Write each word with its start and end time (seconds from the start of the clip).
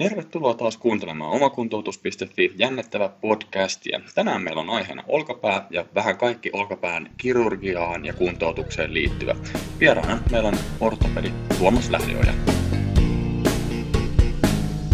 Tervetuloa 0.00 0.54
taas 0.54 0.76
kuuntelemaan 0.76 1.30
omakuntoutus.fi 1.30 2.52
jännittävä 2.56 3.08
podcastia. 3.08 4.00
Tänään 4.14 4.42
meillä 4.42 4.60
on 4.60 4.70
aiheena 4.70 5.04
olkapää 5.08 5.66
ja 5.70 5.84
vähän 5.94 6.18
kaikki 6.18 6.50
olkapään 6.52 7.10
kirurgiaan 7.16 8.04
ja 8.04 8.12
kuntoutukseen 8.12 8.94
liittyvä. 8.94 9.34
Vieraana 9.80 10.18
meillä 10.30 10.48
on 10.48 10.54
ortopedi 10.80 11.32
Tuomas 11.58 11.90
Lähdeoja. 11.90 12.32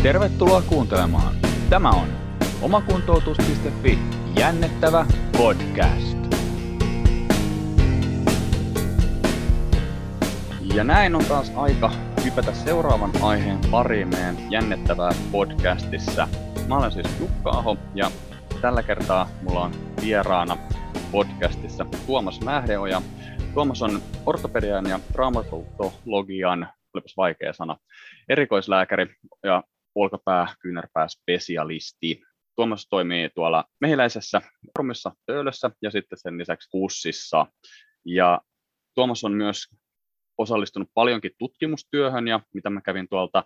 Tervetuloa 0.03 0.63
kuuntelemaan. 0.63 1.35
Tämä 1.71 1.91
on 1.91 2.09
omakuntoutus.fi 2.63 3.99
jännittävä 4.39 5.07
podcast. 5.37 6.19
Ja 10.75 10.85
näin 10.85 11.15
on 11.15 11.25
taas 11.25 11.53
aika 11.57 12.06
hypätä 12.27 12.55
seuraavan 12.55 13.11
aiheen 13.23 13.59
pariin 13.71 14.09
meidän 14.09 14.53
jännittävää 14.53 15.11
podcastissa. 15.33 16.29
Mä 16.69 16.79
olen 16.79 16.93
siis 16.93 17.21
Jukka 17.21 17.51
Aho 17.51 17.77
ja 17.95 18.11
tällä 18.61 18.83
kertaa 18.83 19.29
mulla 19.43 19.61
on 19.61 19.73
vieraana 20.01 20.57
podcastissa 21.13 21.87
Tuomas 22.07 22.41
Mähdeoja. 22.41 23.03
Tuomas 23.55 23.83
on 23.83 24.03
ortopedian 24.27 24.87
ja 24.87 25.01
traumatologian, 25.13 26.69
olipas 26.95 27.17
vaikea 27.17 27.53
sana, 27.53 27.77
erikoislääkäri 28.29 29.07
ja 29.43 29.63
olkapää, 29.95 30.55
kyynärpää 30.61 31.09
specialisti. 31.09 32.23
Tuomas 32.57 32.87
toimii 32.91 33.31
tuolla 33.35 33.65
Mehiläisessä, 33.81 34.43
Ormissa, 34.79 35.13
Töölössä 35.27 35.71
ja 35.83 35.91
sitten 35.91 36.19
sen 36.19 36.39
lisäksi 36.39 36.69
Kussissa. 36.71 37.47
Ja 38.05 38.41
Tuomas 38.95 39.25
on 39.25 39.33
myös 39.33 39.67
osallistunut 40.39 40.89
paljonkin 40.95 41.33
tutkimustyöhön 41.39 42.29
ja 42.29 42.41
mitä 42.55 42.71
mä 42.71 42.81
kävin 42.81 43.09
tuolta 43.09 43.45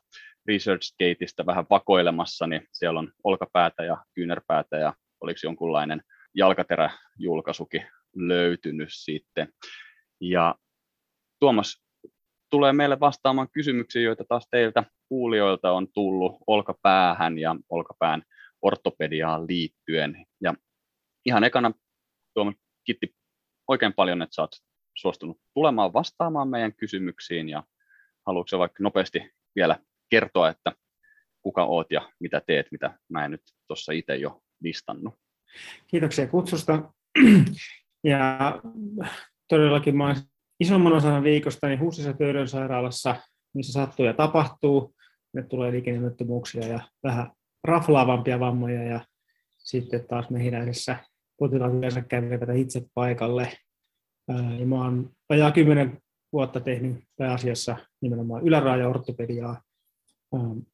ResearchGateista 0.48 1.47
vähän 1.47 1.67
vakoilemassa, 1.71 2.47
niin 2.47 2.69
siellä 2.73 3.01
on 3.01 3.12
olkapäätä 3.25 3.85
ja 3.85 4.05
kyynärpäätä 4.15 4.77
ja 4.77 4.95
oliko 5.20 5.41
jonkunlainen 5.45 6.03
jalkateräjulkaisukin 6.34 7.87
löytynyt 8.17 8.89
sitten. 8.92 9.53
Ja 10.20 10.55
Tuomas 11.41 11.83
tulee 12.51 12.73
meille 12.73 13.01
vastaamaan 13.01 13.51
kysymyksiä, 13.53 14.03
joita 14.03 14.25
taas 14.29 14.48
teiltä 14.51 14.84
kuulijoilta 15.09 15.73
on 15.73 15.92
tullut 15.92 16.33
olkapäähän 16.47 17.39
ja 17.39 17.57
olkapään 17.69 18.23
ortopediaan 18.62 19.47
liittyen. 19.47 20.27
Ja 20.41 20.55
ihan 21.27 21.45
ekana 21.45 21.73
Tuomas 22.34 22.55
kiitti 22.84 23.14
oikein 23.69 23.92
paljon, 23.92 24.23
että 24.23 24.34
saat 24.34 24.51
suostunut 25.01 25.41
tulemaan 25.55 25.93
vastaamaan 25.93 26.48
meidän 26.48 26.75
kysymyksiin 26.75 27.48
ja 27.48 27.62
haluatko 28.27 28.59
vaikka 28.59 28.83
nopeasti 28.83 29.31
vielä 29.57 29.77
kertoa, 30.11 30.48
että 30.48 30.73
kuka 31.42 31.65
oot 31.65 31.87
ja 31.91 32.11
mitä 32.20 32.42
teet, 32.47 32.67
mitä 32.70 32.98
mä 33.09 33.25
en 33.25 33.31
nyt 33.31 33.42
tuossa 33.67 33.92
itse 33.92 34.17
jo 34.17 34.42
listannut. 34.61 35.15
Kiitoksia 35.87 36.27
kutsusta. 36.27 36.83
Ja 38.05 38.61
todellakin 39.48 39.97
mä 39.97 40.15
isomman 40.61 40.92
osan 40.92 41.23
viikosta 41.23 41.67
niin 41.67 41.81
Hussissa 41.81 42.12
Töydön 42.12 42.48
sairaalassa, 42.48 43.17
missä 43.55 43.73
sattuu 43.73 44.07
ja 44.07 44.14
tapahtuu. 44.14 44.95
Ne 45.35 45.42
tulee 45.42 45.73
liikennemättömyyksiä 45.73 46.67
ja 46.67 46.81
vähän 47.03 47.31
raflaavampia 47.64 48.41
vammoja 48.41 48.83
ja 48.83 49.01
sitten 49.59 50.07
taas 50.09 50.31
mehiläisessä 50.31 50.97
potilaat 51.39 51.75
yleensä 51.75 52.03
kävivät 52.03 52.41
itse 52.57 52.83
paikalle 52.95 53.53
ja 54.59 54.67
mä 54.67 54.84
oon 54.84 55.11
vajaa 55.28 55.53
kymmenen 55.53 55.98
vuotta 56.33 56.61
tehnyt 56.61 57.05
pääasiassa 57.17 57.77
nimenomaan 58.00 58.42
yläraaja-ortopediaa 58.42 59.62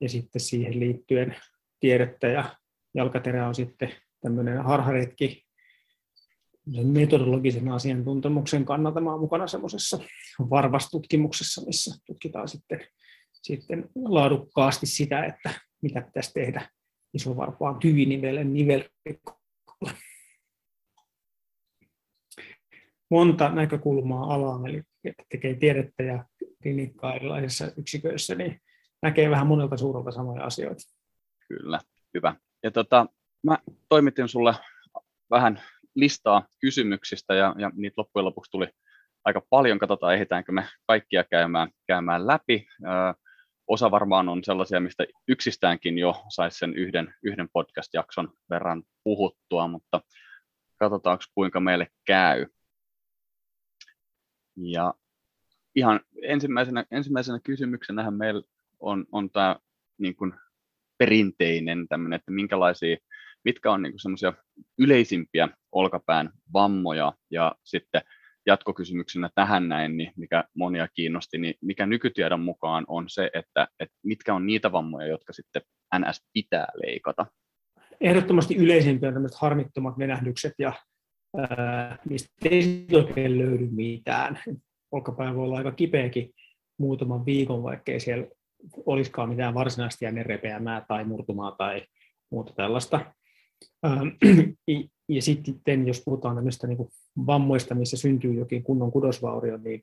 ja 0.00 0.08
sitten 0.08 0.40
siihen 0.40 0.80
liittyen 0.80 1.36
tiedettä 1.80 2.26
ja 2.26 2.56
jalkaterä 2.94 3.48
on 3.48 3.54
sitten 3.54 3.92
tämmöinen 4.20 4.62
harharetki 4.62 5.46
sen 6.74 6.86
metodologisen 6.86 7.68
asiantuntemuksen 7.68 8.64
kannalta. 8.64 9.00
Mä 9.00 9.10
oon 9.10 9.20
mukana 9.20 9.46
semmoisessa 9.46 9.98
varvastutkimuksessa, 10.50 11.62
missä 11.66 11.94
tutkitaan 12.06 12.48
sitten, 12.48 12.80
sitten 13.32 13.88
laadukkaasti 13.94 14.86
sitä, 14.86 15.24
että 15.24 15.50
mitä 15.82 16.00
pitäisi 16.00 16.32
tehdä 16.34 16.68
isovarpaan 17.14 17.78
tyvinivelen 17.78 18.54
nivelrikolle 18.54 19.92
monta 23.10 23.48
näkökulmaa 23.48 24.34
alaan, 24.34 24.66
eli 24.66 24.82
tekee 25.28 25.54
tiedettä 25.54 26.02
ja 26.02 26.24
klinikkaa 26.62 27.14
erilaisissa 27.14 27.70
yksiköissä, 27.76 28.34
niin 28.34 28.60
näkee 29.02 29.30
vähän 29.30 29.46
monelta 29.46 29.76
suurelta 29.76 30.10
samoja 30.10 30.44
asioita. 30.44 30.82
Kyllä, 31.48 31.80
hyvä. 32.14 32.34
Ja 32.62 32.70
tota, 32.70 33.06
mä 33.42 33.58
toimitin 33.88 34.28
sulle 34.28 34.54
vähän 35.30 35.62
listaa 35.94 36.46
kysymyksistä 36.60 37.34
ja, 37.34 37.54
ja 37.58 37.70
niitä 37.74 37.94
loppujen 37.96 38.24
lopuksi 38.24 38.50
tuli 38.50 38.68
aika 39.24 39.42
paljon. 39.50 39.78
Katsotaan, 39.78 40.14
ehditäänkö 40.14 40.52
me 40.52 40.68
kaikkia 40.86 41.24
käymään, 41.24 41.70
käymään 41.86 42.26
läpi. 42.26 42.66
Ö, 42.84 42.86
osa 43.66 43.90
varmaan 43.90 44.28
on 44.28 44.44
sellaisia, 44.44 44.80
mistä 44.80 45.06
yksistäänkin 45.28 45.98
jo 45.98 46.24
saisi 46.28 46.58
sen 46.58 46.74
yhden, 46.74 47.14
yhden 47.22 47.48
podcast-jakson 47.52 48.32
verran 48.50 48.82
puhuttua, 49.04 49.68
mutta 49.68 50.00
katsotaanko 50.78 51.24
kuinka 51.34 51.60
meille 51.60 51.86
käy. 52.06 52.46
Ja 54.56 54.94
ihan 55.74 56.00
ensimmäisenä, 56.22 56.84
ensimmäisenä 56.90 57.40
kysymyksenähän 57.44 58.14
meillä 58.14 58.42
on, 58.80 59.06
on 59.12 59.30
tämä 59.30 59.56
niin 59.98 60.16
kuin 60.16 60.34
perinteinen 60.98 61.88
tämmöinen, 61.88 62.16
että 62.16 62.32
minkälaisia, 62.32 62.96
mitkä 63.44 63.72
on 63.72 63.82
niin 63.82 63.92
semmoisia 63.96 64.32
yleisimpiä 64.78 65.48
olkapään 65.72 66.30
vammoja 66.52 67.12
ja 67.30 67.54
sitten 67.64 68.02
jatkokysymyksenä 68.46 69.30
tähän 69.34 69.68
näin, 69.68 69.96
niin 69.96 70.12
mikä 70.16 70.44
monia 70.54 70.88
kiinnosti, 70.94 71.38
niin 71.38 71.54
mikä 71.60 71.86
nykytiedon 71.86 72.40
mukaan 72.40 72.84
on 72.88 73.08
se, 73.08 73.30
että, 73.34 73.68
että 73.80 73.96
mitkä 74.02 74.34
on 74.34 74.46
niitä 74.46 74.72
vammoja, 74.72 75.06
jotka 75.06 75.32
sitten 75.32 75.62
NS 75.98 76.24
pitää 76.32 76.66
leikata? 76.74 77.26
Ehdottomasti 78.00 78.56
yleisimpiä 78.56 79.08
on 79.08 79.14
tämmöiset 79.14 79.38
harmittomat 79.40 79.98
venähdykset 79.98 80.52
ja 80.58 80.72
mistä 82.08 82.28
ei 82.50 82.86
oikein 82.92 83.38
löydy 83.38 83.68
mitään. 83.70 84.38
Olkapää 84.92 85.34
voi 85.34 85.44
olla 85.44 85.58
aika 85.58 85.72
kipeäkin 85.72 86.30
muutaman 86.78 87.26
viikon, 87.26 87.62
vaikkei 87.62 88.00
siellä 88.00 88.26
olisikaan 88.86 89.28
mitään 89.28 89.54
varsinaista 89.54 90.04
jännerepeämää 90.04 90.84
tai 90.88 91.04
murtumaa 91.04 91.52
tai 91.52 91.86
muuta 92.30 92.52
tällaista. 92.52 93.00
Ja 95.08 95.22
sitten 95.22 95.86
jos 95.86 96.02
puhutaan 96.04 96.36
tämmöistä 96.36 96.66
niin 96.66 96.88
vammoista, 97.26 97.74
missä 97.74 97.96
syntyy 97.96 98.34
jokin 98.34 98.62
kunnon 98.62 98.92
kudosvaurio, 98.92 99.56
niin, 99.56 99.82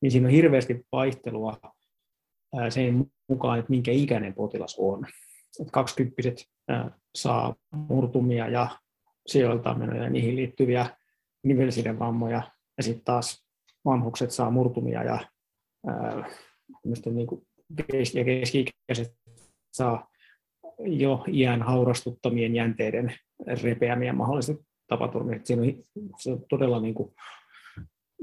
niin 0.00 0.10
siinä 0.10 0.26
on 0.26 0.32
hirveästi 0.32 0.86
vaihtelua 0.92 1.56
sen 2.68 3.06
mukaan, 3.28 3.58
että 3.58 3.70
minkä 3.70 3.92
ikäinen 3.92 4.34
potilas 4.34 4.76
on. 4.78 5.06
20 5.72 6.22
saa 7.14 7.54
murtumia 7.70 8.48
ja 8.48 8.68
sijoiltamenoja 9.26 10.02
ja 10.02 10.10
niihin 10.10 10.36
liittyviä 10.36 10.86
nivelsidevammoja, 11.44 12.42
ja 12.76 12.82
sitten 12.82 13.04
taas 13.04 13.46
vanhukset 13.84 14.30
saa 14.30 14.50
murtumia 14.50 15.04
ja, 15.04 15.18
ää, 15.86 16.30
niin 17.10 17.26
kuin 17.26 17.46
ja 18.14 18.24
keski-ikäiset 18.24 19.14
saa 19.72 20.08
jo 20.78 21.24
iän 21.28 21.62
haurastuttamien 21.62 22.54
jänteiden 22.54 23.14
repeämiä 23.62 24.12
mahdollisesti 24.12 24.66
tapaturmia. 24.88 25.36
On, 25.36 26.12
se 26.18 26.32
on 26.32 26.44
todella 26.48 26.80
niin 26.80 26.94
kuin 26.94 27.14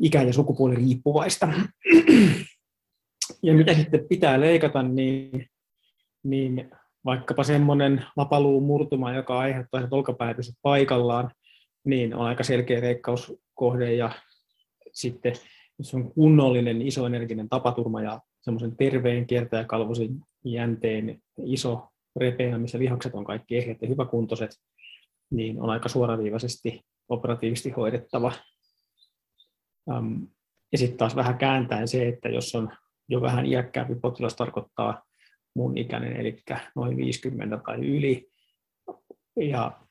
ikä- 0.03 0.23
ja 0.23 0.33
sukupuoli 0.33 0.75
riippuvaista. 0.75 1.49
Ja 3.43 3.53
mitä 3.53 3.73
sitten 3.73 4.07
pitää 4.09 4.39
leikata, 4.39 4.83
niin, 4.83 5.49
niin 6.23 6.71
vaikkapa 7.09 7.43
semmoinen 7.43 8.05
lapaluun 8.15 8.63
murtuma, 8.63 9.13
joka 9.13 9.39
aiheuttaa, 9.39 9.87
olkapäät 9.91 10.37
paikallaan, 10.61 11.31
niin 11.85 12.15
on 12.15 12.25
aika 12.25 12.43
selkeä 12.43 12.81
leikkauskohde 12.81 13.93
ja 13.93 14.11
sitten 14.91 15.33
jos 15.79 15.93
on 15.93 16.11
kunnollinen 16.11 16.81
isoenerginen 16.81 17.49
tapaturma 17.49 18.01
ja 18.01 18.21
semmoisen 18.41 18.75
terveen 18.75 19.27
kiertäjäkalvosin 19.27 20.21
jänteen 20.45 21.21
iso 21.45 21.87
repeä, 22.15 22.57
missä 22.57 22.79
lihakset 22.79 23.15
on 23.15 23.25
kaikki 23.25 23.57
ehjät 23.57 23.81
ja 23.81 23.87
hyväkuntoiset, 23.87 24.51
niin 25.31 25.61
on 25.61 25.69
aika 25.69 25.89
suoraviivaisesti 25.89 26.81
operatiivisesti 27.09 27.69
hoidettava. 27.69 28.31
Ja 30.71 30.77
sitten 30.77 30.97
taas 30.97 31.15
vähän 31.15 31.37
kääntäen 31.37 31.87
se, 31.87 32.07
että 32.07 32.29
jos 32.29 32.55
on 32.55 32.69
jo 33.07 33.21
vähän 33.21 33.45
iäkkäämpi 33.45 33.95
potilas, 33.95 34.35
tarkoittaa 34.35 35.08
mun 35.55 35.77
ikäinen, 35.77 36.15
eli 36.15 36.37
noin 36.75 36.97
50 36.97 37.59
tai 37.65 37.77
yli, 37.77 38.29
ja 39.35 39.81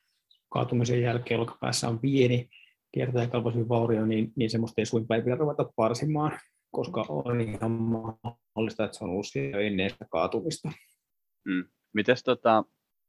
kaatumisen 0.49 1.01
jälkeen 1.01 1.39
olkapäässä 1.39 1.87
on 1.87 1.99
pieni 1.99 2.49
kiertäjäkalvoisin 2.91 3.69
vaurio, 3.69 4.05
niin, 4.05 4.33
niin 4.35 4.49
semmoista 4.49 4.81
ei 4.81 4.85
suinpäin 4.85 5.23
pidä 5.23 5.35
ruveta 5.35 5.71
parsimaan, 5.75 6.39
koska 6.71 7.05
on 7.09 7.41
ihan 7.41 7.71
mahdollista, 7.71 8.85
että 8.85 8.97
se 8.97 9.03
on 9.03 9.09
ollut 9.09 9.25
jo 9.53 9.59
ennen 9.59 9.89
sitä 9.89 10.05
kaatumista. 10.11 10.71
Mm. 11.45 11.65
Mites 11.93 12.23
tota, 12.23 12.63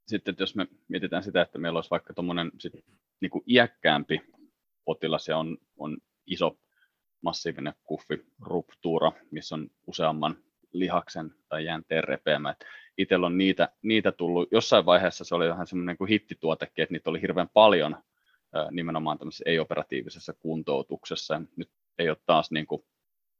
sitten 0.07 0.37
jos 0.39 0.57
me 0.57 0.67
mietitään 0.89 1.23
sitä, 1.23 1.43
että 1.43 1.59
meillä 1.59 1.77
olisi 1.77 1.91
vaikka 1.91 2.15
tuommoinen 2.15 2.51
niin 3.21 3.43
iäkkäämpi 3.47 4.21
potilas 4.85 5.29
ja 5.29 5.39
on, 5.39 5.59
on 5.79 5.99
iso 6.27 6.59
massiivinen 7.23 7.75
kuffi 7.85 8.27
ruptuura, 8.41 9.13
missä 9.31 9.55
on 9.55 9.69
useamman 9.87 10.37
lihaksen 10.73 11.35
tai 11.49 11.65
jänteen 11.65 12.05
repeämä. 12.05 12.55
Itsellä 12.99 13.27
on 13.27 13.39
niitä, 13.39 13.69
niitä 13.83 14.13
tullut, 14.13 14.49
jossain 14.53 14.87
vaiheessa 14.87 15.25
se 15.25 15.35
oli 15.35 15.49
vähän 15.49 15.67
semmoinen 15.67 15.97
kuin 15.97 16.09
hittituotekin, 16.09 16.83
että 16.83 16.93
niitä 16.93 17.11
oli 17.11 17.21
hirveän 17.21 17.49
paljon 17.55 17.97
nimenomaan 18.71 19.19
tämmöisessä 19.19 19.45
ei-operatiivisessa 19.47 20.33
kuntoutuksessa. 20.33 21.43
Nyt 21.57 21.71
ei 21.99 22.09
ole 22.09 22.17
taas 22.27 22.51
niin 22.51 22.67
kuin 22.67 22.83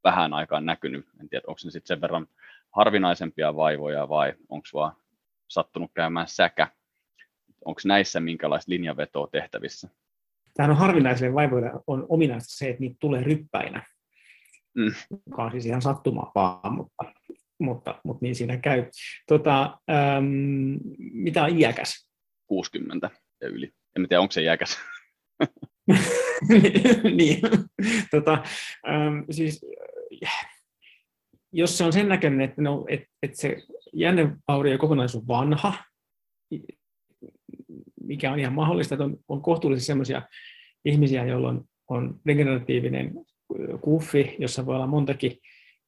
vähän 0.03 0.33
aikaan 0.33 0.65
näkynyt. 0.65 1.05
En 1.21 1.29
tiedä, 1.29 1.43
onko 1.47 1.59
ne 1.65 1.71
sitten 1.71 1.87
sen 1.87 2.01
verran 2.01 2.27
harvinaisempia 2.71 3.55
vaivoja 3.55 4.09
vai 4.09 4.33
onko 4.49 4.67
vaan 4.73 4.95
sattunut 5.47 5.91
käymään 5.93 6.27
säkä. 6.27 6.67
Onko 7.65 7.81
näissä 7.85 8.19
minkälaista 8.19 8.71
linjavetoa 8.71 9.27
tehtävissä? 9.27 9.89
Tähän 10.53 10.71
on 10.71 10.77
harvinaisille 10.77 11.33
vaivoille 11.33 11.71
on 11.87 12.05
ominaista 12.09 12.53
se, 12.57 12.69
että 12.69 12.81
niitä 12.81 12.95
tulee 12.99 13.23
ryppäinä, 13.23 13.83
mm. 14.75 14.93
joka 15.27 15.43
on 15.43 15.51
siis 15.51 15.65
ihan 15.65 15.81
sattumaa 15.81 16.31
vaan, 16.35 16.73
mutta, 16.73 17.13
mutta, 17.61 18.01
mutta 18.03 18.25
niin 18.25 18.35
siinä 18.35 18.57
käy. 18.57 18.85
Tota, 19.27 19.77
ähm, 19.89 20.77
mitä 20.97 21.43
on 21.43 21.59
iäkäs? 21.59 22.07
60 22.47 23.09
ja 23.41 23.47
yli. 23.47 23.71
En 23.95 24.07
tiedä, 24.07 24.21
onko 24.21 24.31
se 24.31 24.41
iäkäs. 24.41 24.77
niin, 27.17 27.41
tota, 28.11 28.43
ähm, 28.87 29.19
siis, 29.31 29.65
jos 31.53 31.77
se 31.77 31.83
on 31.83 31.93
sen 31.93 32.09
näköinen, 32.09 32.41
että, 32.41 32.61
no, 32.61 32.85
että, 32.89 33.07
että 33.23 33.37
se 33.37 33.57
jännevaurio 33.93 34.77
kokonaisuus 34.77 35.21
on 35.21 35.27
vanha, 35.27 35.73
mikä 38.03 38.31
on 38.31 38.39
ihan 38.39 38.53
mahdollista, 38.53 38.95
että 38.95 39.03
on, 39.05 39.17
on 39.27 39.41
kohtuullisesti 39.41 39.87
sellaisia 39.87 40.21
ihmisiä, 40.85 41.25
joilla 41.25 41.49
on, 41.49 41.65
on 41.87 42.19
regeneratiivinen 42.25 43.13
kuffi, 43.81 44.35
jossa 44.39 44.65
voi 44.65 44.75
olla 44.75 44.87
montakin 44.87 45.37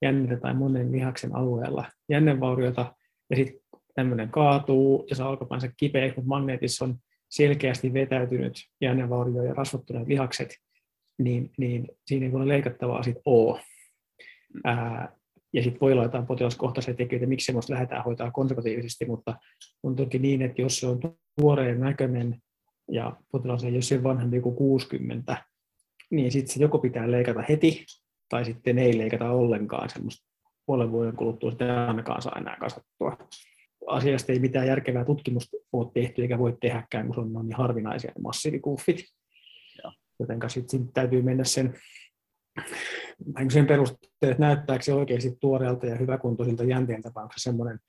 jännettä 0.04 0.38
tai 0.38 0.54
monen 0.54 0.92
lihaksen 0.92 1.36
alueella 1.36 1.86
jännevauriota, 2.10 2.96
ja 3.30 3.36
sitten 3.36 3.62
tämmöinen 3.96 4.30
kaatuu 4.30 5.06
ja 5.10 5.16
saa 5.16 5.30
alkapäänsä 5.30 5.72
kipeä, 5.78 6.08
mutta 6.08 6.22
magneetissa 6.26 6.86
on 6.86 6.96
selkeästi 7.30 7.94
vetäytynyt 7.94 8.54
jännevaurio 8.82 9.44
ja 9.44 9.54
rasvattuneet 9.54 10.08
lihakset, 10.08 10.56
niin, 11.18 11.52
niin 11.58 11.88
siinä 12.08 12.26
ei 12.26 12.32
voi 12.32 12.48
leikattavaa 12.48 13.04
sit 13.04 13.18
ole. 13.26 13.62
Ää, 14.64 15.16
ja 15.54 15.64
sitten 15.64 15.80
voi 15.82 15.92
olla 15.92 16.04
jotain 16.04 16.26
potilaskohtaisia 16.26 16.94
tekijöitä, 16.94 17.28
miksi 17.28 17.46
semmoista 17.46 17.74
lähdetään 17.74 18.04
hoitaa 18.04 18.32
konservatiivisesti, 18.32 19.06
mutta 19.06 19.36
on 19.84 19.96
toki 19.96 20.20
niin, 20.20 20.42
että 20.42 20.62
jos 20.62 20.80
se 20.80 20.88
on 20.88 21.00
tuoreen 21.40 21.80
näköinen 21.80 22.42
ja 22.92 23.16
potilas 23.32 23.64
ei 23.64 23.74
ole 23.74 23.82
sen 23.82 24.04
vanhempi 24.04 24.42
kuin 24.42 24.56
60, 24.56 25.38
niin 26.12 26.32
sitten 26.32 26.54
se 26.54 26.62
joko 26.62 26.80
pitää 26.80 27.12
leikata 27.12 27.44
heti, 27.50 27.86
tai 28.34 28.46
sitten 28.46 28.80
ei 28.80 28.98
leikata 28.98 29.30
ollenkaan 29.30 29.90
semmoista 29.90 30.28
puolen 30.66 30.92
vuoden 30.92 31.16
kuluttua 31.16 31.52
sitä 31.52 31.88
ainakaan 31.88 32.22
saa 32.22 32.36
enää 32.38 32.58
kasvattua. 32.60 33.18
Asiasta 33.88 34.32
ei 34.32 34.40
mitään 34.40 34.68
järkevää 34.68 35.06
tutkimusta 35.06 35.58
ole 35.74 35.92
tehty, 35.94 36.22
eikä 36.22 36.40
voi 36.40 36.58
tehdäkään, 36.62 37.06
kun 37.06 37.16
se 37.16 37.22
on 37.22 37.48
niin 37.48 37.58
harvinaisia 37.58 38.12
massiivikuffit. 38.24 39.06
Joten 40.20 40.40
sitten 40.48 40.94
täytyy 40.94 41.22
mennä 41.22 41.44
sen 41.44 41.74
sen 43.50 43.68
perusteella, 43.68 44.32
että 44.32 44.44
näyttääkö 44.44 44.84
se 44.84 44.94
oikeasti 44.94 45.38
tuoreelta 45.40 45.86
ja 45.86 45.96
hyväkuntoisilta 45.96 46.64
jänteen 46.64 47.02
tapauksessa 47.02 47.50
semmoinen 47.50 47.80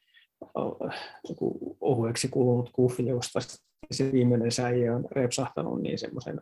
ohueksi 1.81 2.29
kulunut 2.29 2.70
kuffi, 2.73 3.06
josta 3.06 3.41
se 3.91 4.12
viimeinen 4.12 4.52
säie 4.52 4.91
on 4.91 5.06
repsahtanut, 5.11 5.82
niin 5.82 5.99
semmoisen 5.99 6.41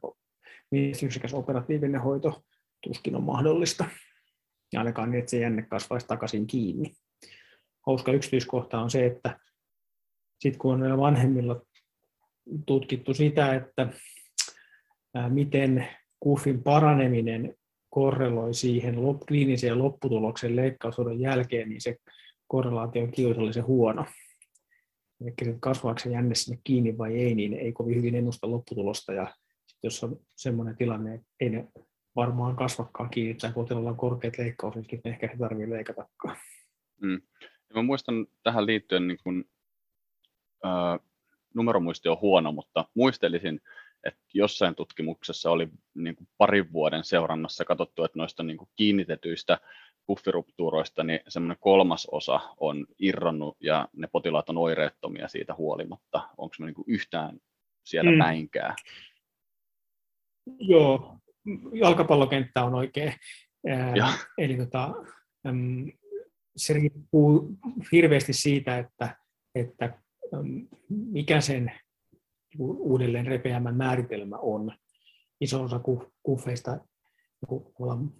menestyksekäs 0.70 1.34
operatiivinen 1.34 2.00
hoito 2.00 2.42
tuskin 2.82 3.16
on 3.16 3.22
mahdollista. 3.22 3.84
Ja 4.72 4.80
ainakaan 4.80 5.10
niin, 5.10 5.18
että 5.18 5.30
se 5.30 5.38
jänne 5.38 5.62
kasvaisi 5.62 6.06
takaisin 6.06 6.46
kiinni. 6.46 6.92
Hauska 7.86 8.12
yksityiskohta 8.12 8.80
on 8.80 8.90
se, 8.90 9.06
että 9.06 9.40
sitten 10.38 10.58
kun 10.58 10.82
on 10.82 10.98
vanhemmilla 10.98 11.62
tutkittu 12.66 13.14
sitä, 13.14 13.54
että 13.54 13.88
miten 15.28 15.88
kuffin 16.20 16.62
paraneminen 16.62 17.54
korreloi 17.90 18.54
siihen 18.54 18.94
kliiniseen 19.28 19.78
lopputuloksen 19.78 20.56
leikkaushoidon 20.56 21.20
jälkeen, 21.20 21.68
niin 21.68 21.80
se 21.80 21.96
korrelaatio 22.46 23.02
on 23.02 23.10
kiusallisen 23.10 23.66
huono. 23.66 24.06
Eli 25.20 25.56
kasvaako 25.60 25.98
se 25.98 26.10
jänne 26.10 26.34
sinne 26.34 26.60
kiinni 26.64 26.98
vai 26.98 27.18
ei, 27.18 27.34
niin 27.34 27.54
ei 27.54 27.72
kovin 27.72 27.96
hyvin 27.96 28.14
ennusta 28.14 28.50
lopputulosta. 28.50 29.12
Ja 29.12 29.34
jos 29.82 30.04
on 30.04 30.20
sellainen 30.36 30.76
tilanne, 30.76 31.14
että 31.14 31.26
ei 31.40 31.50
ne 31.50 31.68
varmaan 32.16 32.56
kasvakaan 32.56 33.10
kiinni 33.10 33.34
tai 33.34 33.52
potilaalla 33.52 33.90
on 33.90 33.96
korkeat 33.96 34.38
leikkausriskit, 34.38 35.00
niin 35.04 35.12
ehkä 35.12 35.28
se 35.28 35.38
tarvitsee 35.38 35.70
leikatakaan. 35.70 36.36
Mm. 37.00 37.22
Ja 37.40 37.74
mä 37.74 37.82
muistan 37.82 38.26
tähän 38.42 38.66
liittyen, 38.66 39.08
niin 39.08 39.18
kun, 39.24 39.44
ää, 40.64 40.98
numeromuisti 41.54 42.08
on 42.08 42.20
huono, 42.20 42.52
mutta 42.52 42.84
muistelisin, 42.94 43.60
että 44.04 44.20
jossain 44.34 44.74
tutkimuksessa 44.74 45.50
oli 45.50 45.68
niin 45.94 46.16
kuin 46.16 46.28
parin 46.38 46.72
vuoden 46.72 47.04
seurannassa 47.04 47.64
katsottu, 47.64 48.04
että 48.04 48.18
noista 48.18 48.42
niin 48.42 48.56
kuin 48.56 48.70
kiinnitetyistä 48.76 49.58
buffiruptuuroista 50.06 51.04
niin 51.04 51.20
semmoinen 51.28 51.56
kolmas 51.60 52.06
osa 52.10 52.40
on 52.56 52.86
irronnut 52.98 53.56
ja 53.60 53.88
ne 53.92 54.06
potilaat 54.12 54.48
on 54.48 54.58
oireettomia 54.58 55.28
siitä 55.28 55.54
huolimatta. 55.54 56.28
Onko 56.36 56.54
se 56.54 56.64
niin 56.64 56.74
kuin 56.74 56.84
yhtään 56.88 57.40
siellä 57.84 58.10
mm. 58.10 58.18
päinkään? 58.18 58.74
Joo, 60.58 61.16
jalkapallokenttä 61.72 62.64
on 62.64 62.74
oikein. 62.74 63.12
Ää, 63.68 63.94
eli 64.38 64.56
tota, 64.56 64.94
se 66.56 66.72
riippuu 66.72 67.56
hirveästi 67.92 68.32
siitä, 68.32 68.78
että, 68.78 69.16
että 69.54 69.98
mikä 70.88 71.40
sen 71.40 71.72
uudelleen 72.58 73.26
repeämän 73.26 73.76
määritelmä 73.76 74.36
on. 74.36 74.72
Iso 75.40 75.62
osa 75.62 75.80
kuffeista 76.22 76.78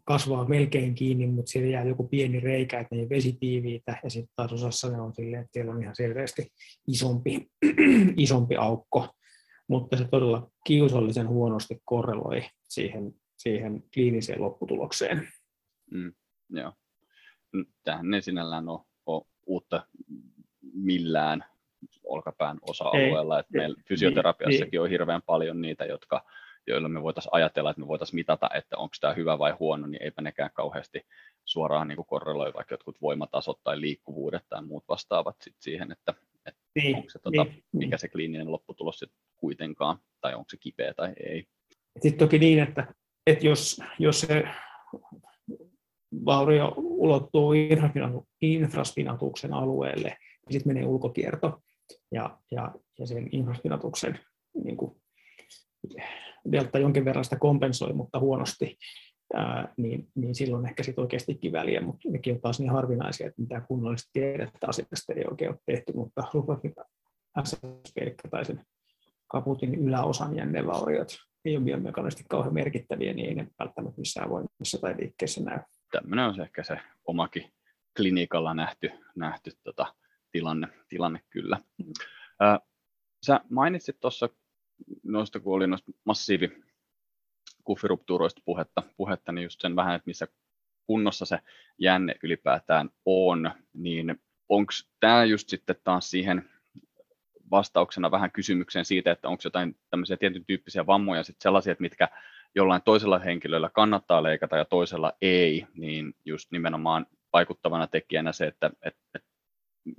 kasvaa 0.05 0.49
melkein 0.49 0.95
kiinni, 0.95 1.27
mutta 1.27 1.51
siellä 1.51 1.71
jää 1.71 1.85
joku 1.85 2.09
pieni 2.09 2.41
reikä, 2.41 2.81
että 2.81 2.95
ne 2.95 3.01
ei 3.01 3.09
vesitiiviitä, 3.09 3.97
ja 4.05 4.11
sitten 4.11 4.33
taas 4.37 4.53
osassa 4.53 4.91
ne 4.91 5.01
on 5.01 5.15
silleen, 5.15 5.43
että 5.43 5.53
siellä 5.53 5.73
on 5.73 5.83
ihan 5.83 5.97
selvästi 5.97 6.49
isompi, 6.89 7.49
isompi 8.17 8.57
aukko, 8.57 9.09
mutta 9.73 9.97
se 9.97 10.09
todella 10.09 10.51
kiusallisen 10.65 11.29
huonosti 11.29 11.83
korreloi 11.85 12.43
siihen, 12.69 13.15
siihen 13.37 13.85
kliiniseen 13.95 14.43
lopputulokseen. 14.43 15.29
Mm, 15.91 16.13
joo. 16.51 16.73
Tähän 17.85 18.15
ei 18.15 18.23
sinällään 18.23 18.69
ole, 18.69 18.81
ole 19.07 19.25
uutta 19.47 19.87
millään 20.75 21.45
olkapään 22.05 22.59
osa-alueella. 22.63 23.39
Että 23.39 23.53
meillä 23.57 23.83
fysioterapiassakin 23.89 24.71
niin, 24.73 24.81
on 24.81 24.91
hirveän 24.91 25.23
paljon 25.23 25.61
niitä, 25.61 25.85
jotka, 25.85 26.25
joilla 26.67 26.89
me 26.89 27.03
voitaisiin 27.03 27.35
ajatella, 27.35 27.71
että 27.71 27.81
me 27.81 27.89
voitaisiin 27.89 28.17
mitata, 28.17 28.51
että 28.55 28.77
onko 28.77 28.95
tämä 29.01 29.15
hyvä 29.15 29.39
vai 29.39 29.57
huono, 29.61 29.87
niin 29.87 30.03
eipä 30.03 30.23
nekään 30.23 30.51
kauheasti 30.55 31.07
suoraan 31.45 31.89
niin 31.89 32.07
korreloi 32.07 32.53
vaikka 32.55 32.75
jotkut 32.75 33.01
voimatasot 33.01 33.61
tai 33.65 33.81
liikkuvuudet 33.81 34.45
tai 34.49 34.63
muut 34.63 34.85
vastaavat 34.89 35.37
sit 35.41 35.57
siihen, 35.59 35.93
että, 35.93 36.11
että 36.11 36.32
niin, 36.75 36.97
onko 36.97 37.11
se, 37.11 37.19
tota, 37.19 37.45
niin, 37.45 37.65
mikä 37.73 37.99
se 37.99 38.09
kliininen 38.09 38.53
lopputulos 38.53 38.99
sit 38.99 39.11
kuitenkaan, 39.37 39.99
tai 40.21 40.35
onko 40.35 40.51
se 40.51 40.57
kipeä 40.57 40.95
tai 40.95 41.13
ei. 41.27 41.45
Sitten 42.01 42.19
toki 42.19 42.39
niin, 42.39 42.59
että, 42.59 42.95
että 43.27 43.47
jos, 43.47 43.81
jos 43.99 44.21
se 44.21 44.45
vaurio 46.25 46.75
ulottuu 46.77 47.53
infraspinatuksen 48.41 49.53
alueelle, 49.53 50.09
niin 50.09 50.53
sitten 50.53 50.75
menee 50.75 50.87
ulkokierto 50.87 51.63
ja, 52.11 52.39
ja, 52.51 52.75
ja 52.99 53.07
sen 53.07 53.29
infraspinatuksen 53.33 54.21
niin 54.65 54.77
kuin, 54.77 55.03
delta 56.53 56.79
jonkin 56.79 57.05
verran 57.05 57.25
sitä 57.25 57.37
kompensoi, 57.39 57.93
mutta 57.93 58.19
huonosti, 58.19 58.79
ää, 59.35 59.75
niin, 59.77 60.09
niin 60.15 60.35
silloin 60.35 60.67
ehkä 60.67 60.83
sitten 60.83 61.03
oikeastikin 61.03 61.53
väliä, 61.53 61.81
mutta 61.81 62.09
nekin 62.09 62.35
on 62.35 62.41
taas 62.41 62.61
niin 62.61 62.73
harvinaisia, 62.73 63.27
että 63.27 63.43
mitään 63.43 63.67
kunnollista 63.69 64.11
tiedettä 64.13 64.67
asiasta 64.69 65.13
ei 65.13 65.25
oikein 65.31 65.51
ole 65.51 65.59
tehty, 65.67 65.93
mutta 65.93 66.23
SSP 67.45 67.97
tai 68.31 68.45
sen 68.45 68.65
kaputin 69.27 69.75
yläosan 69.75 70.37
jännevauriot 70.37 71.09
ei 71.45 71.57
ole 71.57 71.65
biomekaanisesti 71.65 72.25
kauhean 72.29 72.55
merkittäviä, 72.55 73.13
niin 73.13 73.29
ei 73.29 73.35
ne 73.35 73.47
välttämättä 73.59 74.01
missään 74.01 74.31
voimassa 74.31 74.79
tai 74.81 74.95
liikkeessä 74.99 75.43
näy. 75.45 75.59
Tämmöinen 75.93 76.25
on 76.25 76.35
se 76.35 76.43
ehkä 76.43 76.63
se 76.63 76.77
omakin 77.05 77.53
klinikalla 77.97 78.55
nähty, 78.55 78.91
nähty 79.17 79.51
tota, 79.65 79.95
tilanne, 80.33 80.69
tilanne 80.89 81.21
kyllä. 81.31 81.59
Mm. 81.79 81.93
Sä 83.27 83.41
mainitsit 83.51 84.01
tuossa 84.01 84.29
noista, 85.03 85.41
kun 85.41 85.55
oli 85.55 85.67
noista 85.67 85.93
massiivi 86.05 86.63
kuffiruptuuroista 87.65 88.43
puhetta, 88.45 88.83
puhetta, 88.97 89.33
niin 89.33 89.43
just 89.43 89.61
sen 89.61 89.77
vähän, 89.77 89.95
että 89.95 90.07
missä 90.07 90.27
kunnossa 90.87 91.27
se 91.27 91.39
jänne 91.79 92.15
ylipäätään 92.23 92.91
on, 93.05 93.51
niin 93.75 94.21
onko 94.49 94.73
tämä 95.01 95.25
just 95.25 95.49
sitten 95.49 95.77
taas 95.85 96.11
siihen 96.11 96.51
vastauksena 97.51 98.11
vähän 98.11 98.33
kysymykseen 98.33 98.85
siitä, 98.85 99.11
että 99.13 99.29
onko 99.29 99.41
jotain 99.45 99.77
tämmöisiä 99.91 100.17
tietyn 100.17 100.45
tyyppisiä 100.45 100.87
vammoja, 100.87 101.23
sitten 101.23 101.43
sellaisia, 101.43 101.73
että 101.73 101.83
mitkä 101.83 102.09
jollain 102.55 102.83
toisella 102.83 103.19
henkilöllä 103.19 103.71
kannattaa 103.71 104.23
leikata 104.23 104.57
ja 104.57 104.65
toisella 104.65 105.13
ei, 105.23 105.67
niin 105.75 106.15
just 106.25 106.51
nimenomaan 106.51 107.07
vaikuttavana 107.33 107.87
tekijänä 107.87 108.33
se, 108.33 108.47
että, 108.47 108.67
että, 108.83 109.01
että 109.15 109.29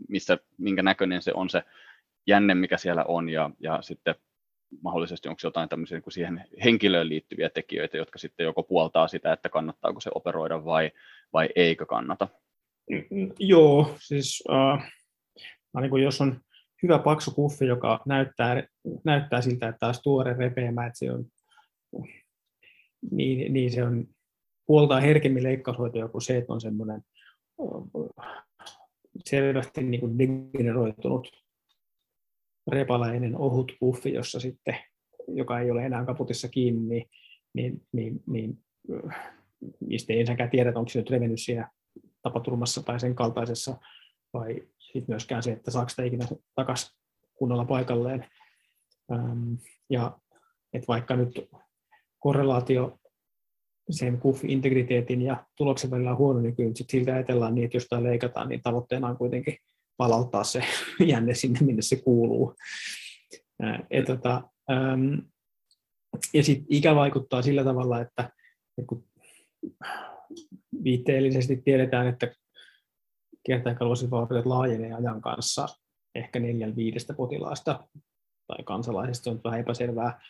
missä, 0.10 0.38
minkä 0.58 0.84
näköinen 0.84 1.22
se 1.22 1.32
on 1.36 1.50
se 1.50 1.64
jänne, 2.28 2.56
mikä 2.56 2.78
siellä 2.78 3.04
on, 3.08 3.30
ja, 3.30 3.50
ja 3.60 3.82
sitten 3.82 4.16
mahdollisesti 4.82 5.30
onko 5.30 5.40
jotain 5.44 5.70
tämmöisiä 5.70 5.96
niin 5.96 6.04
kuin 6.04 6.14
siihen 6.14 6.44
henkilöön 6.64 7.10
liittyviä 7.10 7.50
tekijöitä, 7.50 7.98
jotka 7.98 8.20
sitten 8.20 8.44
joko 8.44 8.64
puoltaa 8.64 9.08
sitä, 9.08 9.34
että 9.34 9.50
kannattaako 9.50 10.00
se 10.00 10.10
operoida 10.16 10.66
vai, 10.66 10.92
vai 11.34 11.50
eikö 11.56 11.86
kannata? 11.86 12.28
Joo, 13.40 13.96
siis 14.00 14.44
äh, 14.52 14.92
niin 15.82 15.90
kuin 15.90 16.04
jos 16.04 16.22
on 16.22 16.42
hyvä 16.84 17.00
paksu 17.00 17.32
kuffi, 17.32 17.66
joka 17.66 18.02
näyttää, 18.06 18.64
näyttää 19.04 19.42
siltä, 19.42 19.68
että 19.68 19.80
taas 19.80 20.02
tuore 20.02 20.34
repeämä, 20.34 20.86
että 20.86 21.00
se 21.00 21.12
on, 21.12 21.26
niin, 23.12 23.54
niin 23.54 23.72
se 23.72 23.84
on 23.84 24.08
puoltaa 24.66 25.00
herkemmin 25.00 25.44
leikkaushoitoja 25.44 26.08
kuin 26.08 26.22
se, 26.22 26.38
että 26.38 26.54
on 26.54 26.62
semmoinen 26.62 27.02
selvästi 29.26 29.84
niin 29.84 30.00
kuin 30.00 30.20
degeneroitunut 30.20 31.43
repalainen 32.72 33.38
ohut 33.38 33.72
puffi, 33.80 34.14
jossa 34.14 34.40
sitten, 34.40 34.78
joka 35.28 35.60
ei 35.60 35.72
ole 35.72 35.86
enää 35.86 36.06
kaputissa 36.06 36.48
kiinni, 36.48 36.88
niin, 36.88 37.10
niin, 37.54 37.82
niin, 37.94 38.24
niin 38.28 38.64
mistä 39.80 40.14
ei 40.14 40.20
ensinnäkään 40.20 40.50
tiedä, 40.50 40.74
onko 40.76 40.90
se 40.90 41.00
nyt 41.00 41.10
revennyt 41.10 41.42
siinä 41.42 41.72
tapaturmassa 42.22 42.84
tai 42.84 43.00
sen 43.00 43.16
kaltaisessa, 43.16 43.78
vai 44.34 44.62
sitten 44.80 45.14
myöskään 45.14 45.44
se, 45.44 45.52
että 45.52 45.72
saako 45.72 45.90
sitä 45.90 46.04
ikinä 46.04 46.28
takaisin 46.56 46.96
kunnolla 47.34 47.66
paikalleen. 47.66 48.26
Ja 49.90 50.20
että 50.74 50.88
vaikka 50.88 51.16
nyt 51.16 51.50
korrelaatio 52.20 53.00
sen 53.90 54.20
kuffi-integriteetin 54.20 55.22
ja 55.22 55.46
tuloksen 55.58 55.92
välillä 55.92 56.12
on 56.12 56.18
huono, 56.18 56.40
niin 56.40 56.56
kyllä 56.56 56.72
siltä 56.74 57.14
ajatellaan 57.14 57.56
niin, 57.56 57.66
että 57.66 57.78
jos 57.78 57.88
tämä 57.90 58.04
leikataan, 58.04 58.50
niin 58.50 58.62
tavoitteena 58.64 59.08
on 59.08 59.18
kuitenkin 59.18 59.58
palauttaa 59.98 60.44
se 60.44 60.64
jänne 61.12 61.34
sinne, 61.34 61.60
minne 61.62 61.82
se 61.82 61.96
kuuluu. 61.96 62.56
Et, 63.92 64.06
tota, 64.06 64.42
ja 66.34 66.44
sitten 66.44 66.66
ikä 66.70 66.96
vaikuttaa 66.96 67.42
sillä 67.42 67.64
tavalla, 67.64 68.02
että, 68.02 68.32
että 68.78 68.88
kun 68.88 69.08
viitteellisesti 70.84 71.58
tiedetään, 71.58 72.08
että 72.08 72.32
kertaikaloisivauriot 73.46 74.46
laajenee 74.46 74.94
ajan 74.94 75.22
kanssa 75.22 75.68
ehkä 76.16 76.40
neljän 76.40 76.76
viidestä 76.76 77.14
potilaasta 77.14 77.88
tai 78.48 78.64
kansalaisista 78.64 79.32
on 79.32 79.42
vähän 79.44 79.60
epäselvää, 79.60 80.22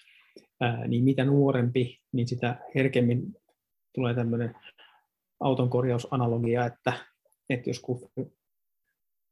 niin 0.88 1.03
mitä 1.03 1.25
nuorempi, 1.25 2.00
niin 2.12 2.27
sitä 2.27 2.58
herkemmin 2.75 3.36
tulee 3.96 4.13
tämmöinen 4.13 4.55
auton 5.39 5.70
korjausanalogia, 5.70 6.65
että, 6.65 6.93
että 7.50 7.70
jos 7.70 7.82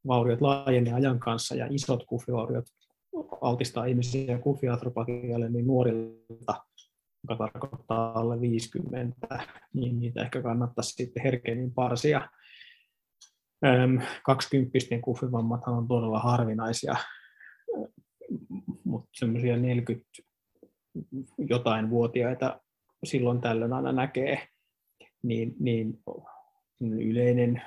kuffivauriot 0.01 0.41
laajenee 0.41 0.93
ajan 0.93 1.19
kanssa 1.19 1.55
ja 1.55 1.67
isot 1.69 2.05
kuffivauriot 2.05 2.65
altistaa 3.41 3.85
ihmisiä 3.85 4.37
kuffiatropatialle, 4.37 5.49
niin 5.49 5.67
nuorilta, 5.67 6.63
joka 7.29 7.37
tarkoittaa 7.37 8.19
alle 8.19 8.41
50, 8.41 9.15
niin 9.73 9.99
niitä 9.99 10.21
ehkä 10.21 10.41
kannattaisi 10.41 10.91
sitten 10.91 11.23
herkemmin 11.23 11.73
parsia. 11.73 12.29
20 14.25 14.77
kuffivammathan 15.03 15.73
on 15.73 15.87
todella 15.87 16.19
harvinaisia, 16.19 16.95
mutta 18.83 19.09
semmoisia 19.13 19.57
40 19.57 20.05
jotain 21.37 21.89
vuotiaita 21.89 22.61
silloin 23.03 23.41
tällöin 23.41 23.73
aina 23.73 23.91
näkee, 23.91 24.47
niin, 25.23 25.55
niin 25.59 25.99
yleinen 26.81 27.61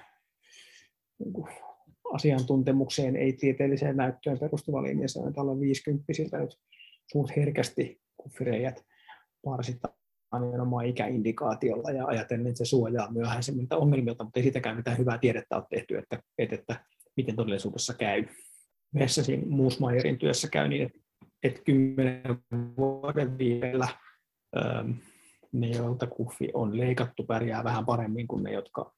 niin 1.19 1.33
asiantuntemukseen, 2.13 3.17
ei 3.17 3.33
tieteelliseen 3.33 3.97
näyttöön 3.97 4.39
perustuva 4.39 4.83
linja, 4.83 5.09
se 5.09 5.19
on 5.19 5.33
alle 5.37 5.61
50 5.61 6.05
nyt 6.39 6.59
suht 7.13 7.37
herkästi 7.37 8.01
kuffireijät 8.17 8.85
parsitaan 9.45 9.95
nimenomaan 10.41 10.87
ikäindikaatiolla 10.87 11.91
ja 11.91 12.07
ajatellen, 12.07 12.47
että 12.47 12.59
se 12.59 12.65
suojaa 12.65 13.13
myöhäisemmiltä 13.13 13.77
ongelmilta, 13.77 14.25
mutta 14.25 14.39
ei 14.39 14.43
siitäkään 14.43 14.77
mitään 14.77 14.99
hyvää 14.99 15.19
tiedettä 15.19 15.57
ole 15.57 15.65
tehty, 15.71 15.99
että, 15.99 16.23
että, 16.39 16.55
että 16.55 16.85
miten 17.17 17.37
todellisuudessa 17.37 17.95
käy. 17.95 18.25
Yhdessä 18.95 19.23
siinä 19.23 19.43
Muusmaierin 19.47 20.19
työssä 20.19 20.49
käy 20.49 20.69
niin, 20.69 20.83
että, 20.83 20.99
että 21.43 21.61
kymmenen 21.65 22.39
vuoden 22.77 23.39
viivellä 23.39 23.89
ähm, 24.57 24.91
ne, 25.55 25.71
joilta 25.71 26.07
kuffi 26.07 26.51
on 26.55 26.79
leikattu, 26.79 27.25
pärjää 27.25 27.65
vähän 27.65 27.87
paremmin 27.87 28.29
kuin 28.29 28.43
ne, 28.43 28.53
jotka 28.53 28.93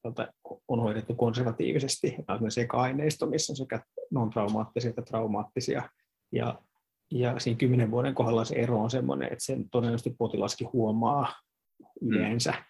on 0.68 0.80
hoidettu 0.80 1.14
konservatiivisesti. 1.14 2.16
Tämä 2.26 2.38
on 2.42 2.50
seka-aineisto, 2.50 3.26
missä 3.26 3.52
on 3.52 3.56
sekä 3.56 3.84
non-traumaattisia 4.10 4.88
että 4.88 5.02
traumaattisia. 5.02 5.88
Ja, 6.32 6.62
ja 7.10 7.38
siinä 7.40 7.58
kymmenen 7.58 7.90
vuoden 7.90 8.14
kohdalla 8.14 8.44
se 8.44 8.54
ero 8.54 8.80
on 8.80 8.90
sellainen, 8.90 9.32
että 9.32 9.44
sen 9.44 9.70
todennäköisesti 9.70 10.14
potilaskin 10.18 10.72
huomaa 10.72 11.32
yleensä, 12.00 12.50
mm. 12.50 12.64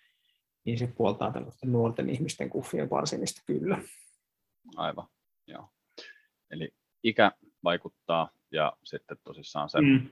niin 0.64 0.78
se 0.78 0.86
puoltaa 0.86 1.32
tällaisten 1.32 1.72
nuorten 1.72 2.10
ihmisten 2.10 2.50
kuffien 2.50 2.90
varsinista 2.90 3.42
kyllä. 3.46 3.82
Aivan, 4.76 5.06
joo. 5.46 5.68
Eli 6.50 6.70
ikä 7.02 7.32
vaikuttaa 7.64 8.30
ja 8.52 8.76
sitten 8.84 9.16
tosissaan 9.24 9.70
se 9.70 9.80
mm. 9.80 10.08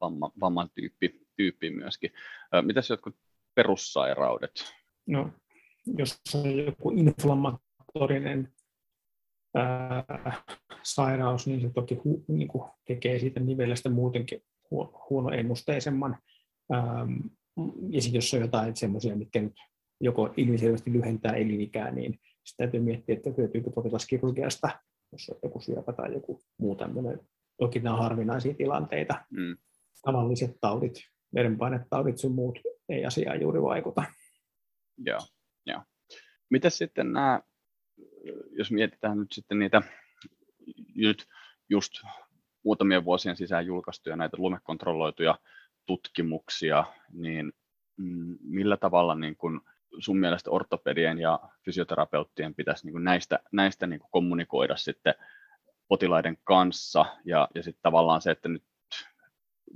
vamma, 0.00 0.32
vamman 0.40 0.70
tyyppi 0.74 1.27
tyyppi 1.38 1.70
myöskin. 1.70 2.10
Mitäs 2.62 2.90
jotkut 2.90 3.16
perussairaudet? 3.54 4.52
No, 5.06 5.30
jos 5.98 6.20
on 6.34 6.58
joku 6.58 6.90
inflammatorinen 6.90 8.52
ää, 9.54 10.04
sairaus, 10.82 11.46
niin 11.46 11.60
se 11.60 11.70
toki 11.74 11.94
hu, 11.94 12.24
niin 12.28 12.48
kuin 12.48 12.70
tekee 12.84 13.18
siitä 13.18 13.40
nivelestä 13.40 13.88
muutenkin 13.88 14.42
hu, 14.70 15.06
huono 15.10 15.30
ennusteisemman. 15.30 16.18
Ähm, 16.74 17.12
ja 17.90 18.02
sitten 18.02 18.18
jos 18.18 18.34
on 18.34 18.40
jotain 18.40 18.76
semmoisia, 18.76 19.16
mitkä 19.16 19.40
nyt 19.40 19.54
joko 20.00 20.34
ilmiselvästi 20.36 20.92
lyhentää 20.92 21.32
elinikää, 21.32 21.90
niin 21.90 22.20
sitä 22.44 22.56
täytyy 22.58 22.80
miettiä, 22.80 23.14
että 23.14 23.30
hyötyykö 23.36 23.70
potilas 23.70 24.06
kirurgiasta, 24.06 24.70
jos 25.12 25.28
on 25.28 25.38
joku 25.42 25.60
syöpä 25.60 25.92
tai 25.92 26.12
joku 26.12 26.40
muu 26.58 26.76
tämmöinen. 26.76 27.20
Toki 27.56 27.80
nämä 27.80 27.96
on 27.96 28.02
harvinaisia 28.02 28.54
tilanteita. 28.54 29.24
Mm. 29.30 29.56
Tavalliset 30.02 30.56
taudit 30.60 30.94
verenpainetaudit 31.34 32.18
sun 32.18 32.34
muut 32.34 32.58
ei 32.88 33.04
asiaan 33.04 33.40
juuri 33.40 33.62
vaikuta. 33.62 34.04
Joo, 34.98 35.20
joo. 35.66 35.82
Miten 36.50 36.70
sitten 36.70 37.12
nämä, 37.12 37.40
jos 38.50 38.70
mietitään 38.70 39.18
nyt 39.18 39.32
sitten 39.32 39.58
niitä 39.58 39.82
nyt 40.94 41.26
just 41.68 41.92
muutamien 42.64 43.04
vuosien 43.04 43.36
sisään 43.36 43.66
julkaistuja 43.66 44.16
näitä 44.16 44.36
lumekontrolloituja 44.40 45.38
tutkimuksia, 45.86 46.84
niin 47.12 47.52
mm, 47.96 48.38
millä 48.40 48.76
tavalla 48.76 49.14
niin 49.14 49.36
kun 49.36 49.60
sun 49.98 50.18
mielestä 50.18 50.50
ortopedien 50.50 51.18
ja 51.18 51.40
fysioterapeuttien 51.64 52.54
pitäisi 52.54 52.86
niin 52.86 53.04
näistä, 53.04 53.38
näistä 53.52 53.86
niin 53.86 54.00
kommunikoida 54.10 54.76
sitten 54.76 55.14
potilaiden 55.88 56.38
kanssa 56.44 57.04
ja, 57.24 57.48
ja 57.54 57.62
sitten 57.62 57.82
tavallaan 57.82 58.20
se, 58.20 58.30
että 58.30 58.48
nyt 58.48 58.64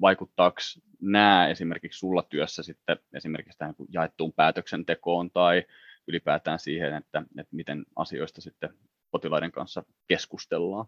vaikuttaako 0.01 0.57
nämä 1.01 1.49
esimerkiksi 1.49 1.99
sulla 1.99 2.23
työssä 2.23 2.63
sitten 2.63 2.99
esimerkiksi 3.15 3.59
tähän 3.59 3.75
jaettuun 3.89 4.33
päätöksentekoon 4.33 5.31
tai 5.31 5.65
ylipäätään 6.09 6.59
siihen, 6.59 6.95
että, 6.95 7.23
että 7.39 7.57
miten 7.57 7.85
asioista 7.97 8.41
sitten 8.41 8.71
potilaiden 9.11 9.53
kanssa 9.53 9.85
keskustellaan? 10.09 10.87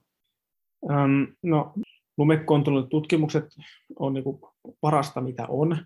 Um, 0.83 1.27
no, 1.43 1.73
lumekontrollin 2.17 2.89
tutkimukset 2.89 3.45
on 3.99 4.15
niin 4.15 4.25
kuin 4.25 4.41
parasta, 4.81 5.21
mitä 5.21 5.47
on. 5.49 5.79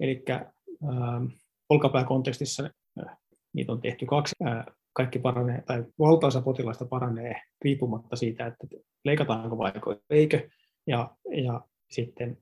Eli 0.00 0.24
ähm, 0.30 1.26
olkapääkontekstissa 1.68 2.70
äh, 3.06 3.16
niitä 3.52 3.72
on 3.72 3.80
tehty 3.80 4.06
kaksi. 4.06 4.34
Äh, 4.46 4.66
kaikki 4.92 5.18
paranee, 5.18 5.62
tai 5.66 5.84
valtaosa 5.98 6.42
potilaista 6.42 6.84
paranee 6.84 7.42
riippumatta 7.64 8.16
siitä, 8.16 8.46
että 8.46 8.66
leikataanko 9.04 9.58
vai 9.58 9.72
eikö. 10.10 10.48
Ja, 10.86 11.16
ja 11.44 11.60
sitten 11.90 12.38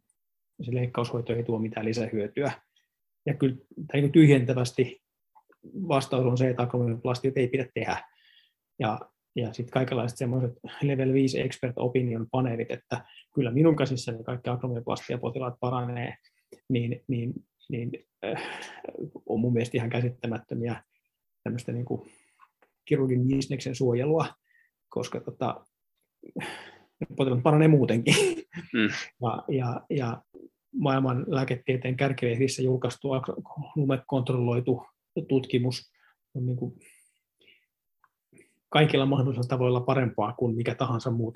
se 0.62 0.74
leikkaushoito 0.74 1.32
ei 1.32 1.42
tuo 1.42 1.58
mitään 1.58 1.86
lisähyötyä. 1.86 2.52
Ja 3.26 3.34
kyllä 3.34 3.56
niin 3.92 4.12
tyhjentävästi 4.12 5.02
vastaus 5.64 6.26
on 6.26 6.38
se, 6.38 6.50
että 6.50 6.62
akromioplastiot 6.62 7.36
ei 7.36 7.48
pidä 7.48 7.66
tehdä. 7.74 8.04
Ja, 8.78 9.00
ja 9.36 9.52
sitten 9.52 9.72
kaikenlaiset 9.72 10.18
semmoiset 10.18 10.52
level 10.82 11.12
5 11.12 11.40
expert 11.40 11.72
opinion 11.76 12.26
paneelit, 12.30 12.70
että 12.70 13.04
kyllä 13.34 13.50
minun 13.50 13.76
käsissäni 13.76 14.24
kaikki 14.24 14.50
potilaat 15.20 15.54
paranee, 15.60 16.14
niin, 16.68 17.04
niin, 17.08 17.34
niin 17.68 17.90
äh, 18.24 18.42
on 19.26 19.40
mun 19.40 19.52
mielestä 19.52 19.76
ihan 19.76 19.90
käsittämättömiä 19.90 20.82
tämmöistä 21.44 21.72
niin 21.72 21.84
kuin 21.84 22.10
kirurgin 22.84 23.26
bisneksen 23.26 23.74
suojelua, 23.74 24.26
koska 24.88 25.20
tota, 25.20 25.66
potilaat 27.16 27.42
paranee 27.42 27.68
muutenkin. 27.68 28.14
Mm. 28.72 28.88
Ja, 29.22 29.44
ja, 29.48 29.80
ja 29.90 30.22
maailman 30.74 31.24
lääketieteen 31.28 31.96
kärkilehdissä 31.96 32.62
julkaistu 32.62 33.08
lumekontrolloitu 33.76 34.86
tutkimus 35.28 35.92
on 36.34 36.46
niin 36.46 36.56
kuin 36.56 36.78
kaikilla 38.68 39.06
mahdollisilla 39.06 39.48
tavoilla 39.48 39.80
parempaa 39.80 40.32
kuin 40.32 40.56
mikä 40.56 40.74
tahansa 40.74 41.10
muu 41.10 41.34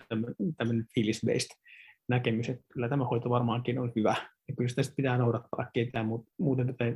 tämmöinen 0.57 0.87
fiilis-based 0.95 1.63
näkemys, 2.09 2.49
että 2.49 2.65
kyllä 2.73 2.89
tämä 2.89 3.05
hoito 3.05 3.31
varmaankin 3.31 3.79
on 3.79 3.93
hyvä. 3.97 4.15
Ja 4.49 4.55
kyllä 4.57 4.69
sitä 4.69 4.83
pitää 4.97 5.19
noudattaa 5.19 5.71
ketään, 5.73 6.07
mutta 6.07 6.31
muuten 6.39 6.67
tätä 6.67 6.85
ei 6.85 6.95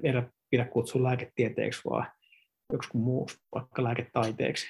pidä 0.51 0.65
kutsua 0.65 1.03
lääketieteeksi, 1.03 1.81
vaan 1.91 2.07
joku 2.73 2.99
muu 2.99 3.29
vaikka 3.55 3.85
lääketaiteeksi. 3.85 4.67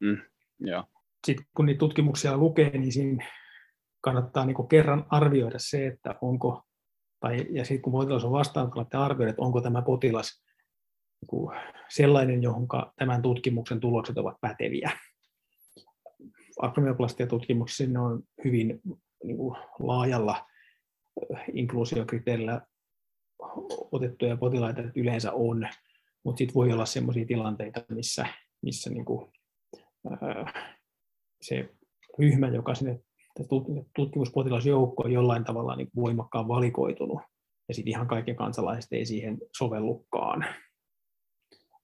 Mm, 0.00 0.18
yeah. 0.66 0.86
Sitten 1.26 1.46
kun 1.56 1.66
niitä 1.66 1.78
tutkimuksia 1.78 2.36
lukee, 2.36 2.78
niin 2.78 2.92
siinä 2.92 3.28
kannattaa 4.00 4.46
niin 4.46 4.68
kerran 4.68 5.06
arvioida 5.10 5.58
se, 5.58 5.86
että 5.86 6.14
onko, 6.20 6.62
tai, 7.20 7.46
ja 7.50 7.64
sitten 7.64 7.82
kun 7.82 7.92
potilas 7.92 8.24
on 8.24 8.32
vastaan, 8.32 8.70
kannattaa 8.70 9.04
arvioida, 9.04 9.30
että 9.30 9.42
onko 9.42 9.60
tämä 9.60 9.82
potilas 9.82 10.44
niin 11.20 11.60
sellainen, 11.88 12.42
johon 12.42 12.66
tämän 12.96 13.22
tutkimuksen 13.22 13.80
tulokset 13.80 14.18
ovat 14.18 14.36
päteviä. 14.40 14.90
Akromioplastiatutkimuksissa 16.62 17.92
ne 17.92 17.98
on 17.98 18.22
hyvin 18.44 18.80
niin 19.24 19.36
kuin 19.36 19.56
laajalla 19.78 20.46
inkluusiokriteerillä 21.52 22.66
otettuja 23.92 24.36
potilaita 24.36 24.82
yleensä 24.96 25.32
on, 25.32 25.68
mutta 26.24 26.38
sitten 26.38 26.54
voi 26.54 26.72
olla 26.72 26.86
sellaisia 26.86 27.26
tilanteita, 27.26 27.84
missä, 27.88 28.26
missä 28.62 28.90
niin 28.90 29.04
se 31.42 31.68
ryhmä, 32.18 32.48
joka 32.48 32.74
sinne 32.74 33.00
tutkimuspotilasjoukko 33.96 35.02
on 35.02 35.12
jollain 35.12 35.44
tavalla 35.44 35.76
niin 35.76 35.88
voimakkaan 35.96 36.48
valikoitunut, 36.48 37.20
ja 37.68 37.74
sitten 37.74 37.90
ihan 37.90 38.08
kaikki 38.08 38.34
kansalaiset 38.34 38.92
ei 38.92 39.06
siihen 39.06 39.38
sovellukaan. 39.58 40.44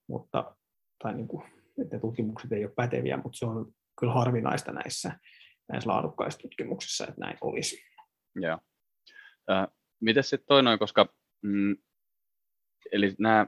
Mutta, 0.09 0.55
tai 1.03 1.13
niin 1.13 1.27
kuin, 1.27 1.43
että 1.81 1.99
tutkimukset 1.99 2.51
ei 2.51 2.65
ole 2.65 2.73
päteviä, 2.75 3.17
mutta 3.17 3.37
se 3.37 3.45
on 3.45 3.71
kyllä 3.99 4.13
harvinaista 4.13 4.71
näissä, 4.71 5.19
näissä 5.71 5.89
laadukkaissa 5.89 6.39
tutkimuksissa, 6.39 7.07
että 7.07 7.21
näin 7.21 7.37
olisi. 7.41 7.77
Joo. 8.35 8.57
Äh, 9.51 9.67
Miten 10.01 10.23
sitten 10.23 10.47
toinen, 10.47 10.79
koska 10.79 11.13
mm, 11.41 11.75
eli 12.91 13.15
nämä 13.19 13.47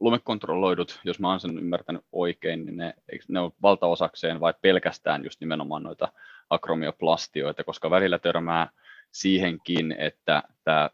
lumekontrolloidut, 0.00 1.00
jos 1.04 1.20
mä 1.20 1.30
oon 1.30 1.40
sen 1.40 1.58
ymmärtänyt 1.58 2.02
oikein, 2.12 2.66
niin 2.66 2.76
ne, 2.76 2.94
ne 3.28 3.40
on 3.40 3.52
valtaosakseen 3.62 4.40
vai 4.40 4.54
pelkästään 4.62 5.24
just 5.24 5.40
nimenomaan 5.40 5.82
noita 5.82 6.12
akromioplastioita, 6.50 7.64
koska 7.64 7.90
välillä 7.90 8.18
törmää 8.18 8.68
siihenkin, 9.12 9.92
että 9.98 10.42
tämä 10.64 10.90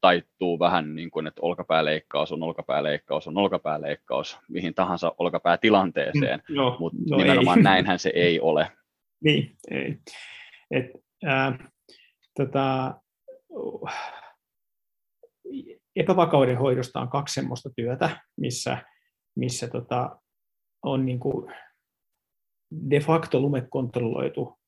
taittuu 0.00 0.58
vähän 0.58 0.94
niin 0.94 1.10
kuin, 1.10 1.26
että 1.26 1.40
olkapääleikkaus 1.42 2.32
on 2.32 2.42
olkapääleikkaus 2.42 3.28
on 3.28 3.38
olkapääleikkaus 3.38 4.38
mihin 4.48 4.74
tahansa 4.74 5.14
olkapäätilanteeseen, 5.18 6.42
mm, 6.48 6.56
no, 6.56 6.76
mutta 6.80 6.98
no 7.10 7.16
nimenomaan 7.16 7.58
ei. 7.58 7.64
näinhän 7.64 7.98
se 7.98 8.12
ei 8.14 8.40
ole. 8.40 8.70
Niin, 9.24 9.56
ei. 9.70 9.98
Et, 10.70 10.86
äh, 11.26 11.58
tota, 12.36 12.94
epävakauden 15.98 16.58
hoidosta 16.58 17.00
on 17.00 17.08
kaksi 17.08 17.34
semmoista 17.34 17.70
työtä, 17.76 18.20
missä, 18.36 18.84
missä 19.36 19.68
tota, 19.68 20.20
on 20.82 21.06
niin 21.06 21.20
kuin 21.20 21.54
de 22.90 23.00
facto 23.00 23.40
lumekontrolloitu 23.40 24.58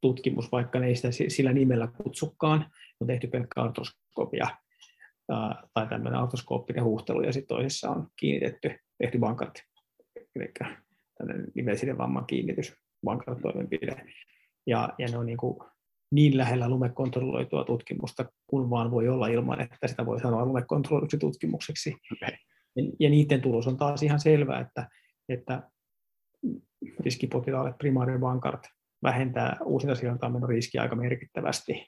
tutkimus, 0.00 0.52
vaikka 0.52 0.78
ne 0.78 0.86
ei 0.86 0.96
sitä 0.96 1.08
sillä 1.28 1.52
nimellä 1.52 1.86
kutsukaan, 1.86 2.70
on 3.00 3.06
tehty 3.06 3.26
pelkkä 3.26 3.62
artroskopia 3.62 4.46
tai 5.74 5.88
tämmöinen 5.88 6.20
artroskooppinen 6.20 6.84
huuhtelu, 6.84 7.22
ja 7.22 7.32
sitten 7.32 7.56
toisessa 7.56 7.90
on 7.90 8.08
kiinnitetty, 8.16 8.78
tehty 8.98 9.20
vankart, 9.20 9.54
eli 10.36 10.52
tämmöinen 11.18 11.46
nivellisiden 11.54 11.98
vamman 11.98 12.26
kiinnitys, 12.26 12.74
vankart-toimenpide. 13.06 14.06
Ja, 14.66 14.88
ja 14.98 15.08
ne 15.08 15.18
on 15.18 15.26
niin 15.26 15.38
kuin 15.38 15.71
niin 16.12 16.36
lähellä 16.36 16.68
lumekontrolloitua 16.68 17.64
tutkimusta 17.64 18.24
kuin 18.46 18.70
vaan 18.70 18.90
voi 18.90 19.08
olla 19.08 19.26
ilman, 19.26 19.60
että 19.60 19.88
sitä 19.88 20.06
voi 20.06 20.20
sanoa 20.20 20.46
lumekontrolloiduksi 20.46 21.18
tutkimukseksi. 21.18 21.94
Okay. 22.12 22.36
Ja 23.00 23.10
niiden 23.10 23.40
tulos 23.40 23.66
on 23.66 23.76
taas 23.76 24.02
ihan 24.02 24.20
selvä, 24.20 24.60
että, 24.60 24.88
että 25.28 25.70
riskipotilaalle 27.00 27.74
primaari 27.78 28.20
vankart 28.20 28.68
vähentää 29.02 29.56
uusintasilontaan 29.64 30.48
riskiä 30.48 30.82
aika 30.82 30.96
merkittävästi, 30.96 31.86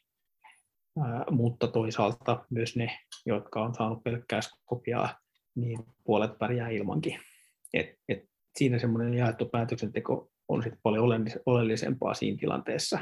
Ää, 0.99 1.25
mutta 1.31 1.69
toisaalta 1.69 2.45
myös 2.51 2.77
ne, 2.77 2.99
jotka 3.27 3.63
on 3.63 3.75
saanut 3.75 4.05
pelkkää 4.05 4.41
skopiaa, 4.41 5.19
niin 5.55 5.79
puolet 6.05 6.39
pärjää 6.39 6.69
ilmankin. 6.69 7.21
Et, 7.75 7.87
et 8.09 8.25
siinä 8.57 8.79
semmoinen 8.79 9.15
jaettu 9.15 9.47
päätöksenteko 9.47 10.31
on 10.49 10.63
sitten 10.63 10.81
paljon 10.83 11.05
oleellisempaa 11.47 12.15
siinä 12.15 12.39
tilanteessa, 12.41 12.99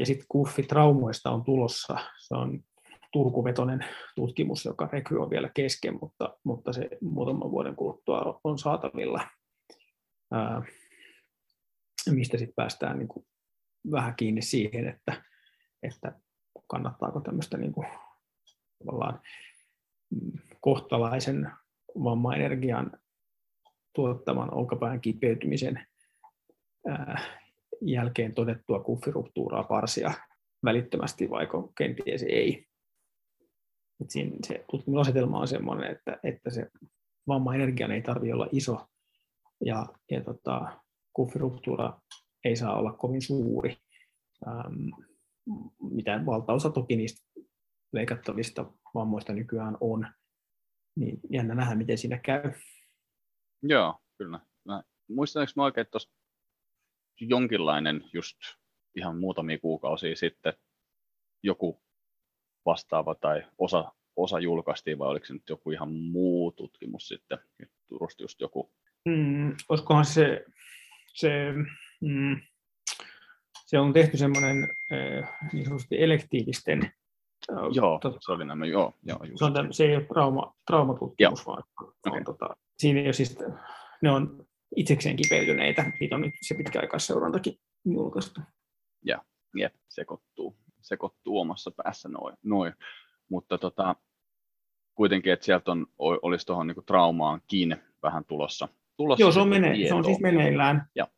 ja 0.00 0.06
sitten 0.06 0.26
Kuffi 0.28 0.62
traumoista 0.62 1.30
on 1.30 1.44
tulossa. 1.44 1.98
Se 2.18 2.34
on 2.34 2.64
turkuvetoinen 3.12 3.84
tutkimus, 4.16 4.64
joka 4.64 4.88
rekry 4.92 5.22
on 5.22 5.30
vielä 5.30 5.50
kesken, 5.54 5.98
mutta, 6.00 6.38
mutta 6.44 6.72
se 6.72 6.88
muutaman 7.00 7.50
vuoden 7.50 7.76
kuluttua 7.76 8.40
on 8.44 8.58
saatavilla, 8.58 9.20
ää, 10.32 10.62
mistä 12.10 12.38
sitten 12.38 12.54
päästään 12.54 12.98
niin 12.98 13.08
kuin 13.08 13.26
vähän 13.90 14.16
kiinni 14.16 14.42
siihen, 14.42 14.88
että, 14.88 15.22
että 15.82 16.20
kannattaako 16.66 17.20
tämmöistä 17.20 17.56
niin 17.56 17.72
kuin, 17.72 17.86
mm, 20.10 20.32
kohtalaisen 20.60 21.50
vammaenergian 22.04 22.92
tuottaman 23.94 24.54
olkapään 24.54 25.00
kipeytymisen 25.00 25.86
ää, 26.88 27.20
jälkeen 27.80 28.34
todettua 28.34 28.80
kuffiruptuuraa 28.80 29.64
parsia 29.64 30.12
välittömästi, 30.64 31.30
vaikka 31.30 31.68
kenties 31.78 32.22
ei. 32.22 32.66
Et 34.00 34.10
siinä 34.10 34.36
se 34.46 34.64
tutkimusasetelma 34.70 35.40
on 35.40 35.48
sellainen, 35.48 35.90
että, 35.90 36.18
että 36.22 36.50
se 36.50 36.70
vammaenergia 37.28 37.86
ei 37.86 38.02
tarvitse 38.02 38.34
olla 38.34 38.48
iso 38.52 38.86
ja, 39.64 39.86
ja 40.10 40.24
tota, 40.24 40.80
kuffiruptuura 41.12 42.00
ei 42.44 42.56
saa 42.56 42.78
olla 42.78 42.92
kovin 42.92 43.22
suuri. 43.22 43.76
Ähm, 44.46 44.88
mitä 45.90 46.22
valtaosa 46.26 46.70
toki 46.70 46.96
niistä 46.96 47.40
leikattavista 47.92 48.72
vammoista 48.94 49.32
nykyään 49.32 49.76
on, 49.80 50.08
niin 50.96 51.20
jännä 51.30 51.54
nähdä, 51.54 51.74
miten 51.74 51.98
siinä 51.98 52.18
käy. 52.18 52.52
Joo, 53.62 53.98
kyllä. 54.18 54.40
Mä, 54.64 54.82
muistanko 55.08 55.52
mä 55.56 55.64
oikein, 55.64 55.82
että 55.82 55.90
tuossa 55.90 56.17
jonkinlainen 57.20 58.04
just 58.12 58.36
ihan 58.94 59.18
muutamia 59.18 59.58
kuukausia 59.58 60.16
sitten 60.16 60.52
joku 61.42 61.82
vastaava 62.66 63.14
tai 63.14 63.42
osa, 63.58 63.92
osa 64.16 64.40
julkaistiin, 64.40 64.98
vai 64.98 65.08
oliko 65.08 65.26
se 65.26 65.32
nyt 65.32 65.48
joku 65.48 65.70
ihan 65.70 65.92
muu 65.92 66.52
tutkimus 66.52 67.08
sitten, 67.08 67.38
Turusta 67.88 68.22
just 68.22 68.40
joku? 68.40 68.72
Mm, 69.04 69.56
olisikohan 69.68 70.04
se, 70.04 70.44
se, 71.14 71.30
mm, 72.00 72.40
se 73.66 73.78
on 73.78 73.92
tehty 73.92 74.16
semmoinen 74.16 74.68
äh, 74.92 75.38
niin 75.52 75.64
sanotusti 75.64 76.02
elektiivisten 76.02 76.82
äh, 77.52 77.58
Joo, 77.72 77.98
tot, 78.02 78.16
se 78.20 78.32
oli 78.32 78.44
nämä, 78.44 78.66
joo. 78.66 78.94
joo 79.02 79.24
just. 79.24 79.38
Se, 79.38 79.44
on 79.44 79.52
tämän, 79.52 79.72
se 79.72 79.84
ei 79.84 79.96
ole 79.96 80.04
trauma, 80.04 80.54
traumatutkimus, 80.66 81.46
joo. 81.46 81.54
vaan 81.54 81.64
okay. 81.82 82.18
on, 82.18 82.24
tota, 82.24 82.56
siinä 82.78 83.00
ei 83.00 83.12
siis, 83.12 83.38
ne 84.02 84.10
on 84.10 84.47
itsekseen 84.76 85.16
kipeytyneitä. 85.16 85.92
Niitä 86.00 86.14
on 86.14 86.20
nyt 86.20 86.34
se 86.40 86.54
pitkäaikaisseurantakin 86.54 87.54
julkaistu. 87.84 88.40
Ja, 89.04 89.24
jep, 89.56 89.74
sekoittuu, 89.88 90.58
sekoittuu 90.80 91.38
omassa 91.38 91.70
päässä 91.70 92.08
noin. 92.08 92.36
Noi. 92.42 92.72
Mutta 93.30 93.58
tota, 93.58 93.96
kuitenkin, 94.94 95.32
että 95.32 95.46
sieltä 95.46 95.70
on, 95.70 95.86
olisi 95.98 96.46
tuohon 96.46 96.66
niin 96.66 96.84
traumaankin 96.86 97.76
vähän 98.02 98.24
tulossa. 98.24 98.68
tulossa 98.96 99.22
Joo, 99.22 99.32
se 99.32 99.40
on, 99.40 99.48
mene, 99.48 99.88
se 99.88 99.94
on 99.94 100.04
siis 100.04 100.20
meneillään, 100.20 100.86
ja. 100.94 101.08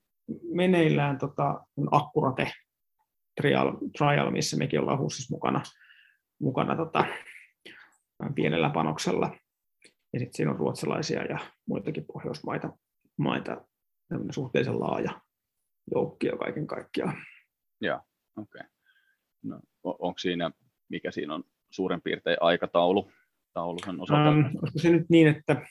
meneillään 0.54 1.18
tota, 1.18 1.64
Akkurate 1.90 2.52
trial, 3.40 3.72
trial, 3.98 4.30
missä 4.30 4.56
mekin 4.56 4.80
ollaan 4.80 4.98
HUSissa 4.98 5.34
mukana, 5.34 5.62
mukana 6.40 6.76
tota, 6.76 7.04
pienellä 8.34 8.70
panoksella. 8.70 9.36
Ja 10.12 10.18
sitten 10.18 10.34
siinä 10.34 10.50
on 10.50 10.56
ruotsalaisia 10.56 11.24
ja 11.24 11.38
muitakin 11.66 12.04
pohjoismaita 12.12 12.72
maita 13.20 13.64
suhteellisen 14.30 14.80
laaja 14.80 15.20
joukkio 15.94 16.36
kaiken 16.36 16.66
kaikkiaan. 16.66 17.16
Joo, 17.80 18.00
okei. 18.36 18.60
Okay. 18.60 18.70
No, 19.42 19.60
onko 19.84 20.18
siinä, 20.18 20.50
mikä 20.88 21.10
siinä 21.10 21.34
on 21.34 21.44
suurin 21.70 22.02
piirtein 22.02 22.36
aikataulu? 22.40 23.12
Tauluhan 23.52 24.00
osalta? 24.00 24.28
Ähm, 24.28 24.38
olisiko 24.38 24.78
se 24.78 24.90
nyt 24.90 25.08
niin, 25.08 25.28
että, 25.28 25.66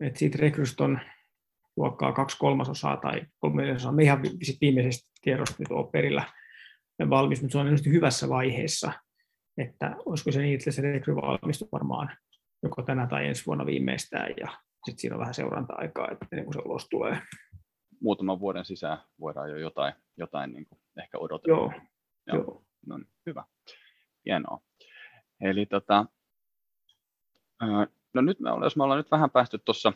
että 0.00 0.18
siitä 0.18 0.38
rekrystä 0.40 0.84
on 0.84 1.00
luokkaa 1.76 2.12
kaksi 2.12 2.38
kolmasosaa 2.38 2.96
tai 2.96 3.22
kolme 3.38 3.62
neljäsosaa. 3.62 3.92
Me 3.92 4.02
ihan 4.02 4.22
viimeisestä 4.60 5.10
tiedosta 5.22 5.56
nyt 5.58 5.70
ole 5.70 5.90
perillä 5.90 6.24
valmis, 7.10 7.42
mutta 7.42 7.52
se 7.52 7.58
on 7.58 7.66
tietysti 7.66 7.90
hyvässä 7.90 8.28
vaiheessa, 8.28 8.92
että 9.58 9.96
olisiko 10.06 10.32
se 10.32 10.40
niin, 10.40 10.54
että 10.54 10.70
se 10.70 10.82
rekry 10.82 11.16
valmistuu 11.16 11.68
varmaan 11.72 12.16
joko 12.62 12.82
tänä 12.82 13.06
tai 13.06 13.26
ensi 13.26 13.46
vuonna 13.46 13.66
viimeistään, 13.66 14.34
ja 14.40 14.48
sitten 14.84 14.98
siinä 14.98 15.16
on 15.16 15.20
vähän 15.20 15.34
seuranta-aikaa, 15.34 16.08
että 16.10 16.26
ennen 16.32 16.44
kuin 16.44 16.54
se 16.54 16.60
ulos 16.64 16.88
tulee. 16.88 17.22
Muutaman 18.00 18.40
vuoden 18.40 18.64
sisään 18.64 18.98
voidaan 19.20 19.50
jo 19.50 19.56
jotain, 19.56 19.94
jotain 20.16 20.52
niin 20.52 20.66
kuin 20.66 20.80
ehkä 20.98 21.18
odotella. 21.18 21.58
Joo, 21.58 21.72
joo. 22.26 22.36
joo. 22.36 22.64
No 22.86 22.98
niin, 22.98 23.08
hyvä. 23.26 23.44
Hienoa. 24.26 24.60
Eli 25.40 25.66
tota, 25.66 26.06
no 28.14 28.20
nyt 28.22 28.40
me 28.40 28.50
ollaan, 28.50 28.66
jos 28.66 28.76
me 28.76 28.84
ollaan 28.84 28.98
nyt 28.98 29.10
vähän 29.10 29.30
päästy 29.30 29.58
tuossa 29.58 29.92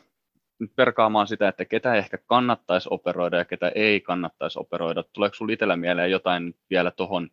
perkaamaan 0.76 1.26
sitä, 1.26 1.48
että 1.48 1.64
ketä 1.64 1.94
ehkä 1.94 2.18
kannattaisi 2.18 2.88
operoida 2.90 3.36
ja 3.36 3.44
ketä 3.44 3.72
ei 3.74 4.00
kannattaisi 4.00 4.58
operoida. 4.58 5.04
Tuleeko 5.12 5.34
sinulla 5.34 5.52
itsellä 5.52 5.76
mieleen 5.76 6.10
jotain 6.10 6.54
vielä 6.70 6.90
tuohon 6.90 7.30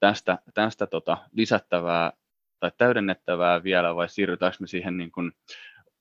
tästä, 0.00 0.38
tästä 0.54 0.86
tota, 0.86 1.18
lisättävää 1.32 2.12
tai 2.60 2.72
täydennettävää 2.78 3.62
vielä 3.62 3.94
vai 3.94 4.08
siirrytäänkö 4.08 4.56
me 4.60 4.66
siihen 4.66 4.96
niin 4.96 5.12
kuin 5.12 5.32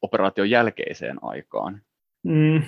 operaation 0.01 0.49
jälkeiseen 0.49 1.17
aikaan? 1.21 1.81
Mm. 2.23 2.63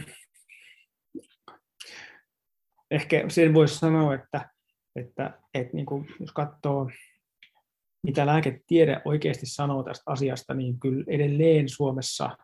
Ehkä 2.91 3.25
sen 3.27 3.53
voisi 3.53 3.75
sanoa, 3.75 4.15
että, 4.15 4.49
että, 4.95 5.39
että 5.53 5.73
niin 5.73 5.85
kuin, 5.85 6.07
jos 6.19 6.31
katsoo 6.31 6.89
mitä 8.03 8.25
lääketiede 8.25 9.01
oikeasti 9.05 9.45
sanoo 9.45 9.83
tästä 9.83 10.03
asiasta, 10.05 10.53
niin 10.53 10.79
kyllä 10.79 11.03
edelleen 11.07 11.69
Suomessa 11.69 12.37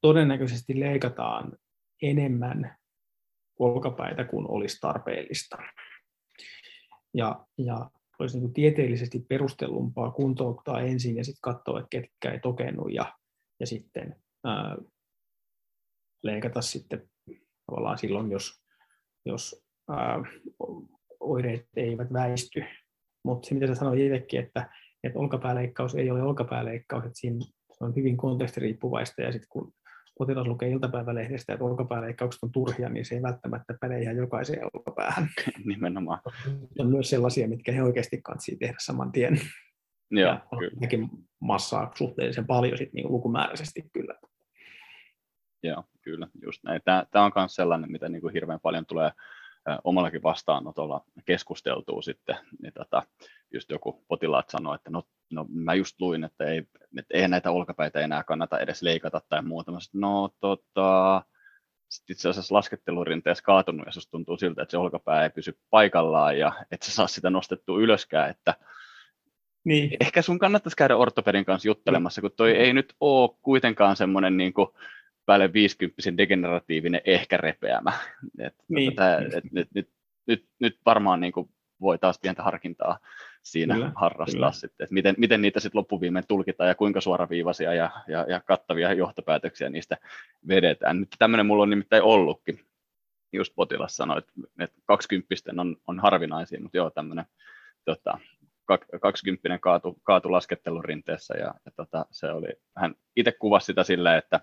todennäköisesti 0.00 0.80
leikataan 0.80 1.52
enemmän 2.02 2.76
olkapäitä 3.58 4.24
kuin 4.24 4.50
olisi 4.50 4.78
tarpeellista. 4.80 5.56
Ja, 7.14 7.46
ja 7.58 7.90
olisi 8.20 8.36
niin 8.36 8.42
kuin 8.42 8.52
tieteellisesti 8.52 9.26
perustellumpaa 9.28 10.10
kuntouttaa 10.10 10.80
ensin 10.80 11.16
ja 11.16 11.24
sitten 11.24 11.40
katsoa, 11.42 11.78
että 11.78 11.88
ketkä 11.90 12.30
ei 12.30 12.40
tokennut 12.40 12.92
ja, 12.92 13.14
ja 13.60 13.66
sitten 13.66 14.16
ää, 14.44 14.76
leikata 16.22 16.62
sitten 16.62 17.10
tavallaan 17.66 17.98
silloin, 17.98 18.30
jos, 18.30 18.62
jos 19.26 19.64
ää, 19.90 20.18
oireet 21.20 21.68
eivät 21.76 22.12
väisty. 22.12 22.64
Mutta 23.24 23.48
se, 23.48 23.54
mitä 23.54 23.66
sä 23.66 23.74
sanoit 23.74 24.00
itsekin, 24.00 24.40
että, 24.40 24.70
että 25.04 25.18
olkapääleikkaus 25.18 25.94
ei 25.94 26.10
ole 26.10 26.22
olkapääleikkaus, 26.22 27.04
että 27.04 27.18
siinä 27.18 27.44
on 27.80 27.96
hyvin 27.96 28.16
kontekstiriippuvaista 28.16 29.22
ja 29.22 29.32
sitten 29.32 29.48
kun 29.48 29.72
potilas 30.20 30.46
lukee 30.46 30.68
iltapäivälehdestä, 30.68 31.52
että 31.52 31.64
olkapääleikkaukset 31.64 32.42
on 32.42 32.52
turhia, 32.52 32.88
niin 32.88 33.04
se 33.04 33.14
ei 33.14 33.22
välttämättä 33.22 33.74
päde 33.80 34.02
ihan 34.02 34.16
jokaiseen 34.16 34.64
olkapäähän. 34.74 35.28
Nimenomaan. 35.64 36.20
On 36.78 36.90
myös 36.90 37.10
sellaisia, 37.10 37.48
mitkä 37.48 37.72
he 37.72 37.82
oikeasti 37.82 38.20
katsii 38.22 38.56
tehdä 38.56 38.74
saman 38.78 39.12
tien. 39.12 39.40
Joo, 40.10 40.30
ja 40.30 40.46
kyllä. 40.88 41.08
massaa 41.40 41.92
suhteellisen 41.94 42.46
paljon 42.46 42.78
sit 42.78 42.92
niin 42.92 43.12
lukumääräisesti 43.12 43.90
kyllä. 43.92 44.14
Joo, 45.62 45.84
kyllä, 46.02 46.28
just 46.42 46.64
näin. 46.64 46.80
Tämä, 46.84 47.04
tämä 47.10 47.24
on 47.24 47.32
myös 47.36 47.54
sellainen, 47.54 47.92
mitä 47.92 48.08
niin 48.08 48.20
kuin 48.20 48.32
hirveän 48.32 48.60
paljon 48.62 48.86
tulee 48.86 49.10
omallakin 49.84 50.22
vastaanotolla 50.22 51.04
keskusteltua 51.24 52.02
sitten, 52.02 52.36
niin 52.62 52.72
tota, 52.72 53.02
just 53.52 53.70
joku 53.70 54.04
potilaat 54.08 54.48
sanoi, 54.48 54.74
että 54.74 54.90
no, 54.90 55.02
no 55.30 55.46
mä 55.48 55.74
just 55.74 56.00
luin, 56.00 56.24
että 56.24 56.44
ei, 56.44 56.58
että 56.98 57.14
eihän 57.14 57.30
näitä 57.30 57.50
olkapäitä 57.50 58.00
enää 58.00 58.24
kannata 58.24 58.58
edes 58.58 58.82
leikata 58.82 59.20
tai 59.28 59.42
muuta. 59.42 59.72
Mä 59.72 59.78
sanoin, 59.80 60.00
no 60.00 60.30
tota, 60.40 61.22
sitten 61.88 62.14
itse 62.14 62.28
asiassa 62.28 62.54
laskettelurinteessä 62.54 63.44
kaatunut 63.44 63.86
ja 63.86 63.92
tuntuu 64.10 64.36
siltä, 64.36 64.62
että 64.62 64.70
se 64.70 64.78
olkapää 64.78 65.22
ei 65.22 65.30
pysy 65.30 65.58
paikallaan 65.70 66.38
ja 66.38 66.52
et 66.70 66.82
sä 66.82 66.92
saa 66.92 67.06
sitä 67.06 67.30
nostettua 67.30 67.78
ylöskään, 67.78 68.30
että 68.30 68.54
niin. 69.64 69.96
ehkä 70.00 70.22
sun 70.22 70.38
kannattaisi 70.38 70.76
käydä 70.76 70.96
ortopedin 70.96 71.44
kanssa 71.44 71.68
juttelemassa, 71.68 72.20
kun 72.20 72.30
toi 72.36 72.50
ei 72.50 72.72
nyt 72.72 72.94
ole 73.00 73.30
kuitenkaan 73.42 73.96
semmoinen 73.96 74.36
niin 74.36 74.52
kuin, 74.52 74.68
päälle 75.30 75.52
50 75.52 76.16
degeneratiivinen 76.16 77.00
ehkä 77.04 77.36
repeämä. 77.36 77.92
Et, 78.38 78.54
niin. 78.68 78.94
tätä, 78.94 79.18
et, 79.36 79.44
nyt, 79.52 79.68
nyt, 79.74 79.90
nyt, 80.26 80.46
nyt 80.58 80.78
varmaan 80.86 81.20
niin 81.20 81.32
kuin 81.32 81.50
voi 81.80 81.98
taas 81.98 82.18
pientä 82.22 82.42
harkintaa 82.42 82.98
siinä 83.42 83.74
kyllä, 83.74 83.92
harrastaa 83.94 84.34
kyllä. 84.34 84.52
sitten, 84.52 84.84
että 84.84 84.94
miten, 84.94 85.14
miten 85.18 85.42
niitä 85.42 85.60
sitten 85.60 85.78
loppuviimein 85.78 86.24
tulkitaan 86.28 86.68
ja 86.68 86.74
kuinka 86.74 87.00
suoraviivaisia 87.00 87.74
ja, 87.74 87.90
ja, 88.08 88.26
ja 88.28 88.40
kattavia 88.40 88.92
johtopäätöksiä 88.92 89.70
niistä 89.70 89.96
vedetään. 90.48 91.00
Nyt 91.00 91.08
tämmöinen 91.18 91.46
mulla 91.46 91.62
on 91.62 91.70
nimittäin 91.70 92.02
ollutkin. 92.02 92.60
Just 93.32 93.54
potilas 93.56 93.96
sanoi, 93.96 94.18
että, 94.18 94.32
että 94.58 94.76
20 94.84 95.26
on, 95.58 95.76
on 95.86 96.00
harvinaisia, 96.00 96.60
mutta 96.60 96.76
joo, 96.76 96.90
tämmöinen 96.90 97.24
tota, 97.84 98.18
20 99.00 99.58
kaatu, 99.58 100.00
kaatu 100.02 100.32
laskettelun 100.32 100.84
rinteessä 100.84 101.34
ja, 101.34 101.54
ja 101.64 101.72
tota, 101.76 102.06
se 102.10 102.26
oli, 102.26 102.48
hän 102.76 102.94
itse 103.16 103.32
kuvasi 103.32 103.66
sitä 103.66 103.84
silleen, 103.84 104.18
että 104.18 104.40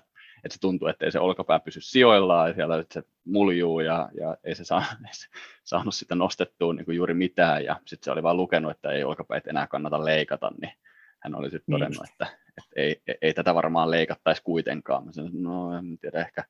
että 0.48 0.54
se 0.54 0.62
tuntuu, 0.62 0.88
että 0.88 1.06
ei 1.06 1.12
se 1.12 1.20
olkapää 1.20 1.60
pysy 1.60 1.82
sijoillaan 1.82 2.50
ja 2.50 2.56
siellä 2.56 2.84
se 2.92 3.04
muljuu 3.26 3.80
ja, 3.80 4.10
ja 4.20 4.38
ei 4.44 4.56
se, 4.56 4.64
saa, 4.64 4.80
ei 5.08 5.14
se 5.14 5.28
saanut 5.64 5.96
sitä 5.96 6.16
nostettua 6.16 6.74
niin 6.74 6.86
kuin 6.86 6.98
juuri 6.98 7.14
mitään 7.14 7.66
ja 7.66 7.80
sitten 7.86 8.06
se 8.06 8.12
oli 8.12 8.24
vaan 8.24 8.38
lukenut, 8.38 8.72
että 8.72 8.92
ei 8.92 9.04
olkapäät 9.04 9.48
enää 9.48 9.68
kannata 9.68 10.06
leikata, 10.06 10.52
niin 10.62 10.72
hän 11.20 11.36
oli 11.36 11.50
sitten 11.50 11.64
niin 11.68 11.80
todennut, 11.80 12.10
että, 12.12 12.38
että 12.48 12.70
ei, 12.76 13.02
ei, 13.22 13.34
tätä 13.34 13.56
varmaan 13.56 13.92
leikattaisi 13.92 14.44
kuitenkaan. 14.44 15.06
Mä 15.06 15.12
sanoin, 15.12 15.44
no 15.44 15.78
en 15.78 15.98
tiedä, 15.98 16.20
ehkä, 16.20 16.44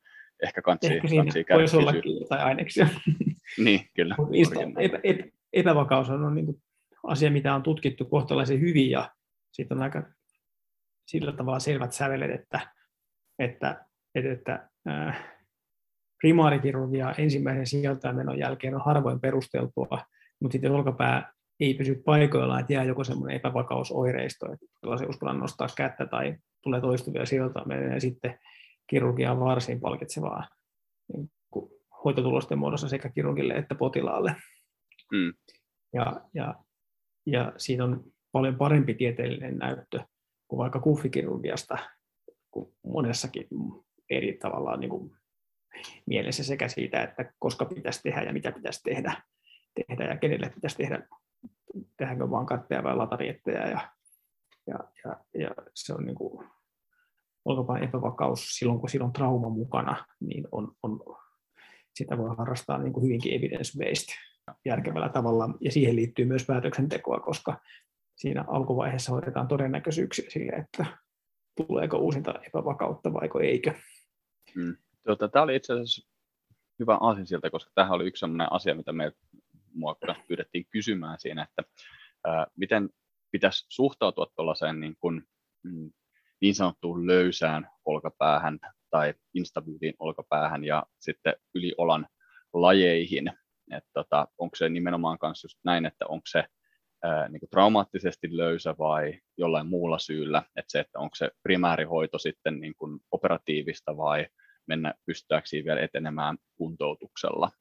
ehkä 0.43 0.61
kansi, 0.61 0.93
ehkä 0.93 1.07
kansi 1.07 1.45
voisi 1.49 1.77
olla 1.77 1.93
tai 2.29 2.39
aineksia. 2.39 2.87
niin, 3.65 3.89
kyllä. 3.93 4.15
Epä, 4.79 4.99
epä, 5.03 5.23
epävakaus 5.53 6.09
on, 6.09 6.23
on 6.23 6.35
niin 6.35 6.45
kuin 6.45 6.61
asia, 7.03 7.31
mitä 7.31 7.55
on 7.55 7.63
tutkittu 7.63 8.05
kohtalaisen 8.05 8.61
hyvin 8.61 8.89
ja 8.89 9.11
siitä 9.51 9.75
on 9.75 9.81
aika 9.81 10.03
sillä 11.05 11.31
tavalla 11.31 11.59
selvät 11.59 11.93
sävelet, 11.93 12.31
että 12.31 12.77
että, 13.39 13.85
että, 14.17 14.31
että 14.31 14.69
äh, 14.89 15.37
primaarikirurgia 16.21 17.13
ensimmäisen 17.17 17.67
sijoittajamenon 17.67 18.39
jälkeen 18.39 18.75
on 18.75 18.85
harvoin 18.85 19.19
perusteltua, 19.19 20.01
mutta 20.39 20.51
sitten 20.51 20.71
olkapää 20.71 21.33
ei 21.59 21.73
pysy 21.73 22.01
paikoillaan, 22.05 22.59
että 22.59 22.73
jää 22.73 22.83
joku 22.83 23.03
semmoinen 23.03 23.37
epävakausoireisto, 23.37 24.45
että 24.53 24.97
se 24.97 25.05
uskallan 25.05 25.39
nostaa 25.39 25.67
kättä 25.77 26.05
tai 26.05 26.35
tulee 26.63 26.81
toistuvia 26.81 27.25
sijoittaminen 27.25 27.93
ja 27.93 28.01
sitten 28.01 28.39
kirurgia 28.89 29.31
on 29.31 29.39
varsin 29.39 29.79
palkitsevaa 29.79 30.47
niin 31.13 31.31
hoitotulosten 32.03 32.59
muodossa 32.59 32.89
sekä 32.89 33.09
kirurgille 33.09 33.53
että 33.53 33.75
potilaalle. 33.75 34.35
Mm. 35.11 35.33
Ja, 35.93 36.21
ja, 36.33 36.55
ja 37.25 37.53
siitä 37.57 37.83
on 37.83 38.03
paljon 38.31 38.55
parempi 38.55 38.93
tieteellinen 38.93 39.57
näyttö 39.57 39.99
kuin 40.47 40.57
vaikka 40.57 40.79
kuffikirurgiasta, 40.79 41.77
monessakin 42.83 43.47
eri 44.09 44.37
tavallaan 44.37 44.79
niin 44.79 44.89
kuin 44.89 45.11
mielessä 46.05 46.43
sekä 46.43 46.67
siitä, 46.67 47.03
että 47.03 47.33
koska 47.39 47.65
pitäisi 47.65 48.03
tehdä 48.03 48.21
ja 48.21 48.33
mitä 48.33 48.51
pitäisi 48.51 48.83
tehdä, 48.83 49.21
tehdä 49.75 50.03
ja 50.03 50.17
kenelle 50.17 50.49
pitäisi 50.49 50.77
tehdä, 50.77 51.07
tehdäänkö 51.97 52.29
vaan 52.29 52.45
katteja 52.45 52.83
vai 52.83 52.95
latarietteja 52.95 53.67
ja, 53.67 53.89
ja, 54.67 54.79
ja, 55.05 55.15
ja 55.39 55.49
se 55.73 55.93
on 55.93 56.05
niin 56.05 56.15
kuin, 56.15 56.47
epävakaus 57.83 58.47
silloin, 58.49 58.79
kun 58.79 58.89
silloin 58.89 59.07
on 59.07 59.13
trauma 59.13 59.49
mukana, 59.49 60.05
niin 60.19 60.47
on, 60.51 60.71
on, 60.83 60.99
sitä 61.95 62.17
voi 62.17 62.35
harrastaa 62.37 62.77
niin 62.77 62.93
kuin 62.93 63.03
hyvinkin 63.03 63.33
evidence-based 63.33 64.13
järkevällä 64.65 65.09
tavalla, 65.09 65.49
ja 65.61 65.71
siihen 65.71 65.95
liittyy 65.95 66.25
myös 66.25 66.45
päätöksentekoa, 66.45 67.19
koska 67.19 67.61
siinä 68.15 68.45
alkuvaiheessa 68.47 69.11
hoidetaan 69.11 69.47
todennäköisyyksiä 69.47 70.29
sille, 70.29 70.51
että 70.51 70.85
tuleeko 71.57 71.97
uusinta 71.97 72.33
epävakautta 72.47 73.13
vai 73.13 73.29
eikö. 73.41 73.73
Hmm. 74.55 74.77
Tuota, 75.03 75.27
tämä 75.27 75.43
oli 75.43 75.55
itse 75.55 75.73
asiassa 75.73 76.07
hyvä 76.79 76.97
aasinsilta, 77.01 77.49
koska 77.49 77.71
tämä 77.75 77.89
oli 77.89 78.07
yksi 78.07 78.19
sellainen 78.19 78.51
asia, 78.51 78.75
mitä 78.75 78.93
me 78.93 79.11
mua 79.73 79.95
pyydettiin 80.27 80.65
kysymään 80.69 81.19
siinä, 81.19 81.43
että 81.43 81.63
ää, 82.25 82.47
miten 82.55 82.89
pitäisi 83.31 83.65
suhtautua 83.69 84.31
tuollaiseen 84.35 84.79
niin, 84.79 84.95
kuin, 84.99 85.23
mm, 85.63 85.91
niin 86.41 86.55
sanottuun 86.55 87.07
löysään 87.07 87.69
olkapäähän 87.85 88.59
tai 88.89 89.13
instabyyliin 89.33 89.93
olkapäähän 89.99 90.63
ja 90.63 90.85
sitten 90.99 91.35
yliolan 91.55 92.07
lajeihin. 92.53 93.31
Tota, 93.93 94.27
onko 94.37 94.55
se 94.55 94.69
nimenomaan 94.69 95.19
kanssa 95.19 95.45
just 95.45 95.59
näin, 95.63 95.85
että 95.85 96.05
onko 96.07 96.27
se 96.27 96.43
ää, 97.03 97.27
niin 97.27 97.39
kuin 97.39 97.49
traumaattisesti 97.49 98.37
löysä 98.37 98.75
vai 98.79 99.21
jollain 99.37 99.67
muulla 99.67 99.99
syyllä, 99.99 100.43
että 100.55 100.71
se, 100.71 100.79
että 100.79 100.99
onko 100.99 101.15
se 101.15 101.31
primäärihoito 101.43 102.19
sitten 102.19 102.59
niin 102.59 102.73
kuin 102.77 102.99
operatiivista 103.11 103.97
vai 103.97 104.27
mennä 104.67 104.93
pystytäänkö 105.05 105.47
vielä 105.65 105.81
etenemään 105.81 106.37
kuntoutuksella. 106.57 107.51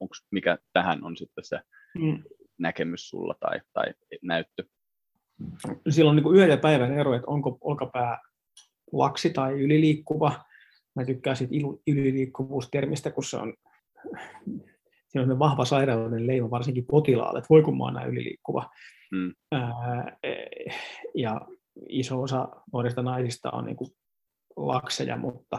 Onko 0.00 0.14
mikä 0.30 0.58
tähän 0.72 1.04
on 1.04 1.16
sitten 1.16 1.44
se 1.44 1.60
mm. 1.98 2.22
näkemys 2.58 3.08
sulla 3.08 3.34
tai, 3.40 3.60
tai 3.72 3.86
näyttö? 4.22 4.64
Silloin 5.88 6.16
niin 6.16 6.34
yhden 6.34 6.60
päivän 6.60 6.98
ero, 6.98 7.14
että 7.14 7.30
onko 7.30 7.58
olkapää 7.60 8.18
laksi 8.92 9.30
tai 9.30 9.52
yliliikkuva. 9.52 10.44
Mä 10.96 11.04
tykkään 11.04 11.36
siitä 11.36 11.54
yliliikkuvuustermistä, 11.86 13.10
kun 13.10 13.24
se 13.24 13.36
on 13.36 13.54
siinä 15.14 15.32
on 15.32 15.38
vahva 15.38 15.64
sairauden 15.64 16.26
leima 16.26 16.50
varsinkin 16.50 16.86
potilaalle, 16.86 17.38
että 17.38 17.48
voi 17.50 17.62
kun 17.62 17.78
mä 17.78 17.84
oon 17.84 17.94
näin 17.94 18.08
yliliikkuva. 18.08 18.70
Mm. 19.12 19.34
Ää, 19.52 20.16
ja 21.14 21.40
iso 21.88 22.22
osa 22.22 22.48
nuorista 22.72 23.02
naisista 23.02 23.50
on 23.50 23.64
niin 23.64 23.76
kuin 23.76 23.90
lakseja, 24.56 25.16
mutta 25.16 25.58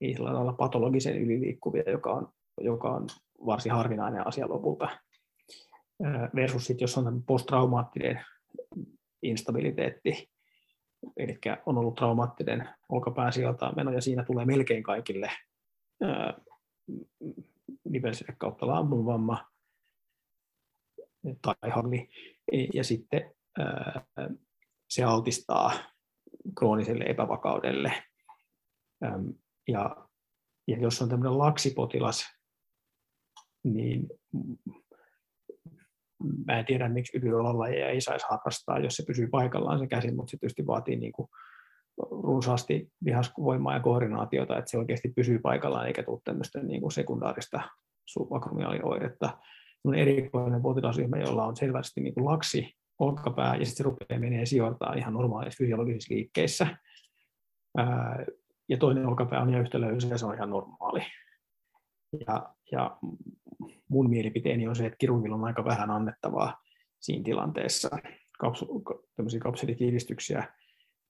ei 0.00 0.14
sillä 0.14 0.34
lailla 0.34 0.52
patologisen 0.52 1.18
yliliikkuvia, 1.18 1.90
joka 1.90 2.12
on, 2.12 2.28
joka 2.60 2.90
on 2.90 3.06
varsin 3.46 3.72
harvinainen 3.72 4.26
asia 4.26 4.48
lopulta. 4.48 4.88
Versus 6.34 6.66
sit, 6.66 6.80
jos 6.80 6.98
on 6.98 7.22
posttraumaattinen 7.26 8.24
instabiliteetti, 9.22 10.30
eli 11.16 11.38
on 11.66 11.78
ollut 11.78 11.94
traumaattinen 11.94 12.68
olkapään 12.88 13.32
sijaltaan 13.32 13.76
meno, 13.76 13.92
ja 13.92 14.00
siinä 14.00 14.24
tulee 14.24 14.44
melkein 14.44 14.82
kaikille 14.82 15.30
nivelside 17.84 18.34
kautta 18.38 18.66
laambunvamma 18.66 19.48
tai 21.42 21.70
hangi, 21.70 22.08
ja 22.74 22.84
sitten 22.84 23.34
se 24.88 25.04
altistaa 25.04 25.72
krooniselle 26.58 27.04
epävakaudelle. 27.04 27.92
Ja, 29.68 30.08
ja 30.68 30.78
jos 30.78 31.02
on 31.02 31.08
tämmöinen 31.08 31.38
laksipotilas, 31.38 32.24
niin 33.64 34.08
mä 36.46 36.58
en 36.58 36.64
tiedä, 36.64 36.88
miksi 36.88 37.18
yliolalajeja 37.18 37.88
ei 37.88 38.00
saisi 38.00 38.26
harrastaa, 38.30 38.78
jos 38.78 38.96
se 38.96 39.04
pysyy 39.06 39.28
paikallaan 39.28 39.78
se 39.78 39.86
käsi, 39.86 40.10
mutta 40.10 40.30
se 40.30 40.36
tietysti 40.36 40.66
vaatii 40.66 40.96
niin 40.96 41.12
kuin 41.12 41.28
runsaasti 41.98 42.88
lihasvoimaa 43.04 43.74
ja 43.74 43.80
koordinaatiota, 43.80 44.58
että 44.58 44.70
se 44.70 44.78
oikeasti 44.78 45.12
pysyy 45.16 45.38
paikallaan 45.38 45.86
eikä 45.86 46.02
tule 46.02 46.20
tämmöistä 46.24 46.62
niin 46.62 46.80
kuin 46.80 46.92
sekundaarista 46.92 47.60
subakromiaalioiretta. 48.06 49.38
On 49.84 49.94
erikoinen 49.94 50.62
potilasryhmä, 50.62 51.16
jolla 51.16 51.46
on 51.46 51.56
selvästi 51.56 52.00
niin 52.00 52.14
kuin 52.14 52.24
laksi 52.24 52.74
olkapää 52.98 53.56
ja 53.56 53.66
sitten 53.66 53.76
se 53.76 53.82
rupeaa 53.82 54.20
menee 54.20 54.46
sijoiltaan 54.46 54.98
ihan 54.98 55.12
normaalissa 55.12 55.58
fysiologisissa 55.58 56.14
liikkeissä. 56.14 56.66
ja 58.68 58.76
toinen 58.78 59.06
olkapää 59.06 59.42
on 59.42 59.50
ihan 59.50 59.62
yhtä 59.62 59.80
löysä 59.80 60.08
ja 60.08 60.18
se 60.18 60.26
on 60.26 60.34
ihan 60.34 60.50
normaali. 60.50 61.02
Ja, 62.26 62.54
ja 62.72 62.98
mun 63.88 64.10
mielipiteeni 64.10 64.68
on 64.68 64.76
se, 64.76 64.86
että 64.86 64.96
kirurgilla 64.96 65.36
on 65.36 65.44
aika 65.44 65.64
vähän 65.64 65.90
annettavaa 65.90 66.62
siinä 67.00 67.24
tilanteessa. 67.24 67.98
Kapsu, 68.38 68.82
tämmöisiä 69.16 69.40
kapselitiivistyksiä 69.40 70.44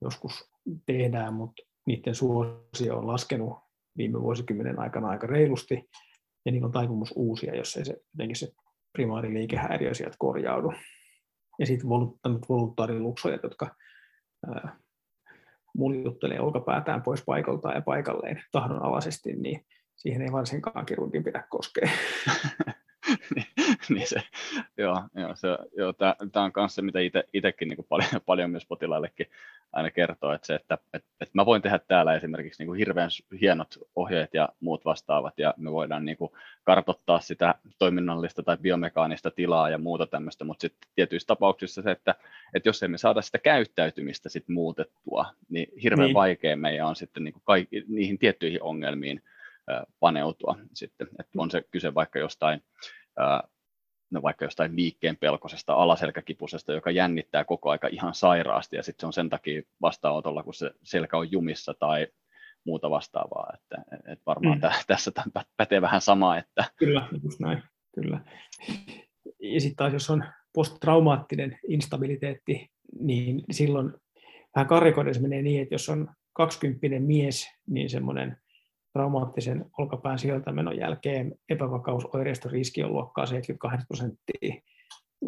joskus 0.02 0.50
tehdään, 0.86 1.34
mutta 1.34 1.62
niiden 1.86 2.14
suosio 2.14 2.98
on 2.98 3.06
laskenut 3.06 3.58
viime 3.96 4.22
vuosikymmenen 4.22 4.78
aikana 4.78 5.08
aika 5.08 5.26
reilusti, 5.26 5.90
ja 6.44 6.52
niillä 6.52 6.66
on 6.66 6.72
taipumus 6.72 7.12
uusia, 7.16 7.56
jos 7.56 7.76
ei 7.76 7.84
se, 7.84 7.96
jotenkin 8.14 8.36
se 8.36 8.52
primaariliikehäiriö 8.92 9.94
sieltä 9.94 10.16
korjaudu. 10.18 10.72
Ja 11.58 11.66
sitten 11.66 11.88
voluntaariluksojat, 12.48 13.42
jotka 13.42 13.76
ää, 14.46 14.76
muljuttelee 15.76 16.40
olkapäätään 16.40 17.02
pois 17.02 17.22
paikaltaan 17.24 17.74
ja 17.74 17.82
paikalleen 17.82 18.42
tahdonalaisesti, 18.52 19.32
niin 19.32 19.66
siihen 19.96 20.22
ei 20.22 20.32
varsinkaan 20.32 20.86
kirurgin 20.86 21.24
pidä 21.24 21.44
koskea. 21.50 21.90
niin, 23.88 24.06
se, 24.06 24.22
joo, 24.78 25.02
joo, 25.14 25.36
se, 25.36 25.48
joo 25.76 25.92
tämä 25.92 26.44
on 26.44 26.52
myös 26.56 26.74
se, 26.74 26.82
mitä 26.82 26.98
itsekin 27.32 27.68
niin 27.68 27.86
paljon, 27.88 28.10
paljon 28.26 28.50
myös 28.50 28.66
potilaillekin 28.66 29.26
aina 29.72 29.90
kertoo, 29.90 30.32
että, 30.32 30.46
se, 30.46 30.54
että, 30.54 30.78
että, 30.94 31.08
että 31.20 31.32
mä 31.34 31.46
voin 31.46 31.62
tehdä 31.62 31.78
täällä 31.78 32.14
esimerkiksi 32.14 32.62
niin 32.62 32.66
kuin 32.66 32.78
hirveän 32.78 33.10
hienot 33.40 33.78
ohjeet 33.96 34.34
ja 34.34 34.48
muut 34.60 34.84
vastaavat, 34.84 35.38
ja 35.38 35.54
me 35.56 35.72
voidaan 35.72 36.04
niin 36.04 36.16
kuin 36.16 36.32
kartoittaa 36.64 37.20
sitä 37.20 37.54
toiminnallista 37.78 38.42
tai 38.42 38.56
biomekaanista 38.56 39.30
tilaa 39.30 39.70
ja 39.70 39.78
muuta 39.78 40.06
tämmöistä, 40.06 40.44
mutta 40.44 40.60
sitten 40.60 40.90
tietyissä 40.94 41.26
tapauksissa 41.26 41.82
se, 41.82 41.90
että, 41.90 42.14
että 42.54 42.68
jos 42.68 42.82
emme 42.82 42.98
saada 42.98 43.22
sitä 43.22 43.38
käyttäytymistä 43.38 44.28
sit 44.28 44.48
muutettua, 44.48 45.26
niin 45.48 45.68
hirveän 45.82 46.06
niin. 46.06 46.14
vaikea 46.14 46.56
meidän 46.56 46.86
on 46.86 46.96
sitten 46.96 47.24
niin 47.24 47.34
kuin 47.34 47.42
kaikki, 47.46 47.84
niihin 47.88 48.18
tiettyihin 48.18 48.62
ongelmiin 48.62 49.22
paneutua 50.00 50.58
sitten, 50.74 51.08
että 51.18 51.32
on 51.36 51.50
se 51.50 51.64
kyse 51.70 51.94
vaikka 51.94 52.18
jostain 52.18 52.62
no 54.10 54.22
vaikka 54.22 54.44
jostain 54.44 54.76
liikkeen 54.76 55.16
pelkosesta 55.16 55.74
alaselkäkipusesta, 55.74 56.72
joka 56.72 56.90
jännittää 56.90 57.44
koko 57.44 57.70
aika 57.70 57.88
ihan 57.88 58.14
sairaasti 58.14 58.76
ja 58.76 58.82
sitten 58.82 59.00
se 59.00 59.06
on 59.06 59.12
sen 59.12 59.30
takia 59.30 59.62
vastaanotolla, 59.80 60.42
kun 60.42 60.54
se 60.54 60.70
selkä 60.82 61.16
on 61.16 61.32
jumissa 61.32 61.74
tai 61.74 62.06
muuta 62.64 62.90
vastaavaa, 62.90 63.52
että, 63.54 63.84
että 64.12 64.22
varmaan 64.26 64.58
mm. 64.58 64.68
tässä 64.86 65.12
pätee 65.56 65.80
vähän 65.80 66.00
sama. 66.00 66.38
Että... 66.38 66.64
Kyllä, 66.76 67.08
just 67.24 67.40
näin, 67.40 67.62
kyllä. 67.94 68.20
Ja 69.40 69.60
sitten 69.60 69.76
taas 69.76 69.92
jos 69.92 70.10
on 70.10 70.24
posttraumaattinen 70.54 71.58
instabiliteetti, 71.68 72.70
niin 73.00 73.44
silloin 73.50 73.94
vähän 74.56 74.68
karikoiden 74.68 75.22
menee 75.22 75.42
niin, 75.42 75.62
että 75.62 75.74
jos 75.74 75.88
on 75.88 76.08
20 76.32 76.98
mies, 77.00 77.46
niin 77.66 77.90
semmoinen 77.90 78.41
traumaattisen 78.92 79.64
olkapään 79.78 80.18
sijoiltamenon 80.18 80.76
jälkeen 80.76 81.34
epävakausoireiston 81.48 82.52
riski 82.52 82.82
on 82.82 82.92
luokkaa 82.92 83.26
78 83.26 83.86
prosenttia. 83.88 84.62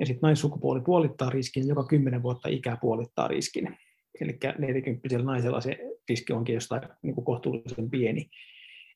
Ja 0.01 0.07
sitten 0.07 0.27
naissukupuoli 0.27 0.81
puolittaa 0.81 1.31
riskin, 1.31 1.69
joka 1.69 1.85
10 1.85 2.23
vuotta 2.23 2.49
ikää 2.49 2.77
puolittaa 2.77 3.29
riskin. 3.29 3.77
Eli 4.21 4.39
40 4.59 5.19
naisella 5.19 5.61
se 5.61 5.79
riski 6.09 6.33
onkin 6.33 6.55
jostain 6.55 6.83
niin 7.03 7.15
kuin 7.15 7.25
kohtuullisen 7.25 7.91
pieni. 7.91 8.31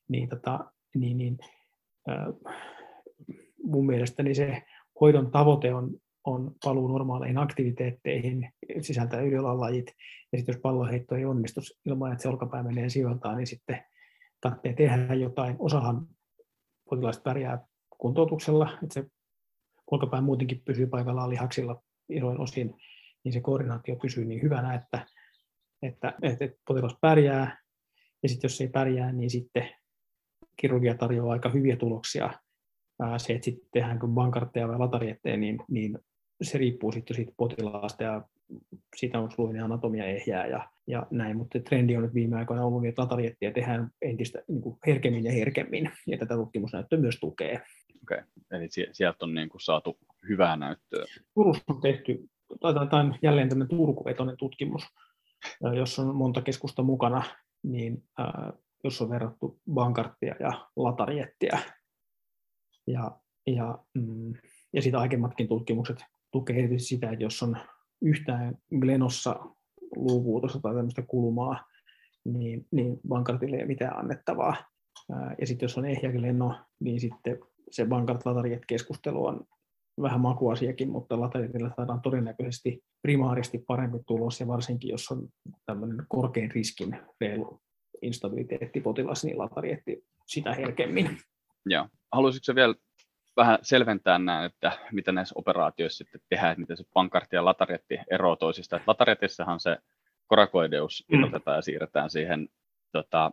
Niin, 0.07 0.29
tota, 0.29 0.59
niin, 0.95 1.17
niin, 1.17 1.37
äh, 2.09 2.25
mun 3.63 3.85
mielestäni 3.85 4.35
se 4.35 4.63
hoidon 5.01 5.31
tavoite 5.31 5.73
on, 5.73 5.97
on 6.25 6.55
paluu 6.63 6.87
normaaleihin 6.87 7.37
aktiviteetteihin, 7.37 8.49
sisältää 8.81 9.21
yliolalajit, 9.21 9.87
ja 10.31 10.37
sitten 10.37 10.53
jos 10.53 10.61
pallonheitto 10.61 11.15
ei 11.15 11.25
onnistu 11.25 11.61
ilman, 11.85 12.11
että 12.11 12.21
se 12.21 12.29
olkapää 12.29 12.63
menee 12.63 12.89
sijoiltaan, 12.89 13.37
niin 13.37 13.47
sitten 13.47 13.83
tarvitsee 14.41 14.73
tehdä 14.73 15.13
jotain. 15.13 15.55
Osahan 15.59 16.07
potilaista 16.89 17.23
pärjää 17.23 17.65
kuntoutuksella, 17.97 18.77
että 18.83 18.93
se 18.93 19.05
olkapää 19.91 20.21
muutenkin 20.21 20.61
pysyy 20.65 20.87
paikallaan 20.87 21.29
lihaksilla 21.29 21.83
isoin 22.09 22.39
osin, 22.39 22.75
niin 23.23 23.33
se 23.33 23.41
koordinaatio 23.41 23.95
pysyy 23.95 24.25
niin 24.25 24.41
hyvänä, 24.41 24.73
että, 24.73 25.05
että, 25.81 26.13
että, 26.21 26.45
että 26.45 26.59
potilas 26.67 26.97
pärjää, 27.01 27.57
ja 28.23 28.29
sitten 28.29 28.47
jos 28.47 28.61
ei 28.61 28.67
pärjää, 28.67 29.11
niin 29.11 29.29
sitten 29.29 29.69
kirurgia 30.57 30.95
tarjoaa 30.95 31.33
aika 31.33 31.49
hyviä 31.49 31.75
tuloksia. 31.75 32.33
Se, 33.17 33.33
että 33.33 33.45
sitten 33.45 33.69
tehdäänkö 33.73 34.07
bankartteja 34.07 34.67
vai 34.67 34.79
latarietteja, 34.79 35.37
niin, 35.37 35.59
niin 35.69 35.99
se 36.41 36.57
riippuu 36.57 36.91
sitten 36.91 37.15
siitä 37.15 37.31
potilaasta 37.37 38.03
ja 38.03 38.21
siitä 38.95 39.19
on 39.19 39.29
fluidin 39.29 39.63
anatomia 39.63 40.05
ehjää 40.05 40.47
ja, 40.47 40.69
ja 40.87 41.07
näin, 41.11 41.37
mutta 41.37 41.59
trendi 41.59 41.95
on 41.95 42.03
nyt 42.03 42.13
viime 42.13 42.37
aikoina 42.37 42.65
ollut 42.65 42.85
että 42.85 43.01
latariettiä 43.01 43.51
tehdään 43.51 43.91
entistä 44.01 44.39
niin 44.47 44.61
kuin 44.61 44.77
herkemmin 44.87 45.25
ja 45.25 45.31
herkemmin, 45.31 45.91
ja 46.07 46.17
tätä 46.17 46.35
tutkimusnäyttö 46.35 46.97
myös 46.97 47.19
tukee. 47.19 47.61
Okei, 48.03 48.17
okay. 48.17 48.27
eli 48.51 48.67
sieltä 48.91 49.25
on 49.25 49.33
niin 49.33 49.49
kuin 49.49 49.61
saatu 49.61 49.97
hyvää 50.29 50.55
näyttöä. 50.55 51.05
Turussa 51.33 51.63
on 51.67 51.81
tehty, 51.81 52.29
tai 52.59 52.73
jälleen 53.21 53.49
tämmöinen 53.49 53.77
turkuvetoinen 53.77 54.37
tutkimus, 54.37 54.83
jossa 55.75 56.01
on 56.01 56.15
monta 56.15 56.41
keskusta 56.41 56.83
mukana, 56.83 57.23
niin 57.63 58.03
äh, 58.19 58.53
jos 58.83 59.01
on 59.01 59.09
verrattu 59.09 59.59
bankarttia 59.73 60.35
ja 60.39 60.69
latariettiä, 60.75 61.59
ja, 62.87 63.11
ja, 63.47 63.79
mm, 63.93 64.33
ja 64.73 64.81
sitä 64.81 64.99
aikemmatkin 64.99 65.47
tutkimukset 65.47 65.97
tukee 66.31 66.55
erityisesti 66.55 66.95
sitä, 66.95 67.09
että 67.09 67.23
jos 67.23 67.43
on 67.43 67.57
yhtään 68.01 68.57
glenossa 68.79 69.39
luuvuutosta 69.95 70.59
tai 70.59 70.75
tämmöistä 70.75 71.01
kulmaa, 71.01 71.65
niin, 72.25 72.67
niin 72.71 72.99
bankartille 73.07 73.57
ei 73.57 73.65
mitään 73.65 73.97
annettavaa. 73.97 74.55
Ja 75.41 75.47
sitten 75.47 75.63
jos 75.65 75.77
on 75.77 75.85
ehjä 75.85 76.11
gleno, 76.11 76.55
niin 76.79 76.99
sitten 76.99 77.39
se 77.71 77.85
bankart 77.85 78.21
keskustelu 78.67 79.25
on 79.25 79.45
vähän 80.01 80.21
makuasiakin, 80.21 80.89
mutta 80.89 81.19
latarietilla 81.19 81.71
saadaan 81.75 82.01
todennäköisesti 82.01 82.83
primaaristi 83.01 83.63
parempi 83.67 83.97
tulos, 84.07 84.39
ja 84.39 84.47
varsinkin 84.47 84.89
jos 84.89 85.11
on 85.11 85.27
tämmöinen 85.65 86.05
korkein 86.09 86.51
riskin 86.51 86.99
reilu 87.21 87.61
instabiliteettipotilas, 88.01 89.23
niin 89.23 89.37
latarietti 89.37 90.03
sitä 90.27 90.53
herkemmin. 90.53 91.17
Joo. 91.65 91.87
Haluaisitko 92.11 92.55
vielä 92.55 92.75
vähän 93.39 93.59
selventää 93.61 94.19
näin, 94.19 94.45
että 94.45 94.71
mitä 94.91 95.11
näissä 95.11 95.35
operaatioissa 95.37 95.97
sitten 95.97 96.21
tehdään, 96.29 96.51
että 96.51 96.61
miten 96.61 96.77
se 96.77 96.83
pankartti 96.93 97.35
ja 97.35 97.45
lataretti 97.45 97.99
eroaa 98.11 98.35
toisista. 98.35 98.75
Että 98.75 98.91
lataretissahan 98.91 99.59
se 99.59 99.77
korakoideus 100.27 101.05
mm. 101.07 101.19
irrotetaan 101.19 101.57
ja 101.57 101.61
siirretään 101.61 102.09
siihen 102.09 102.49
tota, 102.91 103.31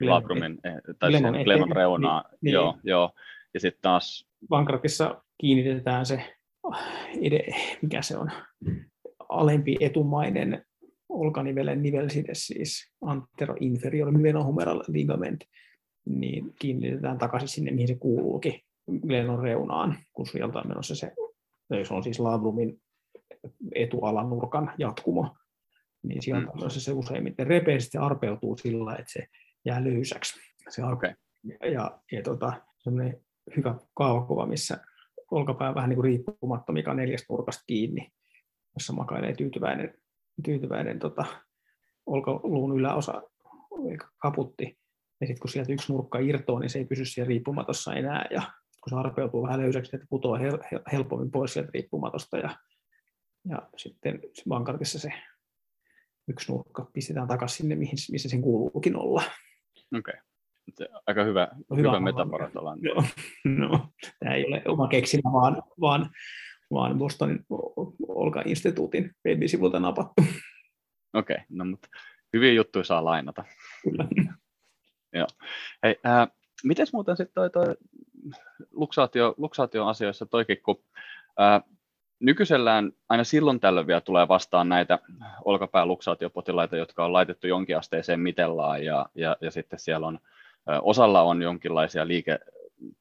labrumin, 0.00 0.58
eh, 0.64 0.74
tai 0.98 1.12
siihen 1.12 1.44
glenon 1.44 1.72
reunaan. 1.72 2.24
Niin, 2.24 2.38
niin. 2.42 2.52
Joo, 2.52 2.78
joo. 2.84 3.12
Ja 3.54 3.60
sitten 3.60 3.82
taas... 3.82 4.28
Pankratissa 4.48 5.22
kiinnitetään 5.40 6.06
se, 6.06 6.36
mikä 7.82 8.02
se 8.02 8.16
on, 8.16 8.30
alempi 9.28 9.76
etumainen 9.80 10.64
olkanivelen 11.08 11.82
nivelside, 11.82 12.34
siis 12.34 12.92
anteroinferior 13.00 14.10
menohumeral 14.18 14.82
ligament, 14.88 15.44
niin 16.04 16.54
kiinnitetään 16.58 17.18
takaisin 17.18 17.48
sinne, 17.48 17.70
mihin 17.70 17.88
se 17.88 17.94
kuuluukin, 17.94 18.60
lennon 19.04 19.42
reunaan, 19.42 19.98
kun 20.12 20.26
sieltä 20.26 20.58
on 20.58 20.68
menossa 20.68 20.94
se, 20.94 21.12
se 21.88 21.94
on 21.94 22.02
siis 22.02 22.20
labrumin 22.20 22.80
etualan 23.74 24.30
nurkan 24.30 24.72
jatkumo, 24.78 25.36
niin 26.02 26.22
sieltä 26.22 26.46
mm. 26.46 26.68
se 26.68 26.92
useimmiten 26.92 27.46
repee, 27.46 27.80
se 27.80 27.98
arpeutuu 27.98 28.56
sillä 28.56 28.96
että 28.96 29.12
se 29.12 29.26
jää 29.64 29.84
löysäksi. 29.84 30.40
Se 30.68 30.84
okay. 30.84 31.14
Ja, 31.44 31.70
ja, 31.70 32.00
ja 32.12 32.22
tota, 32.22 32.52
semmoinen 32.78 33.20
hyvä 33.56 33.74
kaavakuva, 33.94 34.46
missä 34.46 34.78
olkapää 35.30 35.74
vähän 35.74 35.90
niin 35.90 35.96
kuin 35.96 36.04
riippumatta, 36.04 36.72
mikä 36.72 36.90
on 36.90 36.96
neljästä 36.96 37.26
nurkasta 37.30 37.64
kiinni, 37.66 38.12
jossa 38.74 38.92
makailee 38.92 39.34
tyytyväinen, 39.34 39.94
tyytyväinen 40.44 40.98
tota, 40.98 41.24
olkaluun 42.06 42.78
yläosa 42.78 43.22
kaputti. 44.18 44.78
Ja 45.20 45.26
sitten 45.26 45.40
kun 45.40 45.50
sieltä 45.50 45.72
yksi 45.72 45.92
nurkka 45.92 46.18
irtoaa, 46.18 46.60
niin 46.60 46.70
se 46.70 46.78
ei 46.78 46.84
pysy 46.84 47.04
siellä 47.04 47.28
riippumatossa 47.28 47.94
enää. 47.94 48.26
Ja 48.30 48.42
kun 48.80 48.90
se 48.90 48.96
arpeutuu 48.96 49.42
vähän 49.42 49.60
löysäksi, 49.60 49.96
että 49.96 50.06
putoaa 50.10 50.38
helpommin 50.92 51.30
pois 51.30 51.52
sieltä 51.52 51.70
riippumatosta. 51.74 52.38
Ja, 52.38 52.56
ja 53.48 53.68
sitten 53.76 54.20
vankartissa 54.48 54.98
se 54.98 55.12
yksi 56.28 56.52
nurkka 56.52 56.90
pistetään 56.92 57.28
takaisin 57.28 57.56
sinne, 57.56 57.76
missä 58.12 58.28
sen 58.28 58.42
kuuluukin 58.42 58.96
olla. 58.96 59.22
Okei. 59.98 60.14
Okay. 60.18 60.28
Aika 61.06 61.24
hyvä, 61.24 61.48
no, 61.70 61.76
hyvä, 61.76 61.88
hyvä 61.88 62.00
metafora 62.00 62.50
no, 62.54 62.62
no, 63.44 63.88
tämä 64.18 64.34
ei 64.34 64.44
ole 64.46 64.62
oma 64.66 64.88
keksimä, 64.88 65.32
vaan, 65.32 65.62
vaan, 65.80 66.10
vaan 66.72 66.98
Bostonin 66.98 67.44
Olka-instituutin 68.08 69.14
web-sivulta 69.26 69.80
napattu. 69.80 70.22
Okei, 71.14 71.34
okay, 71.34 71.46
no 71.48 71.64
mutta 71.64 71.88
hyviä 72.32 72.52
juttuja 72.52 72.84
saa 72.84 73.04
lainata. 73.04 73.44
Kyllä. 73.82 74.08
Joo. 75.12 75.26
Hei, 75.82 75.96
äh, 76.06 76.28
miten 76.64 76.86
muuten 76.92 77.16
sitten 77.16 77.34
toi, 77.34 77.50
toi 77.50 77.76
luksaatio, 78.72 79.34
luksaatio-asioissa 79.36 80.26
toikin, 80.26 80.58
kun 80.62 80.80
äh, 81.40 81.62
nykyisellään 82.20 82.92
aina 83.08 83.24
silloin 83.24 83.60
tällöin 83.60 83.86
vielä 83.86 84.00
tulee 84.00 84.28
vastaan 84.28 84.68
näitä 84.68 84.98
olkapää-luksaatiopotilaita, 85.44 86.76
jotka 86.76 87.04
on 87.04 87.12
laitettu 87.12 87.46
jonkinasteiseen 87.46 88.20
mitellaan 88.20 88.84
ja, 88.84 89.06
ja, 89.14 89.36
ja 89.40 89.50
sitten 89.50 89.78
siellä 89.78 90.06
on 90.06 90.18
Osalla 90.82 91.22
on 91.22 91.42
jonkinlaisia 91.42 92.08
liike, 92.08 92.38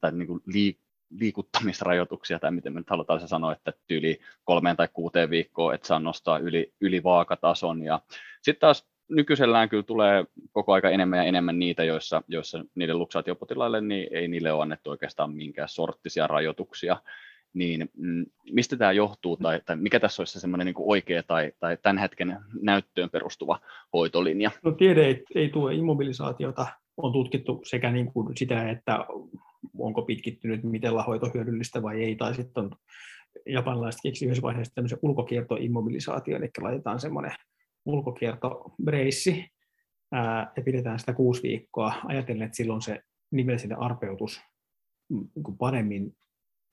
tai 0.02 0.12
niin 0.12 0.28
kuin 0.28 0.42
liik, 0.46 0.80
liikuttamisrajoituksia, 1.10 2.40
tai 2.40 2.52
miten 2.52 2.74
me 2.74 2.80
nyt 2.80 2.90
halutaan 2.90 3.20
se 3.20 3.28
sanoa, 3.28 3.52
että 3.52 3.74
tyyli 3.88 4.20
kolmeen 4.44 4.78
tai 4.78 4.88
kuuteen 4.94 5.30
viikkoon, 5.30 5.76
että 5.76 5.88
saa 5.88 6.00
nostaa 6.00 6.38
yli, 6.38 6.74
yli 6.82 7.04
vaakatason. 7.04 7.84
Ja 7.84 8.02
sitten 8.42 8.60
taas 8.60 8.88
nykyisellään 9.10 9.70
kyllä 9.70 9.84
tulee 9.84 10.26
koko 10.52 10.74
aika 10.74 10.90
enemmän 10.90 11.20
ja 11.20 11.24
enemmän 11.24 11.60
niitä, 11.60 11.84
joissa, 11.84 12.24
joissa 12.28 12.66
niiden 12.76 13.00
luksaatiopotilaille 13.00 13.82
niin 13.82 14.08
ei 14.12 14.28
niille 14.28 14.52
ole 14.52 14.62
annettu 14.62 14.90
oikeastaan 14.90 15.34
minkään 15.34 15.70
sorttisia 15.70 16.28
rajoituksia. 16.28 16.98
Niin 17.54 17.90
mm, 17.98 18.26
mistä 18.52 18.78
tämä 18.78 18.92
johtuu, 18.92 19.38
tai, 19.38 19.62
tai 19.66 19.76
mikä 19.76 20.00
tässä 20.00 20.22
olisi 20.22 20.40
semmoinen 20.40 20.66
niin 20.66 20.76
oikea 20.78 21.24
tai, 21.24 21.52
tai 21.60 21.78
tämän 21.82 21.98
hetken 21.98 22.38
näyttöön 22.62 23.10
perustuva 23.10 23.60
hoitolinja? 23.94 24.52
No 24.64 24.72
tiede 24.72 25.06
ei, 25.06 25.24
ei 25.36 25.50
tue 25.50 25.74
immobilisaatiota 25.74 26.68
on 26.98 27.14
tutkittu 27.14 27.62
sekä 27.66 27.92
niin 27.92 28.12
kuin 28.14 28.38
sitä, 28.38 28.70
että 28.70 29.06
onko 29.78 30.02
pitkittynyt, 30.02 30.64
miten 30.64 30.96
lahoito 30.96 31.32
hyödyllistä 31.34 31.84
vai 31.84 32.04
ei, 32.04 32.16
tai 32.16 32.36
sitten 32.36 32.64
on 32.64 32.72
japanilaiset 33.46 34.02
keksi 34.04 34.26
yhdessä 34.26 34.42
vaiheessa 34.42 34.76
tämmöisen 34.76 35.00
ulkokiertoimmobilisaatio, 35.02 36.38
eli 36.38 36.50
laitetaan 36.62 37.00
semmoinen 37.00 37.32
ulkokiertobreissi 37.88 39.46
ja 40.56 40.64
pidetään 40.66 41.00
sitä 41.00 41.14
kuusi 41.14 41.44
viikkoa, 41.44 41.94
ajatellen, 42.06 42.46
että 42.46 42.56
silloin 42.56 42.82
se 42.82 43.02
nivelsinne 43.32 43.76
arpeutus 43.80 44.42
niin 45.10 45.58
paremmin 45.60 46.16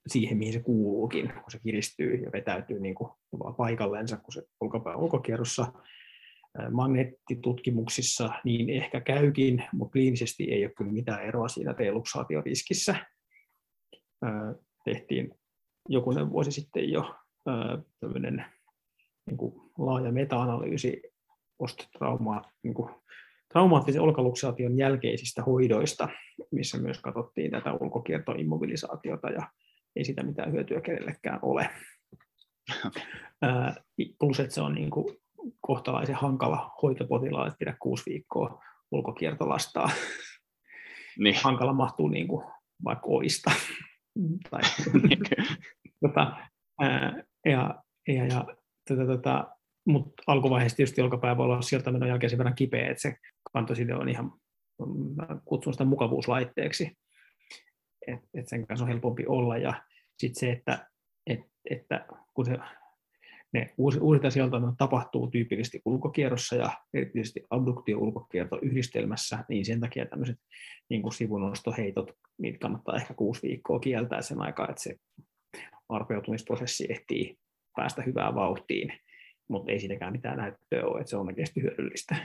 siihen, 0.07 0.37
mihin 0.37 0.53
se 0.53 0.59
kuuluukin, 0.59 1.33
kun 1.33 1.51
se 1.51 1.59
kiristyy 1.59 2.15
ja 2.15 2.31
vetäytyy 2.31 2.79
niin 2.79 2.95
kuin 2.95 3.11
paikallensa, 3.57 4.17
kun 4.17 4.33
se 4.33 4.43
ulkopää 4.61 4.95
ulkokierrossa 4.95 5.73
magneettitutkimuksissa 6.71 8.29
niin 8.43 8.69
ehkä 8.69 9.01
käykin, 9.01 9.63
mutta 9.73 9.91
kliinisesti 9.91 10.51
ei 10.51 10.65
ole 10.65 10.73
kyllä 10.77 10.91
mitään 10.91 11.25
eroa 11.25 11.47
siinä 11.47 11.75
reluksaatioriskissä. 11.77 12.95
Tehtiin 14.85 15.31
jokunen 15.89 16.29
vuosi 16.29 16.51
sitten 16.51 16.89
jo 16.89 17.15
tämmöinen 17.99 18.45
niin 19.25 19.37
kuin 19.37 19.53
laaja 19.77 20.11
meta-analyysi 20.11 21.01
posttrauma, 21.57 22.41
niin 22.63 22.73
kuin 22.73 22.89
traumaattisen 23.53 24.01
olkaluksaation 24.01 24.77
jälkeisistä 24.77 25.43
hoidoista, 25.43 26.09
missä 26.51 26.77
myös 26.77 27.01
katsottiin 27.01 27.51
tätä 27.51 27.73
ulkokiertoimmobilisaatiota 27.73 29.29
ja 29.29 29.49
ei 29.95 30.05
sitä 30.05 30.23
mitään 30.23 30.51
hyötyä 30.51 30.81
kenellekään 30.81 31.39
ole. 31.41 31.69
Plus, 34.19 34.39
että 34.39 34.55
se 34.55 34.61
on 34.61 34.73
niin 34.73 34.89
kuin 34.89 35.17
kohtalaisen 35.61 36.15
hankala 36.15 36.71
hoitopotilaalle, 36.81 37.53
pidä 37.59 37.75
kuusi 37.81 38.03
viikkoa 38.05 38.63
ulkokiertolastaa. 38.91 39.89
Niin. 41.19 41.35
Hankala 41.43 41.73
mahtuu 41.73 42.07
niin 42.07 42.27
kuin 42.27 42.45
vaikka 42.83 43.07
oista. 43.07 43.51
tai, 44.49 44.61
tota, 46.01 46.37
ää, 46.81 47.23
ja, 47.45 47.83
ja, 48.07 48.25
ja 48.25 48.45
tota, 48.87 49.05
tota, 49.05 49.47
mutta 49.85 50.23
alkuvaiheessa 50.27 50.75
tietysti 50.75 51.01
olkapää 51.01 51.37
voi 51.37 51.45
olla 51.45 51.61
sieltä 51.61 51.91
menon 51.91 52.09
jälkeen 52.09 52.29
sen 52.29 52.37
verran 52.37 52.55
kipeä, 52.55 52.89
että 52.89 53.01
se 53.01 53.15
kantoside 53.53 53.95
on 53.95 54.09
ihan, 54.09 54.31
mä 55.15 55.27
kutsun 55.45 55.73
sitä 55.73 55.85
mukavuuslaitteeksi, 55.85 56.97
että 58.07 58.27
et 58.33 58.47
sen 58.47 58.67
kanssa 58.67 58.85
on 58.85 58.91
helpompi 58.91 59.25
olla. 59.27 59.57
Ja 59.57 59.73
sitten 60.17 60.39
se, 60.39 60.51
että, 60.51 60.89
et, 61.27 61.39
että 61.69 62.05
kun 62.33 62.45
se 62.45 62.57
ne 63.53 63.73
uudet 63.77 64.33
sieltä 64.33 64.57
tapahtuu 64.77 65.27
tyypillisesti 65.27 65.81
ulkokierrossa 65.85 66.55
ja 66.55 66.69
erityisesti 66.93 67.43
abduktio-ulkokierto 67.49 68.59
yhdistelmässä, 68.61 69.45
niin 69.49 69.65
sen 69.65 69.79
takia 69.79 70.05
tämmöiset 70.05 70.39
niin 70.89 71.01
kuin 71.01 71.13
sivunostoheitot, 71.13 72.11
niitä 72.37 72.59
kannattaa 72.59 72.95
ehkä 72.95 73.13
kuusi 73.13 73.41
viikkoa 73.47 73.79
kieltää 73.79 74.21
sen 74.21 74.41
aikaa, 74.41 74.69
että 74.69 74.81
se 74.81 74.95
arpeutumisprosessi 75.89 76.87
ehtii 76.89 77.37
päästä 77.75 78.01
hyvään 78.01 78.35
vauhtiin, 78.35 78.99
mutta 79.47 79.71
ei 79.71 79.79
siitäkään 79.79 80.13
mitään 80.13 80.37
näyttöä 80.37 80.85
ole, 80.85 80.99
että 80.99 81.09
se 81.09 81.17
on 81.17 81.27
oikeasti 81.27 81.61
hyödyllistä. 81.61 82.15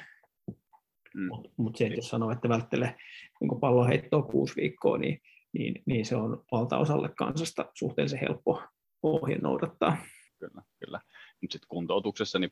Mm. 1.14 1.26
Mutta 1.28 1.50
mut 1.56 1.76
se, 1.76 1.84
että 1.84 1.98
jos 1.98 2.08
sanoo, 2.08 2.30
että 2.30 2.48
välttelee 2.48 2.94
niin 3.40 3.60
palloheittoa 3.60 4.22
kuusi 4.22 4.56
viikkoa, 4.56 4.98
niin, 4.98 5.20
niin, 5.52 5.82
niin 5.86 6.06
se 6.06 6.16
on 6.16 6.44
valtaosalle 6.52 7.08
kansasta 7.08 7.72
suhteellisen 7.74 8.20
helppo 8.20 8.62
ohje 9.02 9.38
noudattaa 9.38 9.96
kyllä, 10.38 10.62
kyllä. 10.84 11.00
Mutta 11.40 11.52
sitten 11.52 11.68
kuntoutuksessa, 11.68 12.38
niin 12.38 12.50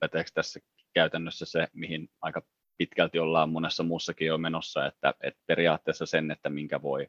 päteekö 0.00 0.30
tässä 0.34 0.60
käytännössä 0.94 1.46
se, 1.46 1.68
mihin 1.72 2.08
aika 2.20 2.42
pitkälti 2.78 3.18
ollaan 3.18 3.50
monessa 3.50 3.82
muussakin 3.82 4.26
jo 4.26 4.38
menossa, 4.38 4.86
että, 4.86 5.14
että 5.22 5.40
periaatteessa 5.46 6.06
sen, 6.06 6.30
että 6.30 6.50
minkä 6.50 6.82
voi 6.82 7.08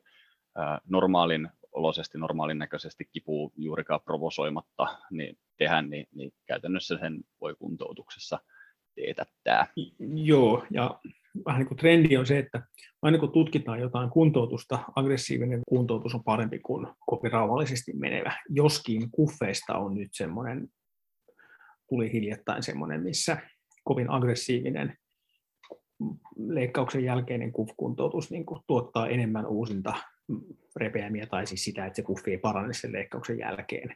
normaalin 0.86 1.49
oloisesti, 1.80 2.18
normaalin 2.18 2.58
näköisesti 2.58 3.06
kipuu 3.13 3.54
juurikaan 3.58 4.02
provosoimatta 4.02 4.98
niin 5.12 5.38
tehdä, 5.58 5.82
niin, 5.82 6.08
niin 6.15 6.32
käytännössä 6.46 6.98
sen 6.98 7.22
voi 7.42 7.56
kuntoutuksessa 7.60 8.39
teetättää. 8.96 9.68
Joo, 10.15 10.65
ja 10.72 11.00
vähän 11.46 11.60
niin 11.60 11.68
kuin 11.68 11.78
trendi 11.78 12.18
on 12.18 12.26
se, 12.26 12.39
että 12.39 12.62
aina 13.02 13.18
kun 13.18 13.32
tutkitaan 13.32 13.80
jotain 13.80 14.10
kuntoutusta, 14.10 14.80
aggressiivinen 14.96 15.62
kuntoutus 15.70 16.15
on 16.15 16.24
parempi 16.24 16.60
kuin 16.60 16.88
kovin 17.06 17.32
rauhallisesti 17.32 17.94
menevä. 17.94 18.32
Joskin 18.50 19.12
kuffeista 19.12 19.78
on 19.78 19.94
nyt 19.94 20.10
semmoinen, 20.13 20.68
tuli 21.89 22.13
hiljattain 22.13 22.63
semmoinen, 22.63 23.04
missä 23.04 23.38
kovin 23.84 24.12
aggressiivinen 24.12 24.98
leikkauksen 26.38 27.04
jälkeinen 27.04 27.52
kuntoutus 27.77 28.32
niin 28.32 28.46
tuottaa 28.67 29.08
enemmän 29.08 29.46
uusinta 29.46 29.94
repeämiä, 30.75 31.25
tai 31.25 31.48
siis 31.48 31.63
sitä, 31.63 31.86
että 31.86 31.96
se 31.96 32.02
kuffi 32.02 32.32
ei 32.32 32.38
parane 32.38 32.73
sen 32.73 32.92
leikkauksen 32.92 33.40
jälkeen. 33.40 33.96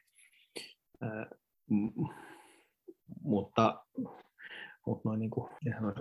mutta 3.22 3.86
mutta 4.86 5.10
noin 5.10 5.20
niin 5.20 5.30
kuin, 5.30 5.50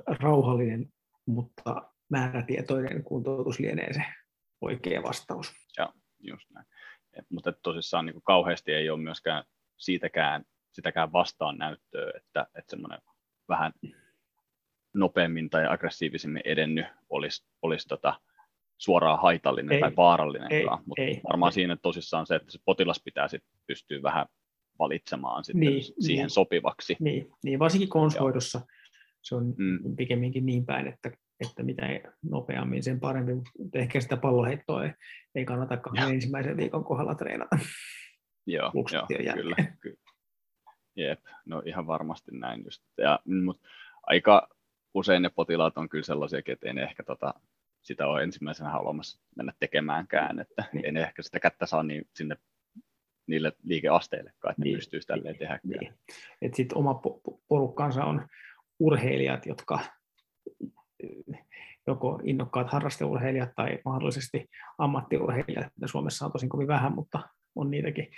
rauhallinen 0.06 0.92
mutta 1.26 1.90
määrätietoinen 2.08 3.04
kuntoutus 3.04 3.58
lienee 3.58 3.92
se 3.92 4.02
oikea 4.60 5.02
vastaus. 5.02 5.52
Joo, 5.78 5.92
just 6.20 6.50
näin. 6.50 6.66
Et, 7.18 7.26
mutta 7.30 7.52
tosissaan 7.52 8.06
niin 8.06 8.14
kuin 8.14 8.22
kauheasti 8.26 8.72
ei 8.72 8.90
ole 8.90 9.00
myöskään 9.00 9.44
siitäkään, 9.78 10.44
sitäkään 10.72 11.12
vastaan 11.12 11.58
näyttöä, 11.58 12.12
että, 12.16 12.46
että 12.54 12.70
semmoinen 12.70 12.98
vähän 13.48 13.72
nopeammin 14.94 15.50
tai 15.50 15.66
aggressiivisemmin 15.66 16.42
edennyt 16.44 16.86
olisi, 17.10 17.44
olisi 17.62 17.88
tota, 17.88 18.20
suoraan 18.82 19.22
haitallinen 19.22 19.72
ei, 19.72 19.80
tai 19.80 19.96
vaarallinen. 19.96 20.52
Ei, 20.52 20.64
mutta 20.86 21.02
ei, 21.02 21.20
varmaan 21.28 21.50
ei. 21.50 21.54
siinä 21.54 21.76
tosissaan 21.82 22.26
se, 22.26 22.34
että 22.34 22.52
se 22.52 22.58
potilas 22.64 23.00
pitää 23.04 23.28
sit 23.28 23.42
pystyä 23.66 24.02
vähän 24.02 24.26
valitsemaan 24.78 25.44
sitten 25.44 25.60
niin, 25.60 25.82
siihen 25.82 26.22
niin, 26.22 26.30
sopivaksi. 26.30 26.96
Niin, 27.00 27.30
niin 27.44 27.58
varsinkin 27.58 27.88
konshoidossa 27.88 28.60
se 29.22 29.34
on 29.34 29.54
mm. 29.58 29.96
pikemminkin 29.96 30.46
niin 30.46 30.66
päin, 30.66 30.86
että, 30.86 31.10
että 31.40 31.62
mitä 31.62 31.82
nopeammin 32.22 32.82
sen 32.82 33.00
parempi, 33.00 33.34
mutta 33.34 33.78
ehkä 33.78 34.00
sitä 34.00 34.16
palloheittoa 34.16 34.84
ei, 34.84 34.92
ei 35.34 35.44
kannata 35.44 35.78
ensimmäisen 36.08 36.56
viikon 36.56 36.84
kohdalla 36.84 37.14
treenata. 37.14 37.58
Joo, 38.46 38.72
joo 38.92 39.06
kyllä, 39.06 39.66
kyllä. 39.80 39.96
Jep, 40.96 41.20
no 41.46 41.62
ihan 41.66 41.86
varmasti 41.86 42.30
näin 42.34 42.64
just. 42.64 42.82
Ja, 42.98 43.20
mutta 43.44 43.68
aika 44.02 44.48
usein 44.94 45.22
ne 45.22 45.28
potilaat 45.28 45.78
on 45.78 45.88
kyllä 45.88 46.04
sellaisia, 46.04 46.42
että 46.46 46.66
ei 46.66 46.74
ne 46.74 46.82
ehkä 46.82 47.02
tota, 47.02 47.34
sitä 47.82 48.06
ole 48.06 48.22
ensimmäisenä 48.22 48.70
haluamassa 48.70 49.20
mennä 49.36 49.52
tekemäänkään, 49.60 50.38
että 50.38 50.64
niin. 50.72 50.84
ei 50.84 50.92
ne 50.92 51.02
ehkä 51.02 51.22
sitä 51.22 51.40
kättä 51.40 51.66
saa 51.66 51.82
niin 51.82 52.08
sinne 52.16 52.36
niille 53.26 53.52
liikeasteillekaan, 53.62 54.52
että 54.52 54.62
niin. 54.62 54.72
ne 54.72 54.76
pystyisi 54.76 55.06
tälleen 55.06 55.38
tehdä. 55.38 55.60
Niin. 55.64 55.94
Sitten 56.54 56.78
oma 56.78 57.00
porukkansa 57.48 58.04
on 58.04 58.28
urheilijat, 58.78 59.46
jotka 59.46 59.78
joko 61.86 62.20
innokkaat 62.24 62.70
harrasteurheilijat 62.72 63.50
tai 63.56 63.78
mahdollisesti 63.84 64.48
ammattiurheilijat, 64.78 65.66
että 65.66 65.86
Suomessa 65.86 66.26
on 66.26 66.32
tosin 66.32 66.48
kovin 66.48 66.68
vähän, 66.68 66.94
mutta 66.94 67.28
on 67.54 67.70
niitäkin, 67.70 68.08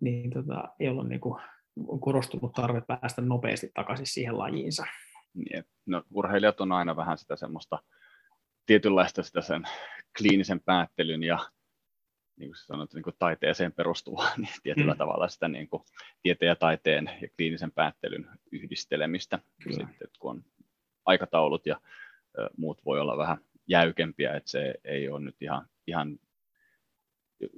niin 0.00 0.30
tota, 0.30 0.68
joilla 0.80 1.02
on, 1.02 1.08
niin 1.08 1.20
kuin, 1.20 1.42
on 1.86 2.00
korostunut 2.00 2.52
tarve 2.52 2.82
päästä 2.86 3.22
nopeasti 3.22 3.70
takaisin 3.74 4.06
siihen 4.06 4.38
lajiinsa. 4.38 4.86
Niin, 5.34 5.64
no, 5.86 6.02
urheilijat 6.14 6.60
on 6.60 6.72
aina 6.72 6.96
vähän 6.96 7.18
sitä 7.18 7.36
semmoista 7.36 7.78
tietynlaista 8.68 9.22
sitä 9.22 9.40
sen 9.40 9.62
kliinisen 10.18 10.60
päättelyn 10.60 11.22
ja 11.22 11.38
niin 12.36 12.50
kuin 12.50 12.56
sanot, 12.56 12.94
niin 12.94 13.02
kuin 13.02 13.16
taiteeseen 13.18 13.72
perustuvaa 13.72 14.30
niin 14.36 14.48
tietyllä 14.62 14.92
mm. 14.92 14.98
tavalla 14.98 15.28
sitä 15.28 15.48
niin 15.48 15.68
kuin 15.68 15.82
tieteen 16.22 16.48
ja 16.48 16.56
taiteen 16.56 17.10
ja 17.22 17.28
kliinisen 17.36 17.72
päättelyn 17.72 18.28
yhdistelemistä. 18.52 19.38
Kyllä. 19.62 19.86
Sitten, 19.88 20.08
kun 20.18 20.30
on 20.30 20.44
aikataulut 21.04 21.66
ja 21.66 21.80
ö, 22.38 22.50
muut 22.56 22.84
voi 22.84 23.00
olla 23.00 23.16
vähän 23.16 23.38
jäykempiä, 23.66 24.36
että 24.36 24.50
se 24.50 24.74
ei 24.84 25.08
ole 25.08 25.20
nyt 25.20 25.36
ihan, 25.40 25.66
ihan 25.86 26.18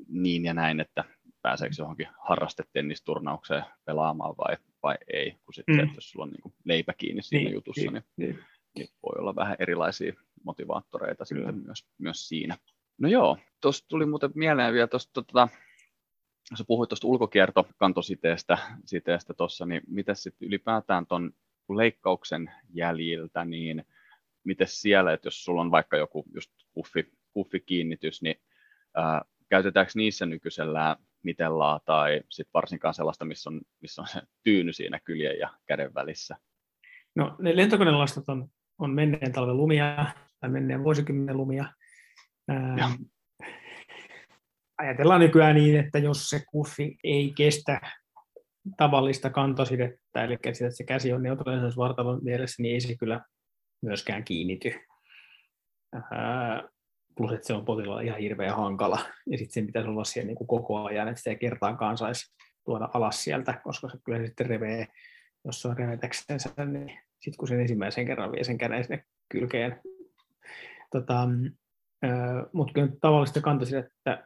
niin 0.08 0.44
ja 0.44 0.54
näin, 0.54 0.80
että 0.80 1.04
pääseekö 1.42 1.74
johonkin 1.78 2.08
harrastetennisturnaukseen 2.18 3.64
pelaamaan 3.84 4.34
vai, 4.38 4.56
vai 4.82 4.96
ei, 5.12 5.30
kun 5.44 5.54
sitten 5.54 5.74
mm. 5.74 5.80
että 5.80 5.94
jos 5.94 6.10
sulla 6.10 6.24
on 6.24 6.30
niin 6.30 6.42
kuin 6.42 6.54
leipä 6.64 6.92
kiinni 6.92 7.22
siinä 7.22 7.44
niin, 7.44 7.54
jutussa, 7.54 7.90
niin, 7.90 7.92
niin, 7.92 8.30
niin, 8.34 8.44
niin 8.76 8.88
voi 9.02 9.20
olla 9.20 9.34
vähän 9.34 9.56
erilaisia 9.58 10.12
motivaattoreita 10.44 11.24
Kyllä. 11.28 11.46
sitten 11.46 11.64
myös, 11.66 11.86
myös 11.98 12.28
siinä. 12.28 12.56
No 12.98 13.08
joo, 13.08 13.38
tuosta 13.60 13.88
tuli 13.88 14.06
muuten 14.06 14.30
mieleen 14.34 14.74
vielä 14.74 14.86
tuosta, 14.86 15.12
tota, 15.12 15.48
sä 16.58 16.64
puhuit 16.66 16.88
tuosta 16.88 17.06
ulkokiertokantositeestä 17.06 18.58
siteestä 18.84 19.34
tuossa, 19.34 19.66
niin 19.66 19.82
miten 19.86 20.16
sitten 20.16 20.48
ylipäätään 20.48 21.06
tuon 21.06 21.32
leikkauksen 21.68 22.50
jäljiltä, 22.74 23.44
niin 23.44 23.84
miten 24.44 24.68
siellä, 24.68 25.12
että 25.12 25.26
jos 25.26 25.44
sulla 25.44 25.60
on 25.60 25.70
vaikka 25.70 25.96
joku 25.96 26.24
just 26.34 26.50
kuffi, 26.72 27.12
kuffikiinnitys, 27.32 28.22
niin 28.22 28.36
ää, 28.94 29.22
käytetäänkö 29.48 29.92
niissä 29.94 30.26
nykyisellään 30.26 30.96
mitellaa 31.22 31.80
tai 31.84 32.22
sitten 32.28 32.52
varsinkaan 32.54 32.94
sellaista, 32.94 33.24
missä 33.24 33.50
on, 33.50 33.60
missä 33.80 34.02
on 34.02 34.08
se 34.08 34.22
tyyny 34.42 34.72
siinä 34.72 35.00
kyljen 35.04 35.38
ja 35.38 35.50
käden 35.66 35.94
välissä? 35.94 36.36
No 37.14 37.36
ne 37.38 37.56
lentokonelastat 37.56 38.28
on, 38.28 38.48
on 38.78 38.90
menneen 38.90 39.32
talven 39.32 39.56
lumia 39.56 40.06
tai 40.40 40.50
menneen 40.50 40.84
vuosikymmenen 40.84 41.36
lumia. 41.36 41.64
Ää, 42.48 42.90
ajatellaan 44.78 45.20
nykyään 45.20 45.56
niin, 45.56 45.76
että 45.76 45.98
jos 45.98 46.30
se 46.30 46.42
kuffi 46.50 46.98
ei 47.04 47.32
kestä 47.36 47.80
tavallista 48.76 49.30
kantosidettä, 49.30 50.24
eli 50.24 50.38
sitä, 50.52 50.66
että 50.66 50.76
se 50.76 50.84
käsi 50.84 51.12
on 51.12 51.22
neutraalisessa 51.22 51.80
vartalon 51.80 52.24
mielessä, 52.24 52.62
niin 52.62 52.74
ei 52.74 52.80
se 52.80 52.96
kyllä 52.96 53.20
myöskään 53.82 54.24
kiinnity. 54.24 54.74
Ää, 55.92 56.68
plus, 57.16 57.32
että 57.32 57.46
se 57.46 57.52
on 57.52 57.64
potilaalla 57.64 58.00
ihan 58.00 58.18
hirveän 58.18 58.56
hankala, 58.56 58.98
ja 59.26 59.38
sitten 59.38 59.52
sen 59.52 59.66
pitäisi 59.66 59.88
olla 59.88 60.04
siellä 60.04 60.26
niin 60.26 60.36
kuin 60.36 60.48
koko 60.48 60.84
ajan, 60.84 61.08
että 61.08 61.18
sitä 61.18 61.30
ei 61.30 61.36
kertaakaan 61.36 61.98
saisi 61.98 62.34
tuoda 62.64 62.88
alas 62.94 63.24
sieltä, 63.24 63.60
koska 63.64 63.88
se 63.88 63.98
kyllä 64.04 64.26
sitten 64.26 64.46
revee, 64.46 64.86
jos 65.44 65.62
se 65.62 65.68
on 65.68 65.76
revetäksensä, 65.76 66.50
niin 66.66 66.98
sitten 67.20 67.38
kun 67.38 67.48
sen 67.48 67.60
ensimmäisen 67.60 68.06
kerran 68.06 68.32
vie 68.32 68.44
sen 68.44 68.58
käden 68.58 68.84
sinne 68.84 69.04
kylkeen. 69.28 69.80
Tota, 70.90 71.28
mutta 72.52 72.72
kyllä 72.72 72.88
tavallista 73.00 73.40
kantaisin, 73.40 73.78
että 73.78 74.24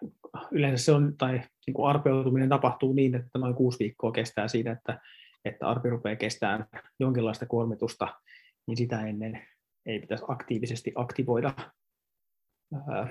yleensä 0.51 0.85
se 0.85 0.93
on, 0.93 1.17
tai 1.19 1.41
niin 1.67 1.75
kuin 1.75 1.89
arpeutuminen 1.89 2.49
tapahtuu 2.49 2.93
niin, 2.93 3.15
että 3.15 3.39
noin 3.39 3.55
kuusi 3.55 3.79
viikkoa 3.79 4.12
kestää 4.12 4.49
siinä, 4.49 4.73
että, 4.73 5.01
että 5.45 5.69
arpi 5.69 5.91
rupeaa 5.91 6.17
kestämään 6.17 6.67
jonkinlaista 7.01 7.47
kuormitusta, 7.47 8.21
niin 8.67 8.77
sitä 8.77 9.07
ennen 9.07 9.47
ei 9.87 10.01
pitäisi 10.01 10.25
aktiivisesti 10.29 10.93
aktivoida 10.95 11.55
ää, 12.89 13.09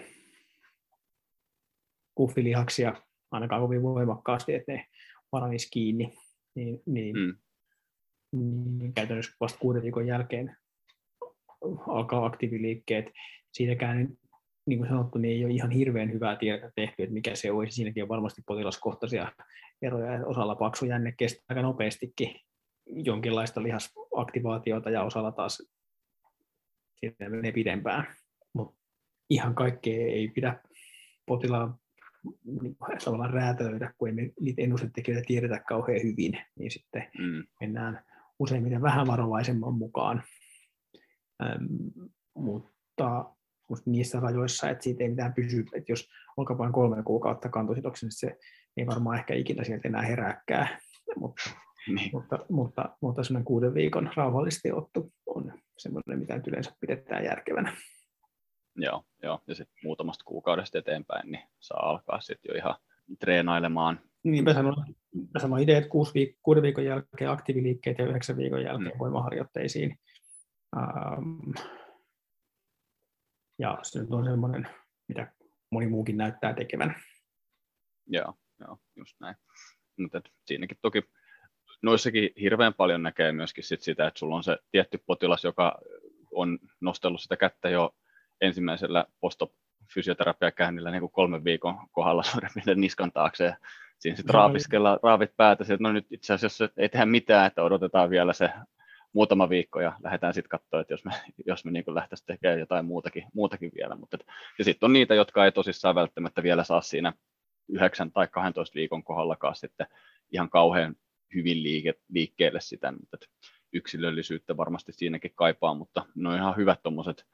kuffilihaksia 2.15 2.93
ainakaan 3.31 3.61
kovin 3.61 3.83
voimakkaasti, 3.83 4.53
että 4.53 4.71
ne 4.71 4.85
paranisi 5.31 5.71
kiinni, 5.71 6.17
niin, 6.55 6.81
niin, 6.85 7.15
mm. 7.17 7.37
niin 8.77 8.93
käytännössä 8.93 9.35
vasta 9.39 9.59
kuuden 9.59 9.81
viikon 9.83 10.07
jälkeen 10.07 10.57
alkaa 11.87 12.25
aktiiviliikkeet. 12.25 13.05
Siitäkään 13.51 14.09
niin 14.65 14.79
kuin 14.79 14.89
sanottu, 14.89 15.17
niin 15.17 15.37
ei 15.37 15.45
ole 15.45 15.53
ihan 15.53 15.71
hirveän 15.71 16.13
hyvää 16.13 16.35
tiedä 16.35 16.71
tehty, 16.75 17.03
että 17.03 17.13
mikä 17.13 17.35
se 17.35 17.51
olisi. 17.51 17.75
Siinäkin 17.75 18.03
on 18.03 18.09
varmasti 18.09 18.41
potilaskohtaisia 18.45 19.31
eroja. 19.81 20.27
Osalla 20.27 20.55
paksu 20.55 20.85
jänne 20.85 21.13
kestää 21.17 21.43
aika 21.49 21.61
nopeastikin 21.61 22.35
jonkinlaista 22.85 23.63
lihasaktivaatiota 23.63 24.89
ja 24.89 25.03
osalla 25.03 25.31
taas 25.31 25.69
siitä 26.99 27.29
menee 27.29 27.51
pidempään. 27.51 28.05
Mutta 28.53 28.81
ihan 29.29 29.55
kaikkea 29.55 30.07
ei 30.07 30.27
pidä 30.27 30.59
potilaan 31.25 31.75
niin 32.61 32.77
tavallaan 33.05 33.33
räätälöidä, 33.33 33.93
kun 33.97 34.07
ei 34.07 34.13
me 34.13 34.29
niitä 34.39 34.61
ennustetekijöitä 34.61 35.23
tiedetä 35.27 35.59
kauhean 35.59 36.03
hyvin, 36.03 36.37
niin 36.59 36.71
sitten 36.71 37.09
mm. 37.17 37.43
mennään 37.61 38.03
useimmiten 38.39 38.81
vähän 38.81 39.07
varovaisemman 39.07 39.73
mukaan. 39.73 40.23
Ähm, 41.43 41.65
mutta 42.35 43.25
niissä 43.85 44.19
rajoissa, 44.19 44.69
että 44.69 44.83
siitä 44.83 45.03
ei 45.03 45.09
mitään 45.09 45.33
pysy, 45.33 45.65
että 45.73 45.91
jos 45.91 46.09
olkapaan 46.37 46.71
kolme 46.71 47.03
kuukautta 47.03 47.49
kantositoksen, 47.49 48.07
niin 48.07 48.17
se 48.17 48.37
ei 48.77 48.87
varmaan 48.87 49.17
ehkä 49.17 49.33
ikinä 49.33 49.63
sieltä 49.63 49.87
enää 49.87 50.01
herääkään, 50.01 50.67
mutta, 51.21 51.49
niin. 51.87 52.09
mutta, 52.13 52.39
mutta, 52.49 52.97
mutta 53.01 53.23
sellainen 53.23 53.45
kuuden 53.45 53.73
viikon 53.73 54.11
rauhallisesti 54.15 54.71
ottu 54.71 55.13
on 55.25 55.53
semmoinen, 55.77 56.19
mitä 56.19 56.35
nyt 56.35 56.47
yleensä 56.47 56.75
pidetään 56.79 57.25
järkevänä. 57.25 57.77
Joo, 58.75 59.03
joo. 59.23 59.39
ja 59.47 59.55
sitten 59.55 59.75
muutamasta 59.83 60.23
kuukaudesta 60.25 60.77
eteenpäin 60.77 61.31
niin 61.31 61.43
saa 61.59 61.89
alkaa 61.89 62.21
sitten 62.21 62.49
jo 62.49 62.57
ihan 62.57 62.75
treenailemaan. 63.19 63.99
Niin, 64.23 64.43
mä 64.43 64.53
sanon, 64.53 64.75
mä 65.33 65.39
sanon 65.39 65.59
itse, 65.59 65.77
että 65.77 65.89
kuusi 65.89 66.13
viik- 66.13 66.39
kuuden 66.43 66.63
viikon 66.63 66.85
jälkeen 66.85 67.31
aktiiviliikkeet 67.31 67.97
ja 67.97 68.05
yhdeksän 68.05 68.37
viikon 68.37 68.63
jälkeen 68.63 68.95
mm. 68.95 68.99
voimaharjoitteisiin. 68.99 69.99
Ähm, 70.77 71.51
ja 73.59 73.79
se 73.81 73.99
nyt 73.99 74.11
on 74.11 74.25
semmoinen, 74.25 74.67
mitä 75.07 75.31
moni 75.69 75.87
muukin 75.87 76.17
näyttää 76.17 76.53
tekevän. 76.53 76.95
Joo, 78.07 78.33
joo 78.59 78.77
just 78.95 79.15
näin. 79.19 79.35
Mutta 79.97 80.21
siinäkin 80.45 80.77
toki 80.81 81.03
noissakin 81.81 82.29
hirveän 82.41 82.73
paljon 82.73 83.03
näkee 83.03 83.31
myöskin 83.31 83.63
sit 83.63 83.81
sitä, 83.81 84.07
että 84.07 84.19
sulla 84.19 84.35
on 84.35 84.43
se 84.43 84.57
tietty 84.71 85.03
potilas, 85.05 85.43
joka 85.43 85.79
on 86.31 86.59
nostellut 86.81 87.21
sitä 87.21 87.37
kättä 87.37 87.69
jo 87.69 87.95
ensimmäisellä 88.41 89.05
postofysioterapiakäynnillä 89.19 90.91
niin 90.91 90.99
kuin 91.01 91.11
kolmen 91.11 91.43
viikon 91.43 91.87
kohdalla 91.91 92.23
suurin 92.23 92.51
niskan 92.81 93.11
taakse. 93.11 93.45
Ja 93.45 93.55
siinä 93.99 94.15
sitten 94.15 94.33
raapiskella, 94.33 94.99
raavit 95.03 95.37
päätä, 95.37 95.63
että 95.63 95.77
no 95.79 95.91
nyt 95.91 96.07
itse 96.11 96.33
asiassa 96.33 96.69
ei 96.77 96.89
tehdä 96.89 97.05
mitään, 97.05 97.47
että 97.47 97.63
odotetaan 97.63 98.09
vielä 98.09 98.33
se 98.33 98.49
muutama 99.13 99.49
viikko 99.49 99.81
ja 99.81 99.93
lähdetään 100.03 100.33
sitten 100.33 100.49
katsoa, 100.49 100.81
että 100.81 100.93
jos 100.93 101.05
me, 101.05 101.11
jos 101.45 101.65
me 101.65 101.71
niin 101.71 101.83
lähdettäisiin 101.87 102.27
tekemään 102.27 102.59
jotain 102.59 102.85
muutakin, 102.85 103.23
muutakin 103.33 103.71
vielä. 103.75 103.95
Mutta, 103.95 104.17
et, 104.17 104.27
ja 104.59 104.63
sitten 104.65 104.87
on 104.87 104.93
niitä, 104.93 105.15
jotka 105.15 105.45
ei 105.45 105.51
tosissaan 105.51 105.95
välttämättä 105.95 106.43
vielä 106.43 106.63
saa 106.63 106.81
siinä 106.81 107.13
9 107.69 108.11
tai 108.11 108.27
12 108.27 108.75
viikon 108.75 109.03
kohdallakaan 109.03 109.55
sitten 109.55 109.87
ihan 110.31 110.49
kauhean 110.49 110.95
hyvin 111.35 111.63
liike, 111.63 111.93
liikkeelle 112.09 112.61
sitä, 112.61 112.91
mutta 112.91 113.17
yksilöllisyyttä 113.73 114.57
varmasti 114.57 114.93
siinäkin 114.93 115.31
kaipaa, 115.35 115.73
mutta 115.73 116.05
ne 116.15 116.29
on 116.29 116.35
ihan 116.35 116.57
hyvät 116.57 116.83
tuommoiset 116.83 117.25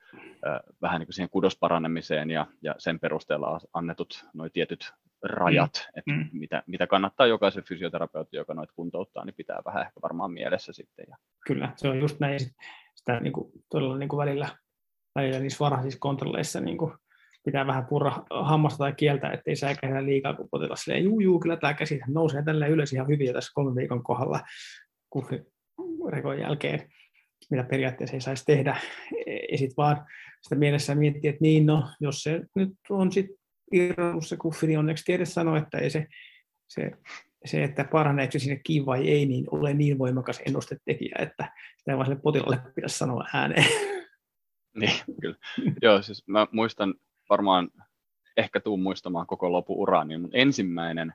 vähän 0.81 0.99
niin 0.99 1.07
kuin 1.07 1.13
siihen 1.13 1.29
kudosparanemiseen 1.29 2.31
ja, 2.31 2.47
ja 2.61 2.75
sen 2.77 2.99
perusteella 2.99 3.59
annetut 3.73 4.25
nuo 4.33 4.49
tietyt 4.49 4.93
rajat, 5.23 5.71
mm. 5.73 5.99
että 5.99 6.11
mm. 6.11 6.39
Mitä, 6.39 6.63
mitä 6.67 6.87
kannattaa 6.87 7.27
jokaisen 7.27 7.63
fysioterapeutin, 7.63 8.37
joka 8.37 8.53
noita 8.53 8.73
kuntouttaa, 8.75 9.25
niin 9.25 9.35
pitää 9.35 9.61
vähän 9.65 9.81
ehkä 9.81 10.01
varmaan 10.03 10.31
mielessä 10.31 10.73
sitten. 10.73 11.05
Ja... 11.09 11.17
Kyllä, 11.45 11.73
se 11.75 11.89
on 11.89 11.99
just 11.99 12.19
näin. 12.19 12.39
Sitä 12.95 13.19
niin 13.19 13.33
kuin, 13.33 13.51
todella 13.69 13.97
niin 13.97 14.09
kuin 14.09 14.17
välillä, 14.17 14.49
välillä 15.15 15.39
niissä 15.39 15.59
varhaisissa 15.59 15.99
kontrolleissa 15.99 16.59
niin 16.59 16.77
kuin, 16.77 16.93
pitää 17.45 17.67
vähän 17.67 17.85
purra 17.85 18.11
hammasta 18.29 18.77
tai 18.77 18.93
kieltä, 18.93 19.29
ettei 19.29 19.55
säikähdä 19.55 20.05
liikaa, 20.05 20.33
kun 20.33 20.49
potilas 20.51 20.83
silleen, 20.83 21.03
juu, 21.03 21.19
juu, 21.19 21.39
kyllä 21.39 21.57
tämä 21.57 21.73
käsi 21.73 21.99
nousee 22.07 22.43
tälle 22.43 22.67
ylös 22.67 22.93
ihan 22.93 23.07
hyvin 23.07 23.33
tässä 23.33 23.51
kolmen 23.53 23.75
viikon 23.75 24.03
kohdalla 24.03 24.39
rekon 26.09 26.39
jälkeen. 26.39 26.89
mitä 27.51 27.63
periaatteessa 27.63 28.15
ei 28.15 28.21
saisi 28.21 28.45
tehdä. 28.45 28.77
Ja 29.51 29.57
sitten 29.57 29.77
vaan 29.77 30.05
sitä 30.41 30.55
mielessä 30.55 30.95
miettiä, 30.95 31.29
että 31.29 31.41
niin 31.41 31.65
no, 31.65 31.83
jos 31.99 32.23
se 32.23 32.41
nyt 32.55 32.69
on 32.89 33.11
sitten 33.11 33.37
irronnut 33.71 34.27
se 34.27 34.37
kuffi, 34.37 34.67
niin 34.67 34.79
onneksi 34.79 35.05
tiede 35.05 35.25
sanoo, 35.25 35.55
että 35.55 35.77
ei 35.77 35.89
se, 35.89 36.07
se, 36.67 36.91
se, 37.45 37.63
että 37.63 37.83
paraneeko 37.83 38.31
se 38.31 38.39
sinne 38.39 38.59
kiinni 38.63 38.85
vai 38.85 39.07
ei, 39.07 39.25
niin 39.25 39.45
ole 39.51 39.73
niin 39.73 39.97
voimakas 39.97 40.41
ennustetekijä, 40.45 41.15
että 41.19 41.51
sitä 41.77 41.91
ei 41.91 41.97
vaan 41.97 42.05
sille 42.05 42.21
potilaalle 42.21 42.59
pitäisi 42.75 42.97
sanoa 42.97 43.25
ääneen. 43.33 43.65
Niin, 44.75 44.91
kyllä. 45.21 45.35
Joo, 45.81 46.01
siis 46.01 46.27
mä 46.27 46.47
muistan 46.51 46.93
varmaan, 47.29 47.69
ehkä 48.37 48.59
tuun 48.59 48.81
muistamaan 48.81 49.27
koko 49.27 49.51
lopu 49.51 49.81
uraa, 49.81 50.03
niin 50.03 50.21
mun 50.21 50.29
ensimmäinen 50.33 51.13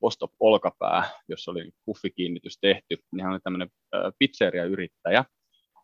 postop 0.00 0.32
olkapää, 0.40 1.10
jossa 1.28 1.50
oli 1.50 1.70
kuffikiinnitys 1.84 2.58
tehty, 2.60 2.96
niin 3.12 3.24
hän 3.24 3.32
oli 3.32 3.40
tämmöinen 3.40 3.68
pizzeria-yrittäjä, 4.18 5.24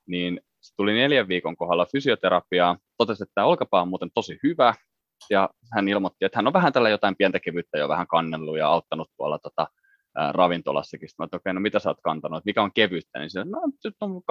niin 0.06 0.40
se 0.60 0.74
tuli 0.76 0.92
neljän 0.92 1.28
viikon 1.28 1.56
kohdalla 1.56 1.86
fysioterapiaa, 1.92 2.78
totesi, 2.96 3.22
että 3.22 3.32
tämä 3.34 3.46
olkapää 3.46 3.82
on 3.82 3.88
muuten 3.88 4.10
tosi 4.14 4.38
hyvä, 4.42 4.74
ja 5.30 5.50
hän 5.74 5.88
ilmoitti, 5.88 6.24
että 6.24 6.38
hän 6.38 6.46
on 6.46 6.52
vähän 6.52 6.72
tällä 6.72 6.88
jotain 6.88 7.16
pientä 7.16 7.40
kevyyttä 7.40 7.78
jo 7.78 7.88
vähän 7.88 8.06
kannellut 8.06 8.58
ja 8.58 8.68
auttanut 8.68 9.10
tuolla 9.16 9.38
tota, 9.38 9.66
ää, 10.16 10.32
ravintolassakin. 10.32 11.08
Sitten 11.08 11.22
mä 11.22 11.26
okei, 11.26 11.36
okay, 11.36 11.52
no 11.52 11.60
mitä 11.60 11.78
sä 11.78 11.88
oot 11.88 12.00
kantanut, 12.02 12.44
mikä 12.44 12.62
on 12.62 12.72
kevyyttä, 12.74 13.18
niin 13.18 13.30
se 13.30 13.44
no 13.44 13.60
nyt 13.84 13.94
on 14.00 14.22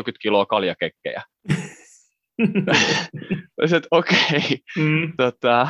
20-30 0.00 0.12
kiloa 0.20 0.46
kaljakekkejä. 0.46 1.22
Sitten, 3.66 3.82
okei, 3.90 4.18
okay, 4.36 4.58
mm. 4.78 5.12
tota, 5.16 5.68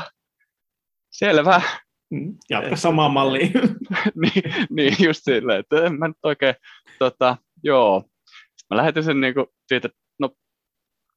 selvä. 1.10 1.62
Mm, 2.10 2.36
jatka 2.50 2.76
samaa 2.76 3.08
malliin. 3.08 3.52
niin, 4.22 4.42
niin, 4.70 4.96
just 5.04 5.20
silleen, 5.24 5.60
että 5.60 5.84
en 5.86 5.98
mä 5.98 6.08
nyt 6.08 6.16
oikein, 6.22 6.54
tota, 6.98 7.36
joo. 7.64 8.04
Sitten 8.30 8.66
mä 8.70 8.76
lähetin 8.76 9.04
sen 9.04 9.20
niin 9.20 9.34
kuin 9.34 9.46
siitä, 9.68 9.88
että 9.88 9.98
no, 10.18 10.30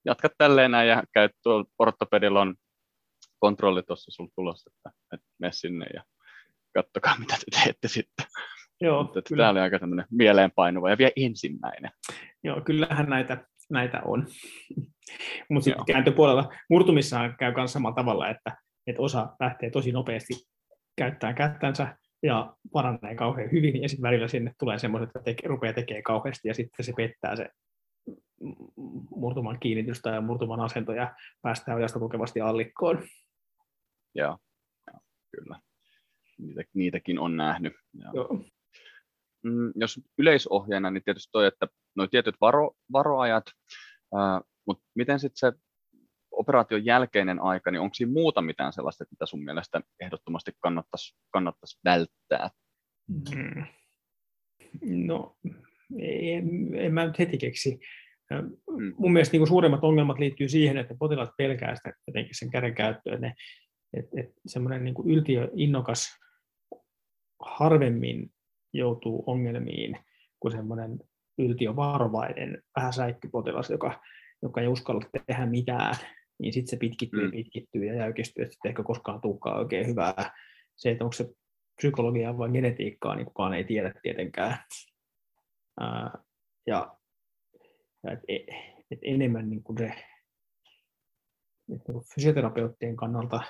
jatka 0.06 0.30
tälleen 0.38 0.72
näin 0.72 0.90
ja 0.90 1.04
käy 1.14 1.30
tuolla 1.44 1.66
ortopedilla 1.80 2.42
on 2.42 2.56
kontrolli 3.40 3.84
tuossa 3.84 4.12
sulla 4.12 4.32
tulossa, 4.36 4.72
että, 4.76 5.00
että 5.14 5.28
mene 5.40 5.52
sinne 5.52 5.86
ja 5.94 6.04
kattokaa 6.74 7.20
mitä 7.20 7.36
te 7.36 7.60
teette 7.64 7.88
sitten. 7.88 8.26
Joo, 8.82 9.04
Mutta, 9.04 9.20
että 9.20 9.36
tämä 9.36 9.50
oli 9.50 9.60
aika 9.60 9.80
tämmöinen 9.80 10.06
mieleenpainuva 10.12 10.90
ja 10.90 10.98
vielä 10.98 11.12
ensimmäinen. 11.16 11.92
Joo, 12.44 12.62
kyllähän 12.62 13.10
näitä, 13.10 13.46
näitä 13.70 14.02
on. 14.06 14.28
Mutta 15.50 15.64
sitten 15.64 15.86
kääntöpuolella 15.86 16.54
murtumissaan 16.70 17.36
käy 17.40 17.54
myös 17.56 17.74
samalla 17.74 17.96
tavalla, 17.96 18.30
että, 18.30 18.58
että 18.88 19.02
osa 19.02 19.36
lähtee 19.40 19.70
tosi 19.70 19.92
nopeasti 19.92 20.34
käyttämään 20.98 21.36
kättänsä 21.36 21.98
ja 22.24 22.56
paranee 22.74 23.16
kauhean 23.16 23.52
hyvin, 23.52 23.82
ja 23.82 23.90
sitten 23.90 24.10
välillä 24.10 24.28
sinne 24.28 24.54
tulee 24.60 24.80
semmoiset, 24.80 25.08
että 25.10 25.20
teke, 25.20 25.48
rupeaa 25.48 25.74
tekemään 25.74 26.04
kauheasti, 26.04 26.48
ja 26.48 26.54
sitten 26.54 26.86
se 26.86 26.94
pettää 26.98 27.36
se 27.36 27.50
murtuman 29.10 29.60
kiinnitystä 29.60 30.10
ja 30.10 30.22
murtuman 30.22 30.60
asento, 30.60 30.94
ja 30.94 31.16
päästään 31.42 31.78
ojasta 31.78 32.00
tukevasti 32.00 32.42
allikkoon. 32.42 33.04
Joo, 34.18 34.38
joo 34.88 35.00
kyllä. 35.36 35.60
Niitä, 36.38 36.64
niitäkin 36.74 37.20
on 37.20 37.38
nähnyt. 37.38 37.74
Joo. 37.94 38.14
Joo. 38.14 38.46
Mm, 39.44 39.72
jos 39.76 40.00
yleisohjeena, 40.18 40.92
niin 40.92 41.04
tietysti 41.04 41.30
toi, 41.32 41.48
että 41.48 41.68
nuo 41.96 42.08
tietyt 42.08 42.36
varo, 42.42 42.72
varoajat, 42.92 43.44
ää, 44.16 44.42
mutta 44.68 44.86
miten 44.96 45.20
sitten 45.20 45.38
se 45.52 45.60
operaation 46.32 46.86
jälkeinen 46.86 47.40
aika, 47.40 47.72
niin 47.72 47.82
onko 47.82 47.94
siinä 47.94 48.12
muuta 48.12 48.42
mitään 48.42 48.74
sellaista, 48.74 49.06
mitä 49.12 49.26
sun 49.26 49.44
mielestä 49.44 49.82
ehdottomasti 50.00 50.52
kannattaisi, 50.60 51.16
kannattaisi 51.30 51.80
välttää? 51.86 52.50
Mm. 53.08 53.64
No, 54.82 55.38
en, 56.00 56.76
en 56.76 56.94
mä 56.94 57.06
nyt 57.06 57.20
heti 57.20 57.38
keksi. 57.38 57.80
Mm. 58.32 58.94
Mun 58.98 59.14
mielestä 59.14 59.34
niin 59.34 59.40
kuin 59.40 59.48
suurimmat 59.48 59.84
ongelmat 59.84 60.20
liittyy 60.20 60.50
siihen, 60.50 60.78
että 60.78 60.96
potilaat 61.00 61.30
pelkää 61.38 61.76
sitä 61.76 61.94
jotenkin 62.08 62.36
sen 62.36 62.52
käden 62.52 62.76
käyttöön. 62.76 63.22
Ne, 63.22 63.34
et, 63.94 64.06
et 64.18 64.34
semmoinen 64.46 64.84
niin 64.84 64.94
kuin 64.94 65.10
yltiöinnokas 65.10 66.20
harvemmin 67.40 68.32
joutuu 68.74 69.24
ongelmiin 69.28 69.98
kuin 70.40 70.52
semmoinen 70.52 71.00
yltiövarovainen 71.38 72.64
vähän 72.76 72.94
säikkypotilas, 72.94 73.70
joka, 73.70 74.02
joka 74.42 74.62
ei 74.62 74.68
uskalla 74.68 75.02
tehdä 75.28 75.46
mitään 75.46 75.96
niin 76.40 76.54
sitten 76.54 76.70
se 76.70 76.78
pitkittyy 76.78 77.22
ja 77.22 77.28
mm. 77.28 77.32
pitkittyy 77.32 77.86
ja 77.86 77.96
jäykistyy, 77.96 78.44
että 78.44 78.54
sitten 78.54 78.70
ehkä 78.70 78.84
koskaan 78.84 79.22
tulekaan 79.22 79.60
oikein 79.60 79.88
hyvää. 79.88 80.32
Se, 80.76 80.92
että 80.92 81.04
onko 81.04 81.14
se 81.14 81.30
psykologiaa 81.76 82.38
vai 82.38 82.50
genetiikkaa, 82.50 83.16
niin 83.16 83.26
kukaan 83.26 83.54
ei 83.54 83.64
tiedä 83.64 83.94
tietenkään. 84.04 84.58
Ää, 85.80 86.12
ja 86.68 86.98
ja 88.04 88.12
et, 88.12 88.44
et 88.92 89.00
enemmän 89.02 89.50
niin 89.50 89.64
kuin 89.64 89.78
se, 89.78 89.86
että 91.76 91.92
niin 91.92 92.04
fysioterapeuttien 92.16 92.96
kannalta 92.96 93.42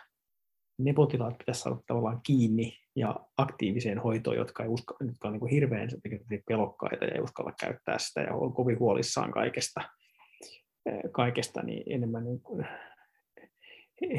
ne 0.78 0.94
potilaat 0.94 1.38
pitäisi 1.38 1.62
saada 1.62 1.78
tavallaan 1.88 2.22
kiinni 2.24 2.78
ja 2.96 3.16
aktiiviseen 3.38 4.00
hoitoon, 4.00 4.38
jotka, 4.38 4.64
ei 4.64 4.70
uska, 4.70 4.96
jotka 5.08 5.28
on 5.28 5.32
niin 5.32 5.40
kuin 5.40 5.52
hirveän 5.52 5.90
pelokkaita 6.48 7.06
ja 7.06 7.16
ei 7.16 7.22
uskalla 7.22 7.54
käyttää 7.60 7.98
sitä 8.00 8.22
ja 8.22 8.34
on 8.34 8.54
kovin 8.54 8.80
huolissaan 8.80 9.32
kaikesta 9.32 9.82
kaikesta, 11.12 11.64
niin 11.64 11.84
enemmän 11.94 12.24
niin 12.24 12.42
kuin, 12.42 12.68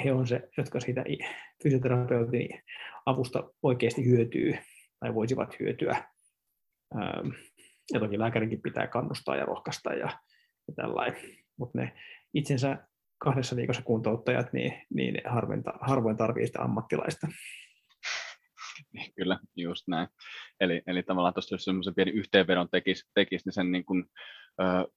he 0.04 0.12
on 0.12 0.26
se, 0.26 0.48
jotka 0.56 0.80
siitä 0.80 1.04
fysioterapeutin 1.62 2.48
avusta 3.06 3.50
oikeasti 3.62 4.04
hyötyy 4.04 4.58
tai 5.00 5.14
voisivat 5.14 5.58
hyötyä. 5.60 6.04
Ja 7.92 8.00
toki 8.00 8.18
lääkärinkin 8.18 8.62
pitää 8.62 8.86
kannustaa 8.86 9.36
ja 9.36 9.44
rohkaista 9.44 9.92
ja, 9.92 10.18
ja 10.68 10.74
tällainen. 10.76 11.20
Mutta 11.56 11.78
ne 11.78 11.92
itsensä 12.34 12.87
kahdessa 13.18 13.56
viikossa 13.56 13.82
kuntouttajat, 13.82 14.52
niin, 14.52 14.72
niin 14.94 15.20
harvoin, 15.24 15.62
harvoin 15.80 16.16
tarvii 16.16 16.46
sitä 16.46 16.62
ammattilaista. 16.62 17.28
Niin, 18.92 19.12
kyllä, 19.16 19.38
just 19.56 19.88
näin. 19.88 20.08
Eli, 20.60 20.82
eli 20.86 21.02
tavallaan 21.02 21.34
tuossa 21.34 21.54
jos 21.54 21.64
semmoisen 21.64 21.94
pieni 21.94 22.10
yhteenvedon 22.10 22.68
tekisi, 22.70 23.04
tekisi 23.14 23.46
niin 23.46 23.52
sen 23.52 23.72
niin 23.72 23.84
kuin, 23.84 24.04
ö, 24.60 24.88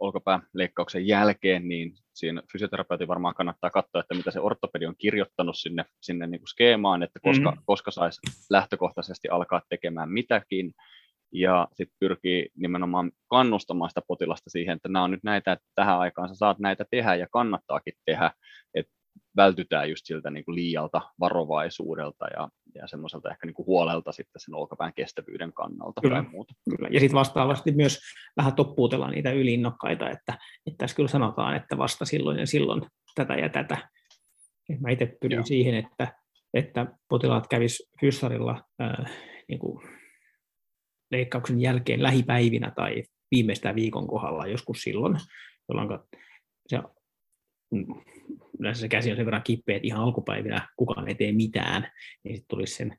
olkapääleikkauksen 0.00 1.06
jälkeen, 1.06 1.68
niin 1.68 1.92
siinä 2.14 2.42
fysioterapeutin 2.52 3.08
varmaan 3.08 3.34
kannattaa 3.34 3.70
katsoa, 3.70 4.00
että 4.00 4.14
mitä 4.14 4.30
se 4.30 4.40
ortopedi 4.40 4.86
on 4.86 4.96
kirjoittanut 4.98 5.56
sinne, 5.58 5.84
sinne 6.00 6.26
niin 6.26 6.40
kuin 6.40 6.48
skeemaan, 6.48 7.02
että 7.02 7.20
koska, 7.22 7.50
mm-hmm. 7.50 7.62
koska 7.66 7.90
saisi 7.90 8.20
lähtökohtaisesti 8.50 9.28
alkaa 9.28 9.62
tekemään 9.68 10.10
mitäkin, 10.10 10.74
ja 11.34 11.68
sitten 11.72 11.96
pyrkii 12.00 12.48
nimenomaan 12.56 13.12
kannustamaan 13.28 13.90
sitä 13.90 14.02
potilasta 14.08 14.50
siihen, 14.50 14.76
että 14.76 14.88
nämä 14.88 15.04
on 15.04 15.10
nyt 15.10 15.24
näitä, 15.24 15.52
että 15.52 15.66
tähän 15.74 15.98
aikaan 15.98 16.28
sä 16.28 16.34
saat 16.34 16.58
näitä 16.58 16.84
tehdä 16.90 17.14
ja 17.14 17.26
kannattaakin 17.30 17.94
tehdä, 18.04 18.30
että 18.74 18.92
vältytään 19.36 19.90
just 19.90 20.02
siltä 20.04 20.30
niin 20.30 20.44
kuin 20.44 20.54
liialta 20.54 21.00
varovaisuudelta 21.20 22.26
ja, 22.36 22.48
ja 22.74 22.86
semmoiselta 22.86 23.30
ehkä 23.30 23.46
niin 23.46 23.54
kuin 23.54 23.66
huolelta 23.66 24.12
sitten 24.12 24.40
sen 24.40 24.54
olkapään 24.54 24.94
kestävyyden 24.94 25.52
kannalta 25.52 26.00
kyllä, 26.00 26.22
tai 26.22 26.30
muuta. 26.30 26.54
Kyllä. 26.70 26.88
Ja 26.92 27.00
sitten 27.00 27.18
vastaavasti 27.18 27.72
myös 27.72 28.00
vähän 28.36 28.54
toppuutellaan 28.54 29.12
niitä 29.12 29.32
yliinnokkaita, 29.32 30.10
että, 30.10 30.38
että 30.66 30.78
tässä 30.78 30.96
kyllä 30.96 31.08
sanotaan, 31.08 31.56
että 31.56 31.78
vasta 31.78 32.04
silloin 32.04 32.38
ja 32.38 32.46
silloin 32.46 32.82
tätä 33.14 33.34
ja 33.34 33.48
tätä. 33.48 33.88
Et 34.70 34.80
mä 34.80 34.90
itse 34.90 35.16
pyrin 35.20 35.36
Joo. 35.36 35.44
siihen, 35.44 35.74
että, 35.74 36.12
että 36.54 36.86
potilaat 37.08 37.48
kävis 37.48 37.90
fyssarilla 38.00 38.64
äh, 38.82 39.10
niin 39.48 39.58
kuin 39.58 40.03
leikkauksen 41.16 41.60
jälkeen 41.60 42.02
lähipäivinä 42.02 42.72
tai 42.76 43.02
viimeistään 43.30 43.74
viikon 43.74 44.06
kohdalla 44.06 44.46
joskus 44.46 44.82
silloin, 44.82 45.16
jolloin 45.68 45.98
se 46.68 46.78
yleensä 48.58 48.80
se 48.80 48.88
käsi 48.88 49.10
on 49.10 49.16
sen 49.16 49.26
verran 49.26 49.42
kipeä, 49.42 49.76
että 49.76 49.86
ihan 49.86 50.02
alkupäivinä 50.02 50.68
kukaan 50.76 51.08
ei 51.08 51.14
tee 51.14 51.32
mitään, 51.32 51.92
niin 52.24 52.36
sitten 52.36 52.48
tulisi 52.48 52.74
sen, 52.74 52.98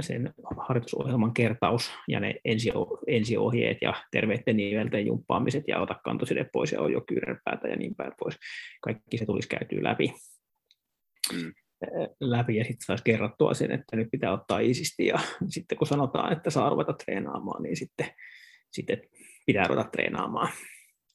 sen 0.00 0.34
harjoitusohjelman 0.68 1.34
kertaus 1.34 1.92
ja 2.08 2.20
ne 2.20 2.34
ensi, 2.44 2.72
ensiohjeet 3.06 3.78
ja 3.82 3.94
terveiden 4.10 4.56
nivelten 4.56 5.06
jumppaamiset 5.06 5.64
ja 5.68 5.80
ota 5.80 5.94
kantoside 6.04 6.50
pois 6.52 6.72
ja 6.72 6.80
on 6.80 6.92
jo 6.92 7.00
kyyränpäätä 7.00 7.68
ja 7.68 7.76
niin 7.76 7.94
päin 7.94 8.12
pois. 8.18 8.36
Kaikki 8.80 9.18
se 9.18 9.26
tulisi 9.26 9.48
käytyä 9.48 9.82
läpi. 9.82 10.12
Mm 11.32 11.52
läpi 12.20 12.56
ja 12.56 12.64
sitten 12.64 12.86
saisi 12.86 13.04
kerrottua 13.04 13.54
sen, 13.54 13.70
että 13.70 13.96
nyt 13.96 14.08
pitää 14.10 14.32
ottaa 14.32 14.58
isisti 14.58 15.06
ja 15.06 15.18
sitten 15.48 15.78
kun 15.78 15.86
sanotaan, 15.86 16.32
että 16.32 16.50
saa 16.50 16.70
ruveta 16.70 16.92
treenaamaan, 16.92 17.62
niin 17.62 17.76
sitten, 17.76 18.06
sitten 18.72 19.02
pitää 19.46 19.68
ruveta 19.68 19.88
treenaamaan. 19.90 20.52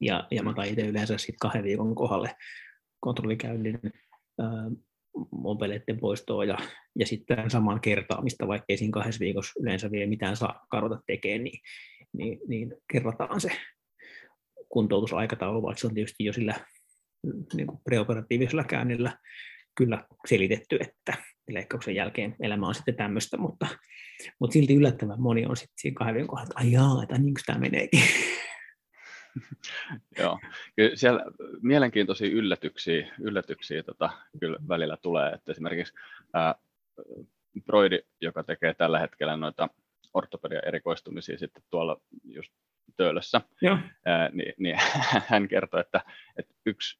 Ja, 0.02 0.28
ja 0.32 0.44
mä 0.44 0.64
itse 0.64 0.82
yleensä 0.82 1.18
sitten 1.18 1.40
kahden 1.42 1.64
viikon 1.64 1.96
kohdalle 1.96 2.36
kontrollikäynnin 3.00 3.80
mobiileiden 5.32 6.00
poistoa 6.00 6.46
ja, 6.46 6.58
ja 7.00 7.06
sitten 7.06 7.50
saman 7.50 7.82
kertaamista, 7.82 8.48
vaikka 8.48 8.66
ei 8.70 8.78
siinä 8.78 8.92
kahdessa 8.92 9.20
viikossa 9.20 9.60
yleensä 9.60 9.92
vielä 9.92 10.10
mitään 10.10 10.38
saa 10.38 10.66
karota 10.70 11.00
tekemään, 11.08 11.44
niin, 11.44 11.60
niin, 12.14 12.40
niin 12.48 12.76
kerrataan 12.92 13.42
se 13.42 13.52
kuntoutusaikataulu, 14.70 15.62
vaikka 15.62 15.80
se 15.80 15.88
on 15.88 15.94
tietysti 15.94 16.26
jo 16.26 16.34
sillä 16.34 16.56
niin 17.54 17.68
kuin 17.68 17.80
preoperatiivisella 17.84 18.64
käynnillä 18.64 19.18
kyllä 19.76 20.06
selitetty, 20.28 20.78
että 20.82 21.14
leikkauksen 21.50 21.96
jälkeen 21.96 22.36
elämä 22.40 22.68
on 22.68 22.76
sitten 22.76 22.96
tämmöistä, 22.96 23.38
mutta, 23.38 23.68
mutta 24.40 24.54
silti 24.54 24.76
yllättävän 24.76 25.22
moni 25.22 25.46
on 25.46 25.58
sitten 25.58 25.78
siinä 25.78 25.96
kahden 25.96 26.28
kohdalla, 26.28 26.50
että 26.50 26.60
ai 26.60 26.72
jaa, 26.72 27.04
että 27.04 27.18
niin 27.18 27.34
kuin 27.34 27.44
tämä 27.46 27.60
meneekin. 27.60 28.04
Joo, 30.20 30.40
kyllä 30.76 30.96
siellä 30.96 31.26
mielenkiintoisia 31.62 32.28
yllätyksiä, 32.28 33.16
yllätyksiä 33.20 33.84
tota, 33.84 34.10
kyllä 34.40 34.58
välillä 34.68 34.98
tulee, 34.98 35.32
että 35.32 35.52
esimerkiksi 35.52 35.94
ää, 36.34 36.56
Broidi, 37.66 38.00
joka 38.22 38.44
tekee 38.44 38.74
tällä 38.74 39.00
hetkellä 39.00 39.38
noita 39.38 39.70
ortopedian 40.14 40.68
erikoistumisia 40.68 41.38
sitten 41.38 41.64
tuolla 41.70 42.02
just 42.24 42.52
Töölössä, 42.98 43.42
Joo. 43.62 43.78
ää, 44.06 44.30
niin, 44.34 44.54
niin 44.58 44.78
hän 45.30 45.48
kertoi, 45.48 45.82
että, 45.82 46.02
että 46.38 46.54
yksi, 46.66 47.00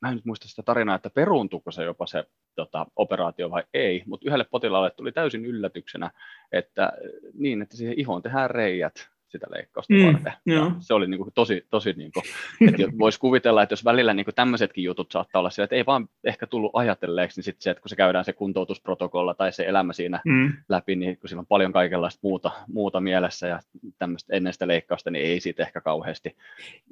mä 0.00 0.08
en 0.08 0.14
nyt 0.14 0.24
muista 0.24 0.48
sitä 0.48 0.62
tarinaa, 0.62 0.96
että 0.96 1.10
peruuntuuko 1.10 1.70
se 1.70 1.84
jopa 1.84 2.06
se 2.06 2.24
tota, 2.54 2.86
operaatio 2.96 3.50
vai 3.50 3.64
ei, 3.74 4.02
mutta 4.06 4.26
yhdelle 4.28 4.44
potilaalle 4.44 4.90
tuli 4.90 5.12
täysin 5.12 5.46
yllätyksenä, 5.46 6.10
että 6.52 6.92
niin, 7.34 7.62
että 7.62 7.76
siihen 7.76 7.98
ihoon 7.98 8.22
tehdään 8.22 8.50
reijät 8.50 9.13
sitä 9.34 9.46
leikkausta 9.50 9.94
mm, 9.94 10.06
varten. 10.06 10.32
Ja 10.46 10.70
se 10.80 10.94
oli 10.94 11.06
niin 11.06 11.18
kuin 11.18 11.30
tosi, 11.34 11.66
tosi 11.70 11.92
niin 11.92 12.12
kuin, 12.12 12.24
että 12.68 12.98
voisi 12.98 13.20
kuvitella, 13.20 13.62
että 13.62 13.72
jos 13.72 13.84
välillä 13.84 14.14
niin 14.14 14.24
kuin 14.24 14.34
tämmöisetkin 14.34 14.84
jutut 14.84 15.12
saattaa 15.12 15.40
olla 15.40 15.50
sillä, 15.50 15.64
että 15.64 15.76
ei 15.76 15.86
vaan 15.86 16.08
ehkä 16.24 16.46
tullut 16.46 16.70
ajatelleeksi, 16.74 17.38
niin 17.38 17.44
sitten 17.44 17.62
se, 17.62 17.70
että 17.70 17.80
kun 17.80 17.88
se 17.88 17.96
käydään 17.96 18.24
se 18.24 18.32
kuntoutusprotokolla 18.32 19.34
tai 19.34 19.52
se 19.52 19.64
elämä 19.66 19.92
siinä 19.92 20.20
mm. 20.24 20.52
läpi, 20.68 20.96
niin 20.96 21.18
kun 21.18 21.28
siinä 21.28 21.40
on 21.40 21.46
paljon 21.46 21.72
kaikenlaista 21.72 22.20
muuta, 22.22 22.50
muuta 22.68 23.00
mielessä 23.00 23.46
ja 23.46 23.60
tämmöistä 23.98 24.36
ennen 24.36 24.52
sitä 24.52 24.68
leikkausta, 24.68 25.10
niin 25.10 25.24
ei 25.24 25.40
siitä 25.40 25.62
ehkä 25.62 25.80
kauheasti 25.80 26.36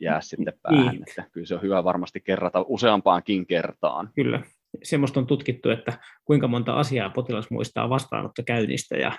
jää 0.01 0.21
sitten 0.21 0.55
päähän. 0.63 0.87
Niin. 0.87 1.05
Että 1.09 1.25
kyllä 1.33 1.47
se 1.47 1.55
on 1.55 1.63
hyvä 1.63 1.85
varmasti 1.85 2.21
kerrata 2.21 2.65
useampaankin 2.69 3.47
kertaan. 3.47 4.11
Kyllä. 4.15 4.43
Semmoista 4.83 5.21
on 5.21 5.27
tutkittu, 5.27 5.71
että 5.71 5.93
kuinka 6.25 6.49
monta 6.49 6.75
asiaa 6.75 7.11
potilas 7.11 7.51
muistaa 7.51 7.89
vastaanottokäynnistä 7.89 8.97
ja, 8.97 9.13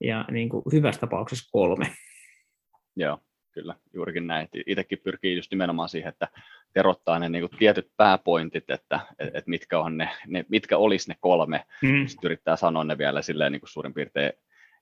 ja 0.00 0.24
niin 0.30 0.48
kuin 0.48 0.62
hyvässä 0.72 1.00
tapauksessa 1.00 1.50
kolme. 1.52 1.92
Joo, 3.00 3.18
kyllä, 3.52 3.74
juurikin 3.92 4.26
näin. 4.26 4.48
Itsekin 4.66 4.98
pyrkii 4.98 5.36
just 5.36 5.50
nimenomaan 5.50 5.88
siihen, 5.88 6.08
että 6.08 6.28
terottaa 6.72 7.18
ne 7.18 7.28
niin 7.28 7.48
kuin 7.48 7.58
tietyt 7.58 7.90
pääpointit, 7.96 8.70
että 8.70 9.00
et, 9.18 9.34
et 9.34 9.46
mitkä, 9.46 9.78
on 9.78 9.96
ne, 9.96 10.08
ne, 10.26 10.44
mitkä 10.48 10.78
olisi 10.78 11.08
ne 11.08 11.16
kolme. 11.20 11.66
Mm. 11.82 12.06
Sitten 12.06 12.28
yrittää 12.28 12.56
sanoa 12.56 12.84
ne 12.84 12.98
vielä 12.98 13.22
silleen 13.22 13.52
niin 13.52 13.60
kuin 13.60 13.70
suurin 13.70 13.94
piirtein 13.94 14.32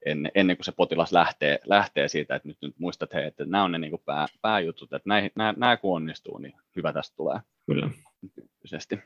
ennen, 0.06 0.32
ennen 0.34 0.56
kuin 0.56 0.64
se 0.64 0.72
potilas 0.72 1.12
lähtee, 1.12 1.58
lähtee 1.66 2.08
siitä, 2.08 2.34
että 2.34 2.48
nyt, 2.48 2.56
nyt 2.62 2.78
muistat, 2.78 3.14
hei, 3.14 3.24
että 3.24 3.44
nämä 3.44 3.64
on 3.64 3.72
ne 3.72 3.78
niin 3.78 3.90
kuin 3.90 4.02
pää, 4.04 4.26
pääjutut, 4.42 4.92
että 4.92 5.08
näin, 5.08 5.30
nämä, 5.34 5.54
nämä 5.56 5.76
kun 5.76 5.96
onnistuu, 5.96 6.38
niin 6.38 6.54
hyvä 6.76 6.92
tästä 6.92 7.16
tulee. 7.16 7.40
Kyllä. 7.66 7.90
Tyyppisesti. 8.34 8.98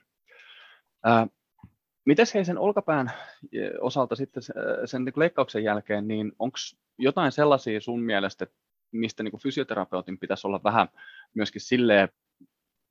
Äh, 1.07 1.29
Mites 2.05 2.35
hei 2.35 2.45
sen 2.45 2.59
olkapään 2.59 3.13
osalta 3.81 4.17
sitten 4.17 4.43
sen 4.85 5.05
niin 5.05 5.13
leikkauksen 5.17 5.65
jälkeen, 5.65 6.09
niin 6.09 6.33
onko 6.39 6.57
jotain 6.99 7.33
sellaisia 7.33 7.81
sun 7.81 8.03
mielestä, 8.03 8.47
mistä 8.93 9.23
niin 9.23 9.43
fysioterapeutin 9.43 10.19
pitäisi 10.19 10.47
olla 10.47 10.61
vähän 10.65 10.89
myöskin 11.35 11.61
silleen 11.61 12.09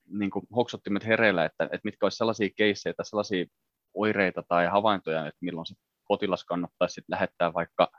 niin 0.10 0.32
kuin 0.32 0.48
hoksottimet 0.56 1.06
hereillä, 1.06 1.46
että, 1.46 1.64
että 1.64 1.82
mitkä 1.84 2.06
olisi 2.06 2.18
sellaisia 2.18 2.50
keissejä 2.56 2.94
tai 2.94 3.06
sellaisia 3.06 3.46
oireita 3.94 4.44
tai 4.48 4.68
havaintoja, 4.68 5.28
että 5.28 5.38
milloin 5.42 5.66
se 5.66 5.76
potilas 6.08 6.44
kannattaisi 6.44 6.94
sitten 6.94 7.14
lähettää 7.14 7.54
vaikka 7.54 7.92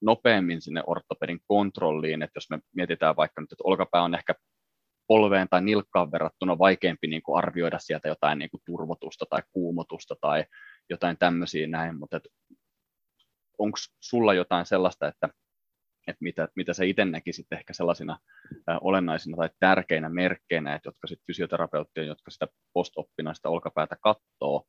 nopeammin 0.00 0.60
sinne 0.60 0.82
ortopedin 0.86 1.40
kontrolliin, 1.46 2.22
että 2.22 2.36
jos 2.36 2.50
me 2.50 2.58
mietitään 2.76 3.16
vaikka 3.16 3.40
nyt, 3.40 3.52
että 3.52 3.64
olkapää 3.64 4.02
on 4.02 4.14
ehkä 4.14 4.34
polveen 5.06 5.48
tai 5.48 5.62
nilkkaan 5.62 6.12
verrattuna 6.12 6.58
vaikeampi 6.58 7.06
niin 7.06 7.22
kuin 7.22 7.38
arvioida 7.38 7.78
sieltä 7.78 8.08
jotain 8.08 8.38
niin 8.38 8.50
kuin 8.50 8.60
turvotusta 8.66 9.26
tai 9.30 9.42
kuumotusta 9.52 10.16
tai 10.20 10.44
jotain 10.90 11.18
tämmöisiä 11.18 11.66
näin, 11.66 11.98
mutta 11.98 12.20
onko 13.58 13.78
sulla 14.00 14.34
jotain 14.34 14.66
sellaista, 14.66 15.08
että 15.08 15.28
että 16.08 16.22
mitä, 16.22 16.48
mitä 16.56 16.72
sä 16.72 16.84
itse 16.84 17.04
näkisit 17.04 17.46
ehkä 17.52 17.72
sellaisina 17.72 18.18
olennaisina 18.80 19.36
tai 19.36 19.50
tärkeinä 19.60 20.08
merkkeinä, 20.08 20.74
että 20.74 20.88
jotka 20.88 21.06
sitten 21.06 21.26
fysioterapeuttien, 21.26 22.06
jotka 22.06 22.30
sitä 22.30 22.46
postoppinaista 22.72 23.48
olkapäätä 23.48 23.96
katsoo, 24.00 24.64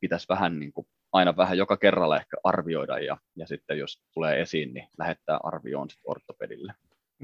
pitäisi 0.00 0.26
vähän 0.28 0.58
niin 0.58 0.72
kuin, 0.72 0.86
aina 1.12 1.36
vähän 1.36 1.58
joka 1.58 1.76
kerralla 1.76 2.16
ehkä 2.16 2.36
arvioida 2.44 2.98
ja, 2.98 3.16
ja 3.36 3.46
sitten 3.46 3.78
jos 3.78 4.02
tulee 4.14 4.40
esiin, 4.40 4.74
niin 4.74 4.88
lähettää 4.98 5.38
arvioon 5.42 5.90
sitten 5.90 6.10
ortopedille. 6.10 6.74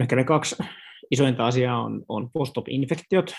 Ehkä 0.00 0.16
ne 0.16 0.24
kaksi 0.24 0.56
isointa 1.10 1.46
asiaa 1.46 1.82
on, 1.82 2.04
on 2.08 2.30
post-op-infektiot, 2.32 3.34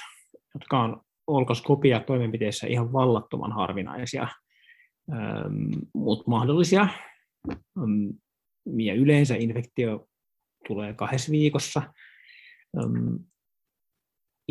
jotka 0.53 0.79
on 0.79 1.01
olkaskopia 1.27 1.99
toimenpiteissä 1.99 2.67
ihan 2.67 2.93
vallattoman 2.93 3.51
harvinaisia, 3.51 4.27
mutta 5.93 6.23
mahdollisia. 6.27 6.87
Ja 8.77 8.93
yleensä 8.93 9.35
infektio 9.35 10.07
tulee 10.67 10.93
kahdessa 10.93 11.31
viikossa. 11.31 11.81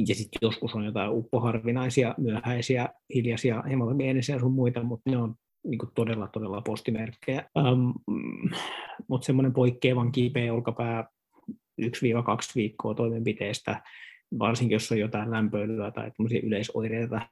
Ja 0.06 0.14
sitten 0.14 0.38
joskus 0.42 0.74
on 0.74 0.84
jotain 0.84 1.10
uppoharvinaisia, 1.10 2.14
myöhäisiä, 2.18 2.88
hiljaisia 3.14 3.62
hemogeenisiä 3.62 4.38
sun 4.38 4.52
muita, 4.52 4.82
mutta 4.82 5.10
ne 5.10 5.16
on 5.16 5.34
niin 5.64 5.78
todella, 5.94 6.28
todella 6.28 6.60
postimerkkejä. 6.60 7.50
Um, 7.58 7.94
mutta 9.08 9.26
semmoinen 9.26 9.52
poikkeavan 9.52 10.12
kipeä 10.12 10.54
olkapää 10.54 11.08
1-2 11.82 11.84
viikkoa 12.54 12.94
toimenpiteestä, 12.94 13.82
varsinkin 14.38 14.74
jos 14.74 14.92
on 14.92 14.98
jotain 14.98 15.30
lämpöilyä 15.30 15.90
tai 15.90 16.10
yleisoireita. 16.42 17.28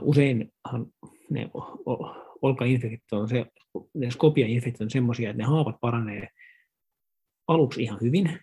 Useinhan 0.00 0.86
ne 1.30 1.50
olkainfektiot 2.42 3.22
on 3.22 3.28
se, 3.28 3.46
ne 3.94 4.10
skopiainfektiot 4.10 4.80
on 4.80 4.90
semmoisia, 4.90 5.30
että 5.30 5.42
ne 5.42 5.48
haavat 5.48 5.76
paranee 5.80 6.28
aluksi 7.48 7.82
ihan 7.82 8.00
hyvin, 8.00 8.38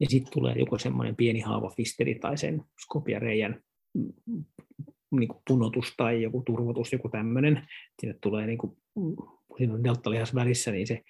ja 0.00 0.06
sitten 0.06 0.32
tulee 0.32 0.54
joku 0.58 0.78
semmoinen 0.78 1.16
pieni 1.16 1.40
haavafisteri 1.40 2.14
tai 2.14 2.38
sen 2.38 2.64
skopiareijän 2.82 3.62
mm, 3.94 4.44
niin 5.10 5.28
kuin 5.28 5.42
punotus 5.48 5.94
tai 5.96 6.22
joku 6.22 6.42
turvotus, 6.46 6.92
joku 6.92 7.08
tämmöinen. 7.08 7.68
Sinne 8.00 8.18
tulee, 8.22 8.46
niin 8.46 8.58
kuin, 8.58 8.76
siinä 9.58 9.74
on 9.74 9.84
deltalihas 9.84 10.34
välissä, 10.34 10.70
niin 10.70 10.86
se 10.86 11.04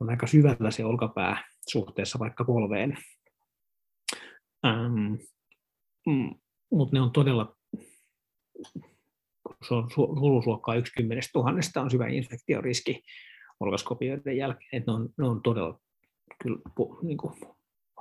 on 0.00 0.10
aika 0.10 0.26
syvällä 0.26 0.70
se 0.70 0.84
olkapää 0.84 1.44
suhteessa 1.68 2.18
vaikka 2.18 2.44
polveen. 2.44 2.98
Ähm, 4.66 5.12
mm, 6.06 6.34
Mutta 6.70 6.96
ne 6.96 7.00
on 7.00 7.12
todella 7.12 7.56
se 9.68 9.74
on 9.74 9.90
suuruusluokkaa 9.90 10.74
yksi 10.74 10.92
kymmenestä 10.96 11.30
tuhannesta 11.32 11.82
on 11.82 11.90
syvä 11.90 12.06
infektioriski 12.06 13.02
olkaskopioiden 13.60 14.36
jälkeen, 14.36 14.68
että 14.72 14.90
ne 14.90 14.94
on, 14.94 15.08
ne 15.18 15.26
on 15.26 15.42
todella 15.42 15.80
kyllä, 16.42 16.58
niin 17.02 17.18
kuin, 17.18 17.34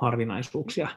harvinaisuuksia. 0.01 0.87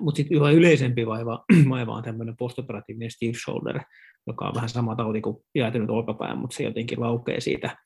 Mutta 0.00 0.16
sitten 0.16 0.36
yhä 0.36 0.50
yleisempi 0.50 1.06
vaiva, 1.06 1.44
vaiva 1.70 1.94
on 1.94 2.02
tämmöinen 2.02 2.36
postoperatiivinen 2.36 3.10
stiff 3.10 3.40
shoulder, 3.44 3.80
joka 4.26 4.48
on 4.48 4.54
vähän 4.54 4.68
sama 4.68 4.96
tauti 4.96 5.20
kuin 5.20 5.36
jäätynyt 5.54 5.90
olkapää, 5.90 6.34
mutta 6.34 6.56
se 6.56 6.62
jotenkin 6.62 7.00
laukee 7.00 7.40
siitä 7.40 7.76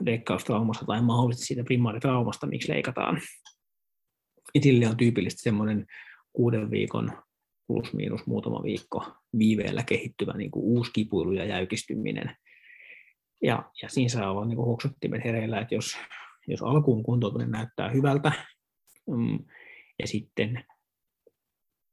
leikkaustraumasta 0.00 0.84
tai 0.86 1.02
mahdollisesti 1.02 1.46
siitä 1.46 1.64
primaaritraumasta, 1.64 2.46
miksi 2.46 2.72
leikataan. 2.72 3.20
Sille 4.60 4.88
on 4.88 4.96
tyypillisesti 4.96 5.42
semmoinen 5.42 5.86
kuuden 6.32 6.70
viikon 6.70 7.12
plus 7.66 7.92
miinus 7.92 8.26
muutama 8.26 8.62
viikko 8.62 9.12
viiveellä 9.38 9.82
kehittyvä 9.82 10.32
niin 10.32 10.50
kuin 10.50 10.64
uusi 10.64 10.90
kipuilu 10.92 11.32
ja 11.32 11.44
jäykistyminen. 11.44 12.36
Ja, 13.42 13.70
ja 13.82 13.88
siinä 13.88 14.08
saa 14.08 14.30
olla 14.30 14.44
niin 14.44 14.56
hoksottimen 14.56 15.20
hereillä, 15.24 15.60
että 15.60 15.74
jos, 15.74 15.96
jos 16.46 16.62
alkuun 16.62 17.02
kuntoutuminen 17.02 17.50
näyttää 17.50 17.90
hyvältä 17.90 18.32
mm, 19.10 19.38
ja 19.98 20.06
sitten 20.06 20.64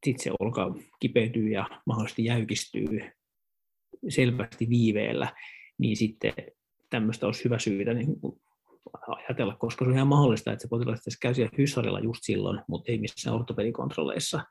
sit 0.05 0.19
se 0.19 0.32
olka 0.39 0.76
kipeytyy 0.99 1.49
ja 1.49 1.67
mahdollisesti 1.86 2.26
jäykistyy 2.26 2.99
selvästi 4.09 4.69
viiveellä, 4.69 5.36
niin 5.78 5.97
sitten 5.97 6.34
tämmöistä 6.89 7.26
olisi 7.26 7.43
hyvä 7.43 7.59
syytä 7.59 7.93
niin 7.93 8.07
ajatella, 9.07 9.55
koska 9.55 9.86
se 9.86 9.89
on 9.89 9.95
ihan 9.95 10.07
mahdollista, 10.07 10.51
että 10.51 10.61
se 10.61 10.67
potilas 10.67 10.99
käy 11.22 11.34
siellä 11.34 11.51
hyssarilla 11.57 11.99
just 11.99 12.19
silloin, 12.24 12.61
mutta 12.67 12.91
ei 12.91 12.97
missään 12.97 13.36
ortopedikontrolleissa 13.36 14.43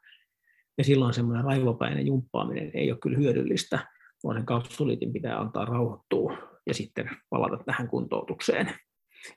ja 0.81 0.85
silloin 0.85 1.15
semmoinen 1.15 1.45
raivopäinen 1.45 2.07
jumppaaminen 2.07 2.71
ei 2.75 2.91
ole 2.91 2.99
kyllä 2.99 3.19
hyödyllistä, 3.19 3.87
vaan 4.25 4.37
sen 4.37 4.47
kapsuliitin 4.47 5.13
pitää 5.13 5.41
antaa 5.41 5.65
rauhoittua 5.65 6.37
ja 6.67 6.75
sitten 6.75 7.11
palata 7.31 7.65
tähän 7.65 7.89
kuntoutukseen. 7.89 8.75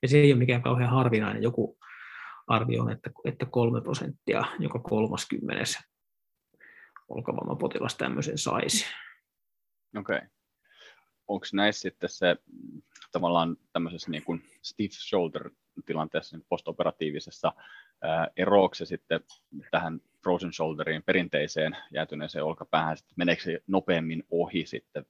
Ja 0.01 0.07
se 0.07 0.17
ei 0.17 0.31
ole 0.31 0.39
mikään 0.39 0.61
kauhean 0.61 0.89
harvinainen. 0.89 1.43
Joku 1.43 1.77
arvio 2.47 2.83
on, 2.83 2.91
että, 2.91 3.11
että 3.25 3.45
kolme 3.45 3.81
prosenttia 3.81 4.43
joka 4.59 4.79
kolmaskymmenes 4.79 5.77
olkavammapotilas 7.09 7.95
tämmöisen 7.95 8.37
saisi. 8.37 8.85
Okei. 9.97 10.17
Okay. 10.17 10.27
Onko 11.27 11.45
näissä 11.53 11.81
sitten 11.81 12.09
se 12.09 12.35
tavallaan 13.11 13.57
tämmöisessä 13.73 14.11
niin 14.11 14.23
kuin 14.23 14.43
stiff 14.61 14.93
shoulder 14.93 15.49
tilanteessa, 15.85 16.37
niin 16.37 16.45
postoperatiivisessa 16.49 17.53
se 18.73 18.85
sitten 18.85 19.19
tähän 19.71 20.01
frozen 20.24 20.53
shoulderiin, 20.53 21.03
perinteiseen 21.05 21.78
jäätyneeseen 21.93 22.45
olkapäähän, 22.45 22.97
sitten 22.97 23.13
meneekö 23.17 23.43
se 23.43 23.59
nopeammin 23.67 24.24
ohi 24.32 24.65
sitten? 24.65 25.05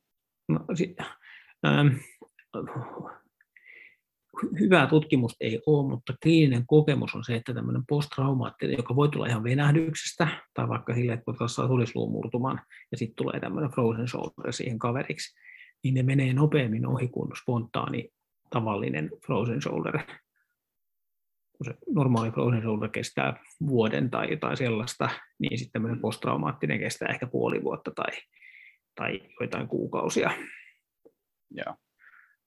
No, 0.50 0.60
si- 0.74 0.96
ähm, 1.66 1.88
hyvää 4.60 4.88
tutkimusta 4.88 5.38
ei 5.40 5.62
ole, 5.66 5.90
mutta 5.90 6.14
kliininen 6.24 6.64
kokemus 6.68 7.16
on 7.16 7.24
se, 7.24 7.36
että 7.36 7.54
tämmöinen 7.54 7.84
posttraumaattinen, 7.90 8.78
joka 8.78 8.96
voi 8.96 9.10
tulla 9.10 9.28
ihan 9.28 9.44
venähdyksestä, 9.44 10.28
tai 10.54 10.68
vaikka 10.68 10.94
sille, 10.94 11.14
että 11.14 11.24
potilas 11.26 11.56
saa 11.56 11.68
tulisluumurtuman, 11.68 12.62
ja 12.92 12.98
sitten 12.98 13.16
tulee 13.16 13.40
tämmöinen 13.40 13.72
frozen 13.72 14.08
shoulder 14.08 14.54
siihen 14.54 14.80
kaveriksi, 14.80 15.40
niin 15.84 15.94
ne 15.94 16.04
menee 16.04 16.34
nopeammin 16.34 16.86
ohi 16.86 17.08
kuin 17.08 17.32
spontaani 17.42 18.10
tavallinen 18.50 19.10
frozen 19.26 19.62
shoulder. 19.62 20.00
Kun 21.64 21.74
se 21.74 21.78
normaali 21.96 22.32
shoulder 22.62 22.90
kestää 22.90 23.44
vuoden 23.68 24.10
tai 24.10 24.32
jotain 24.32 24.58
sellaista, 24.58 25.10
niin 25.40 25.58
sitten 25.58 25.72
tämmöinen 25.72 26.02
posttraumaattinen 26.02 26.80
kestää 26.80 27.10
ehkä 27.10 27.28
puoli 27.28 27.64
vuotta 27.64 27.92
tai, 27.96 28.12
tai 28.96 29.22
joitain 29.40 29.68
kuukausia. 29.68 30.32
Joo. 31.52 31.76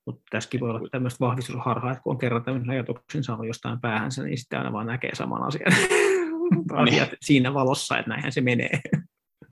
Mutta 0.05 0.21
tässäkin 0.29 0.59
voi 0.59 0.69
olla 0.69 0.89
tämmöistä 0.91 1.25
vahvistusharhaa, 1.25 1.91
että 1.91 2.03
kun 2.03 2.13
on 2.13 2.17
kerran 2.17 2.43
tämmöisen 2.43 2.69
ajatuksen 2.69 3.23
saanut 3.23 3.47
jostain 3.47 3.81
päähänsä, 3.81 4.23
niin 4.23 4.37
sitten 4.37 4.59
aina 4.59 4.73
vaan 4.73 4.87
näkee 4.87 5.15
saman 5.15 5.43
asian, 5.43 5.73
asiat 6.87 7.09
siinä 7.21 7.53
valossa, 7.53 7.97
että 7.97 8.09
näinhän 8.09 8.31
se 8.31 8.41
menee. 8.41 8.79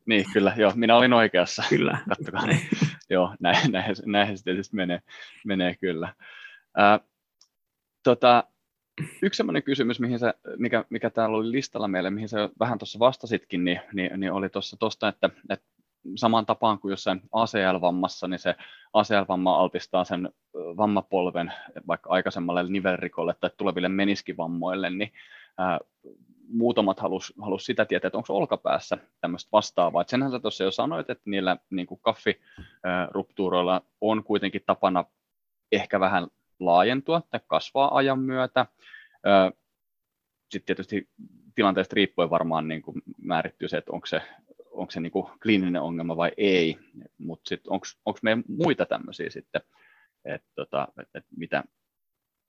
Niin, 0.05 0.25
kyllä, 0.33 0.53
joo, 0.57 0.71
minä 0.75 0.95
olin 0.95 1.13
oikeassa. 1.13 1.63
Kyllä. 1.69 1.97
Kattokaa. 2.09 2.45
Näin. 2.45 2.59
joo, 3.09 3.35
näin, 3.39 3.71
näin, 3.71 3.95
näin 4.05 4.37
se 4.37 4.43
tietysti 4.43 4.75
menee, 4.75 4.99
menee 5.45 5.75
kyllä. 5.75 6.13
Ää, 6.77 6.99
tota, 8.03 8.43
yksi 9.21 9.37
sellainen 9.37 9.63
kysymys, 9.63 9.99
mihin 9.99 10.19
sä, 10.19 10.33
mikä, 10.57 10.85
mikä 10.89 11.09
täällä 11.09 11.37
oli 11.37 11.51
listalla 11.51 11.87
meille, 11.87 12.09
mihin 12.09 12.29
sä 12.29 12.49
vähän 12.59 12.77
tuossa 12.77 12.99
vastasitkin, 12.99 13.65
niin, 13.65 13.81
niin, 13.93 14.19
niin 14.19 14.31
oli 14.31 14.49
tuossa 14.49 14.77
tuosta, 14.77 15.07
että, 15.07 15.29
että 15.49 15.65
saman 16.15 16.45
tapaan 16.45 16.79
kuin 16.79 16.89
jossain 16.89 17.21
ACL-vammassa, 17.31 18.27
niin 18.27 18.39
se 18.39 18.55
ACL-vamma 18.93 19.55
altistaa 19.55 20.03
sen 20.03 20.29
vammapolven 20.53 21.53
vaikka 21.87 22.09
aikaisemmalle 22.09 22.69
nivelrikolle 22.69 23.35
tai 23.39 23.49
tuleville 23.57 23.89
meniskivammoille, 23.89 24.89
niin 24.89 25.11
ää, 25.57 25.79
muutamat 26.49 26.99
halus, 26.99 27.33
halus 27.41 27.65
sitä 27.65 27.85
tietää, 27.85 28.07
että 28.07 28.17
onko 28.17 28.37
olkapäässä 28.37 28.97
tämmöistä 29.21 29.49
vastaavaa. 29.51 30.01
Et 30.01 30.09
senhän 30.09 30.31
sä 30.31 30.39
tuossa 30.39 30.63
jo 30.63 30.71
sanoit, 30.71 31.09
että 31.09 31.23
niillä 31.25 31.57
niin 31.69 31.87
kaffiruptuuroilla 32.01 33.81
on 34.01 34.23
kuitenkin 34.23 34.61
tapana 34.65 35.05
ehkä 35.71 35.99
vähän 35.99 36.27
laajentua 36.59 37.21
tai 37.29 37.39
kasvaa 37.47 37.95
ajan 37.97 38.19
myötä. 38.19 38.65
Sitten 40.49 40.65
tietysti 40.65 41.09
tilanteesta 41.55 41.93
riippuen 41.93 42.29
varmaan 42.29 42.67
niin 42.67 42.81
kuin 42.81 43.01
määrittyy 43.17 43.67
se, 43.67 43.77
että 43.77 43.91
onko 43.91 44.05
se 44.05 44.21
onko 44.75 44.91
se 44.91 44.99
niin 44.99 45.11
kuin 45.11 45.27
kliininen 45.43 45.81
ongelma 45.81 46.17
vai 46.17 46.31
ei, 46.37 46.77
mutta 47.17 47.49
sitten 47.49 47.71
onko 48.05 48.19
meillä 48.21 48.43
muita 48.47 48.85
tämmöisiä 48.85 49.29
sitten, 49.29 49.61
että 50.25 50.47
tota, 50.55 50.87
et, 51.01 51.09
et 51.13 51.25
mitä 51.37 51.63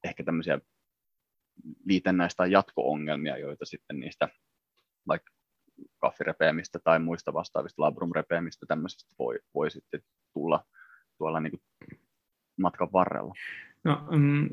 ehkä 0.05 0.25
tämmöisiä 0.25 0.61
liitännäistä 1.85 2.37
tai 2.37 2.53
jatko-ongelmia, 2.53 3.39
joita 3.39 3.65
sitten 3.65 4.01
niistä 4.01 4.29
vaikka 5.09 5.33
kaffirepeämistä 5.99 6.79
tai 6.79 6.99
muista 6.99 7.33
vastaavista 7.33 7.83
labrumrepeämistä 7.83 8.67
tämmöisistä 8.67 9.15
voi, 9.19 9.39
voi 9.55 9.71
sitten 9.71 10.01
tulla 10.33 10.65
tuolla 11.19 11.41
niin 11.41 11.61
matkan 12.61 12.93
varrella. 12.93 13.35
No, 13.87 14.07
um, 14.14 14.49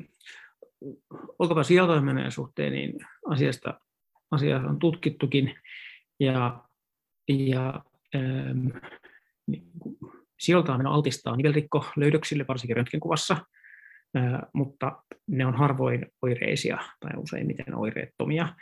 olkapa 1.39 1.63
sijoitusmeneen 1.63 2.31
suhteen, 2.31 2.73
niin 2.73 2.93
asiasta, 3.29 3.79
asiasta 4.31 4.69
on 4.69 4.79
tutkittukin, 4.79 5.55
ja 6.19 6.63
ja 7.27 7.83
ähm, 8.15 8.67
niin 9.47 9.71
altistaa 10.87 11.35
nivelrikko 11.35 11.85
löydöksille, 11.95 12.45
varsinkin 12.47 12.75
röntgenkuvassa, 12.75 13.37
äh, 14.17 14.39
mutta 14.53 15.03
ne 15.27 15.45
on 15.45 15.55
harvoin 15.55 16.05
oireisia 16.21 16.77
tai 16.99 17.11
useimmiten 17.17 17.75
oireettomia. 17.75 18.55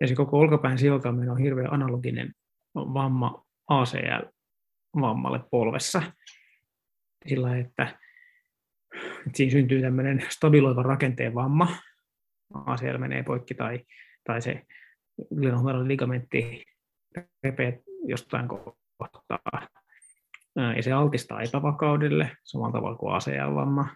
Ja 0.00 0.08
se 0.08 0.14
koko 0.14 0.38
olkapään 0.38 0.78
sijoiltaaminen 0.78 1.30
on 1.30 1.38
hirveän 1.38 1.72
analoginen 1.72 2.32
vamma 2.74 3.44
ACL-vammalle 3.68 5.40
polvessa. 5.50 6.02
Sillä 7.28 7.58
että, 7.58 7.98
että 9.26 9.36
siinä 9.36 9.50
syntyy 9.50 9.80
tämmöinen 9.80 10.24
stabiloiva 10.28 10.82
rakenteen 10.82 11.34
vamma, 11.34 11.76
ACL 12.54 12.98
menee 12.98 13.22
poikki 13.22 13.54
tai, 13.54 13.80
tai 14.24 14.42
se 14.42 14.62
ligamentti 15.84 16.64
repee 17.44 17.80
jostain 18.04 18.48
kohtaa. 18.48 19.68
Ja 20.76 20.82
se 20.82 20.92
altistaa 20.92 21.42
epävakaudelle 21.42 22.30
samalla 22.44 22.72
tavalla 22.72 22.96
kuin 22.96 23.14
ACL-vamma. 23.14 23.88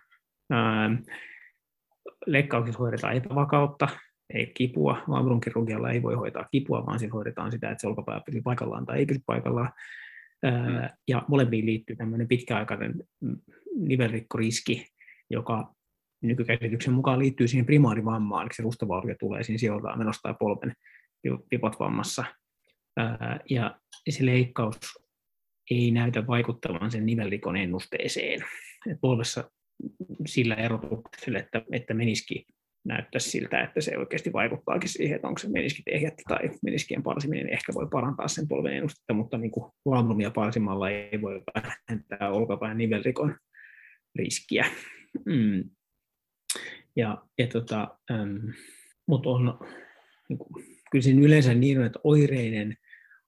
Leikkauksissa 2.26 2.78
hoidetaan 2.78 3.16
epävakautta, 3.16 3.88
ei 4.34 4.46
kipua. 4.54 5.02
Labrunkirurgialla 5.06 5.90
ei 5.90 6.02
voi 6.02 6.14
hoitaa 6.14 6.48
kipua, 6.50 6.86
vaan 6.86 6.98
siinä 6.98 7.12
hoidetaan 7.12 7.52
sitä, 7.52 7.70
että 7.70 7.80
se 7.80 7.86
olkapää 7.86 8.20
pysyy 8.26 8.42
paikallaan 8.42 8.86
tai 8.86 8.98
ei 8.98 9.06
pysy 9.06 9.20
paikallaan. 9.26 9.72
Mm. 10.42 10.88
Ja 11.08 11.22
molempiin 11.28 11.66
liittyy 11.66 11.96
tämmöinen 11.96 12.28
pitkäaikainen 12.28 12.94
nivelrikkoriski, 13.76 14.86
joka 15.30 15.74
nykykäsityksen 16.22 16.94
mukaan 16.94 17.18
liittyy 17.18 17.48
siihen 17.48 17.66
primaarivammaan, 17.66 18.42
eli 18.42 18.54
se 18.54 18.62
rustavaurio 18.62 19.14
tulee 19.20 19.42
siinä 19.42 19.58
sijoiltaan 19.58 19.98
menosta 19.98 20.22
tai 20.22 20.34
polven 20.38 20.72
pivotvammassa 21.50 22.24
ja 23.50 23.80
se 24.10 24.26
leikkaus 24.26 24.76
ei 25.70 25.90
näytä 25.90 26.26
vaikuttavan 26.26 26.90
sen 26.90 27.06
nivellikon 27.06 27.56
ennusteeseen. 27.56 28.40
polvessa 29.00 29.50
sillä 30.26 30.54
erotuksella, 30.54 31.38
että, 31.38 31.62
että 31.72 31.94
meniski 31.94 32.46
näyttäisi 32.84 33.30
siltä, 33.30 33.60
että 33.60 33.80
se 33.80 33.98
oikeasti 33.98 34.32
vaikuttaakin 34.32 34.88
siihen, 34.88 35.16
että 35.16 35.28
onko 35.28 35.38
se 35.38 35.48
meniskit 35.48 35.88
ehjättä 35.88 36.22
tai 36.28 36.50
meniskien 36.62 37.02
parsiminen 37.02 37.48
ehkä 37.48 37.74
voi 37.74 37.88
parantaa 37.90 38.28
sen 38.28 38.48
polven 38.48 38.72
ennustetta, 38.72 39.14
mutta 39.14 39.38
niin 39.38 39.50
kuin 39.50 39.72
valmumia 39.86 40.30
parsimalla 40.30 40.90
ei 40.90 41.22
voi 41.22 41.42
vähentää 41.54 42.30
olkapään 42.30 42.78
nivelrikon 42.78 43.36
riskiä. 44.14 44.66
Mm. 45.26 45.70
Ja, 46.96 47.24
ja 47.38 47.46
tota, 47.46 47.98
ähm, 48.10 48.36
mutta 49.06 49.28
on 49.28 49.58
niin 50.28 50.38
kuin, 50.38 50.64
kyllä 50.90 51.02
siinä 51.02 51.26
yleensä 51.26 51.54
niin 51.54 51.78
on, 51.78 51.86
että 51.86 51.98
oireinen 52.04 52.76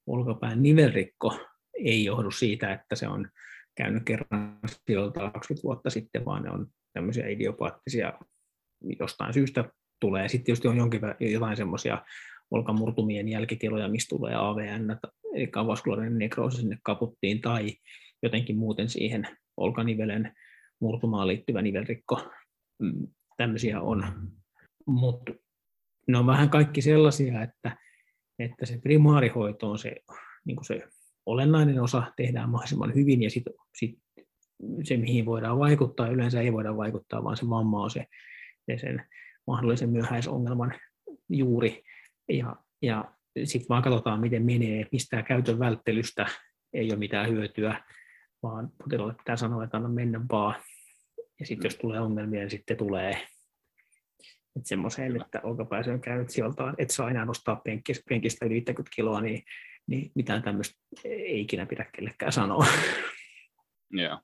olkapään 0.06 0.62
nivelrikko 0.62 1.38
ei 1.84 2.04
johdu 2.04 2.30
siitä, 2.30 2.72
että 2.72 2.96
se 2.96 3.08
on 3.08 3.28
käynyt 3.74 4.02
kerran 4.04 4.58
sijoilta 4.86 5.30
20 5.30 5.62
vuotta 5.62 5.90
sitten, 5.90 6.24
vaan 6.24 6.42
ne 6.42 6.50
on 6.50 6.66
tämmöisiä 6.92 7.28
idiopaattisia 7.28 8.12
jostain 8.98 9.34
syystä 9.34 9.64
tulee. 10.00 10.28
Sitten 10.28 10.44
tietysti 10.44 10.68
on 10.68 10.76
jonkin 10.76 11.00
jotain 11.20 11.56
semmoisia 11.56 12.04
olkamurtumien 12.50 13.28
jälkitiloja, 13.28 13.88
mistä 13.88 14.16
tulee 14.16 14.34
AVN, 14.34 14.98
eli 15.34 15.50
avaskulaarinen 15.56 16.18
nekroosi 16.18 16.56
sinne 16.56 16.78
kaputtiin, 16.82 17.40
tai 17.40 17.70
jotenkin 18.22 18.56
muuten 18.56 18.88
siihen 18.88 19.28
olkanivelen 19.56 20.32
murtumaan 20.82 21.28
liittyvä 21.28 21.62
nivelrikko. 21.62 22.30
Mm, 22.78 23.06
tämmöisiä 23.36 23.80
on. 23.80 24.30
Mutta 24.86 25.32
ne 26.08 26.18
on 26.18 26.26
vähän 26.26 26.50
kaikki 26.50 26.82
sellaisia, 26.82 27.42
että 27.42 27.76
että 28.38 28.66
se 28.66 28.78
primaarihoito 28.78 29.70
on 29.70 29.78
se, 29.78 29.96
niin 30.44 30.56
kuin 30.56 30.64
se 30.64 30.88
olennainen 31.26 31.82
osa, 31.82 32.02
tehdään 32.16 32.48
mahdollisimman 32.48 32.94
hyvin 32.94 33.22
ja 33.22 33.30
sitten 33.30 33.54
sit 33.74 33.98
se, 34.82 34.96
mihin 34.96 35.26
voidaan 35.26 35.58
vaikuttaa, 35.58 36.08
yleensä 36.08 36.40
ei 36.40 36.52
voida 36.52 36.76
vaikuttaa, 36.76 37.24
vaan 37.24 37.36
se 37.36 37.48
vamma 37.48 37.82
on 37.82 37.90
se, 37.90 38.06
se 38.70 38.78
sen 38.78 39.04
mahdollisen 39.46 39.90
myöhäisongelman 39.90 40.74
juuri. 41.28 41.82
Ja, 42.28 42.56
ja 42.82 43.14
sitten 43.44 43.68
vaan 43.68 43.82
katsotaan, 43.82 44.20
miten 44.20 44.44
menee, 44.44 44.86
mistä 44.92 45.22
käytön 45.22 45.58
välttelystä 45.58 46.26
ei 46.72 46.90
ole 46.90 46.98
mitään 46.98 47.30
hyötyä, 47.30 47.84
vaan 48.42 48.70
potilaalle 48.82 49.14
pitää 49.14 49.36
sanoa, 49.36 49.64
että 49.64 49.76
anna 49.76 49.88
mennä 49.88 50.20
vaan. 50.30 50.54
Ja 51.42 51.46
sitten 51.46 51.68
jos 51.68 51.76
tulee 51.76 52.00
ongelmia, 52.00 52.40
niin 52.40 52.50
sitten 52.50 52.76
tulee 52.76 53.18
että 54.56 54.68
semmoiseen, 54.68 55.20
että 55.20 55.40
olkapääsy 55.42 55.90
on 55.90 56.00
käynyt 56.00 56.30
sieltä, 56.30 56.74
että 56.78 56.94
saa 56.94 57.10
enää 57.10 57.24
nostaa 57.24 57.56
penkistä, 57.56 58.04
penkistä 58.08 58.46
yli 58.46 58.54
50 58.54 58.90
kiloa, 58.96 59.20
niin, 59.20 59.42
niin 59.86 60.10
mitään 60.14 60.42
tämmöistä 60.42 60.80
ei 61.04 61.40
ikinä 61.40 61.66
pidä 61.66 61.86
kellekään 61.96 62.32
sanoa. 62.32 62.66
Joo. 63.90 64.18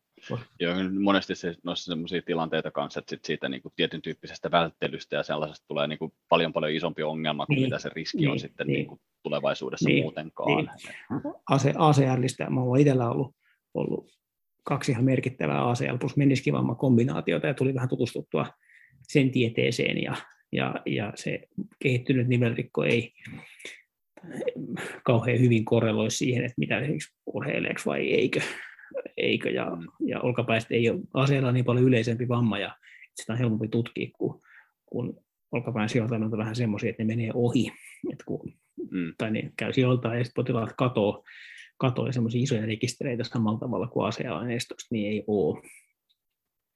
Joo, 0.61 0.75
monesti 1.01 1.35
se 1.35 1.55
noissa 1.63 1.93
sellaisia 1.93 2.23
tilanteita 2.23 2.71
kanssa, 2.71 3.01
että 3.01 3.11
sit 3.11 3.25
siitä 3.25 3.49
niin 3.49 3.63
kuin 3.63 3.73
tietyn 3.77 4.03
tyyppisestä 4.03 4.51
välttelystä 4.51 5.17
ja 5.17 5.23
sellaisesta 5.23 5.65
tulee 5.69 5.87
niin 5.87 5.99
kuin 5.99 6.13
paljon 6.29 6.53
paljon 6.53 6.73
isompi 6.73 7.03
ongelma 7.03 7.47
kuin 7.47 7.57
niin, 7.57 7.67
mitä 7.67 7.79
se 7.79 7.91
riski 7.95 8.19
niin, 8.19 8.31
on 8.31 8.39
sitten 8.39 8.67
niin. 8.67 8.75
Niin 8.75 8.87
kuin 8.87 9.01
tulevaisuudessa 9.23 9.89
niin, 9.89 10.05
muutenkaan. 10.05 10.49
Niin. 10.49 10.71
AC, 11.51 11.65
ACListä, 11.79 12.51
mä 12.51 12.61
olen 12.61 12.81
itsellä 12.81 13.11
ollut, 13.11 13.37
ollut 13.75 14.11
kaksi 14.69 14.93
ihan 14.93 15.05
merkittävää 15.05 15.71
ACL 15.71 15.97
plus 16.01 16.17
meniskivamma 16.17 16.75
kombinaatiota 16.75 17.47
ja 17.47 17.55
tuli 17.55 17.75
vähän 17.75 17.89
tutustuttua 17.89 18.47
sen 19.03 19.31
tieteeseen 19.31 20.03
ja, 20.03 20.17
ja, 20.53 20.75
ja 20.87 21.13
se 21.15 21.41
kehittynyt 21.83 22.29
nivelrikko 22.29 22.85
ei 22.85 23.13
kauhean 25.05 25.41
hyvin 25.41 25.65
korreloi 25.65 26.11
siihen, 26.11 26.45
että 26.45 26.55
mitä 26.57 26.79
esimerkiksi 26.79 27.15
urheileeko 27.27 27.81
vai 27.87 28.13
eikö. 28.13 28.41
eikö 29.17 29.51
ja, 29.51 29.67
ja 30.07 30.21
olkapäistä 30.21 30.75
ei 30.75 30.91
ole 30.91 31.01
aseella 31.15 31.53
niin 31.53 31.65
paljon 31.65 31.87
yleisempi 31.87 32.29
vamma 32.29 32.59
ja 32.59 32.77
sitä 33.15 33.33
on 33.33 33.39
helpompi 33.39 33.69
tutkia 33.69 34.11
kuin 34.19 34.41
kun 34.87 35.21
olkapään 35.53 35.89
sijoittamisessa 35.89 36.37
on 36.37 36.39
vähän 36.39 36.57
semmoisia, 36.57 36.91
että 36.91 37.05
ne 37.05 37.17
menee 37.17 37.31
ohi, 37.35 37.73
että 38.13 38.25
kun, 38.27 38.53
mm. 38.91 39.15
tai 39.19 39.31
ne 39.31 39.53
käy 39.57 39.73
sijoiltaan 39.73 40.19
ja 40.19 40.25
sitten 40.25 40.43
potilaat 40.43 40.73
katoo, 40.79 41.25
katoo 41.79 42.07
ja 42.07 42.13
semmoisia 42.13 42.43
isoja 42.43 42.67
rekistereitä 42.67 43.25
samalla 43.25 43.59
tavalla 43.59 43.87
kuin 43.87 44.09
ACA-aineistosta, 44.09 44.89
niin 44.91 45.13
ei 45.13 45.25
ole. 45.27 45.63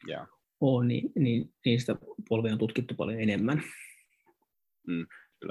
Yeah. 0.08 0.28
ole 0.60 0.86
niin, 0.86 1.12
niin, 1.14 1.54
niin 1.64 1.80
sitä 1.80 1.96
polvea 2.28 2.52
on 2.52 2.58
tutkittu 2.58 2.94
paljon 2.94 3.20
enemmän. 3.20 3.62
Mm, 4.86 5.06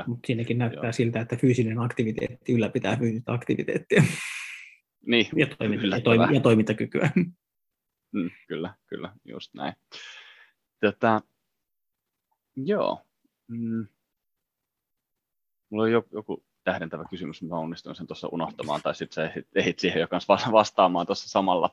Mutta 0.07 0.27
siinäkin 0.27 0.57
näyttää 0.57 0.83
Joo. 0.83 0.93
siltä, 0.93 1.21
että 1.21 1.35
fyysinen 1.35 1.79
aktiviteetti 1.79 2.53
ylläpitää 2.53 2.97
fyysistä 2.97 3.33
aktiviteettia. 3.33 4.03
Niin, 5.07 5.25
ja, 5.35 5.47
toiminta, 5.47 5.95
ja, 5.95 6.01
toimi, 6.01 6.35
ja 6.35 6.41
toimintakykyä. 6.41 7.11
Mm, 8.13 8.29
kyllä, 8.47 8.75
kyllä, 8.87 9.13
just 9.25 9.53
näin. 9.53 9.73
Tätä, 10.79 11.21
joo. 12.55 13.01
Mm. 13.47 13.87
Mulla 15.69 15.83
on 15.83 15.91
joku 15.91 16.45
tähdentävä 16.63 17.05
kysymys, 17.09 17.41
mutta 17.41 17.55
onnistuin 17.55 17.95
sen 17.95 18.07
tuossa 18.07 18.27
unohtamaan, 18.31 18.81
tai 18.81 18.95
sitten 18.95 19.15
sä 19.15 19.41
ehdit 19.55 19.79
siihen 19.79 20.01
jo 20.01 20.07
kanssa 20.07 20.51
vastaamaan 20.51 21.05
tuossa 21.05 21.29
samalla. 21.29 21.69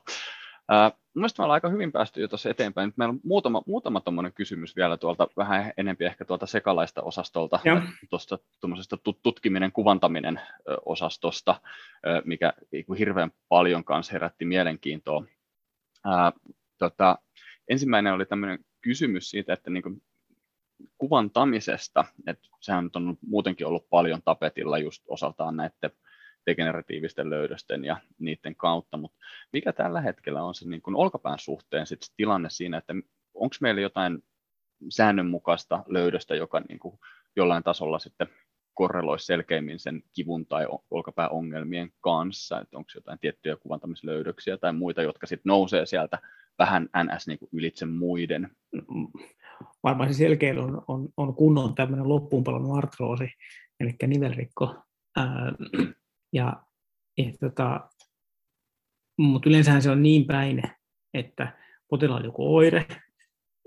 Mielestäni 1.13 1.43
me 1.43 1.45
ollaan 1.45 1.55
aika 1.55 1.69
hyvin 1.69 1.91
päästy 1.91 2.21
jo 2.21 2.27
tuossa 2.27 2.49
eteenpäin. 2.49 2.87
Nyt 2.87 2.97
meillä 2.97 3.11
on 3.11 3.19
muutama, 3.23 3.63
muutama 3.67 4.01
kysymys 4.35 4.75
vielä 4.75 4.97
tuolta 4.97 5.27
vähän 5.37 5.73
enempi 5.77 6.05
ehkä 6.05 6.25
tuolta 6.25 6.45
sekalaista 6.45 7.01
osastolta, 7.01 7.59
tuosta 8.09 8.37
tutkiminen, 9.23 9.71
kuvantaminen 9.71 10.41
osastosta, 10.85 11.61
mikä 12.25 12.53
hirveän 12.99 13.31
paljon 13.49 13.83
kanssa 13.83 14.13
herätti 14.13 14.45
mielenkiintoa. 14.45 15.23
Ää, 16.05 16.31
tota, 16.77 17.17
ensimmäinen 17.67 18.13
oli 18.13 18.25
tämmöinen 18.25 18.59
kysymys 18.81 19.29
siitä, 19.29 19.53
että 19.53 19.69
niin 19.69 19.83
kuin 19.83 20.01
kuvantamisesta, 20.97 22.05
että 22.27 22.47
sehän 22.61 22.89
on 22.95 23.17
muutenkin 23.27 23.67
ollut 23.67 23.89
paljon 23.89 24.21
tapetilla 24.25 24.77
just 24.77 25.03
osaltaan 25.07 25.57
näiden 25.57 25.91
degeneratiivisten 26.45 27.29
löydösten 27.29 27.85
ja 27.85 27.97
niiden 28.19 28.55
kautta, 28.55 28.97
mutta 28.97 29.17
mikä 29.53 29.73
tällä 29.73 30.01
hetkellä 30.01 30.43
on 30.43 30.55
se 30.55 30.69
niin 30.69 30.81
kuin 30.81 30.95
olkapään 30.95 31.39
suhteen 31.39 31.87
sit 31.87 32.03
se 32.03 32.13
tilanne 32.17 32.49
siinä, 32.49 32.77
että 32.77 32.93
onko 33.33 33.55
meillä 33.61 33.81
jotain 33.81 34.23
säännönmukaista 34.89 35.83
löydöstä, 35.87 36.35
joka 36.35 36.59
niin 36.59 36.79
kuin 36.79 36.99
jollain 37.35 37.63
tasolla 37.63 37.99
sitten 37.99 38.27
korreloisi 38.73 39.25
selkeimmin 39.25 39.79
sen 39.79 40.03
kivun 40.13 40.45
tai 40.45 40.67
olkapääongelmien 40.91 41.91
kanssa, 42.01 42.59
että 42.59 42.77
onko 42.77 42.91
jotain 42.95 43.19
tiettyjä 43.19 43.55
kuvantamislöydöksiä 43.55 44.57
tai 44.57 44.73
muita, 44.73 45.01
jotka 45.01 45.27
sitten 45.27 45.49
nousee 45.49 45.85
sieltä 45.85 46.19
vähän 46.59 46.89
ns. 47.03 47.27
Niin 47.27 47.39
kuin 47.39 47.49
ylitse 47.53 47.85
muiden. 47.85 48.49
Varmaan 49.83 50.13
se 50.13 50.17
selkein 50.17 50.59
on, 50.59 50.81
on, 50.87 51.09
on 51.17 51.35
kunnon 51.35 51.75
tämmöinen 51.75 52.09
loppuun 52.09 52.43
palannut 52.43 52.77
artroosi, 52.77 53.27
eli 53.79 53.95
nivelrikko. 54.07 54.75
Ja, 56.33 56.63
et, 57.17 57.35
tota, 57.39 57.89
mutta 59.17 59.49
yleensähän 59.49 59.81
se 59.81 59.91
on 59.91 60.03
niin 60.03 60.25
päin, 60.25 60.61
että 61.13 61.57
potilaalla 61.89 62.25
joku 62.25 62.55
oire, 62.55 62.85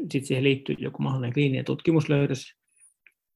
sitten 0.01 0.25
siihen 0.25 0.45
liittyy 0.45 0.77
joku 0.79 1.03
mahdollinen 1.03 1.33
kliininen 1.33 1.65
tutkimuslöydös, 1.65 2.55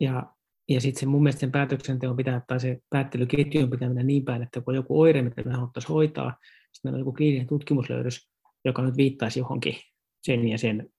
ja, 0.00 0.32
ja 0.68 0.80
sitten 0.80 1.00
se 1.00 1.07
mun 1.07 1.22
mielestä 1.22 1.40
sen 1.40 1.52
päätöksenteon 1.52 2.16
pitää, 2.16 2.42
tai 2.46 2.61
se 2.61 2.78
päättelyketjun 2.90 3.70
pitää 3.70 3.88
mennä 3.88 4.02
niin 4.02 4.24
päin, 4.24 4.42
että 4.42 4.61
kun 4.61 4.72
on 4.72 4.76
joku 4.76 5.00
oire, 5.00 5.22
mitä 5.22 5.42
me 5.42 5.54
haluttaisiin 5.54 5.92
hoitaa, 5.94 6.30
sitten 6.72 6.88
meillä 6.88 6.96
on 6.96 7.00
joku 7.00 7.12
kliininen 7.12 7.46
tutkimuslöydös, 7.46 8.30
joka 8.64 8.82
nyt 8.82 8.96
viittaisi 8.96 9.38
johonkin 9.38 9.74
sen 10.22 10.48
ja 10.48 10.59
sen 10.59 10.90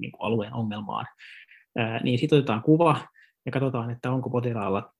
niin 0.00 0.12
kuin 0.12 0.26
alueen 0.26 0.54
ongelmaan, 0.54 1.06
ää, 1.76 2.00
niin 2.02 2.18
sitten 2.18 2.38
otetaan 2.38 2.62
kuva 2.62 3.08
ja 3.46 3.52
katsotaan, 3.52 3.90
että 3.90 4.10
onko 4.10 4.30
potilaalla 4.30 4.92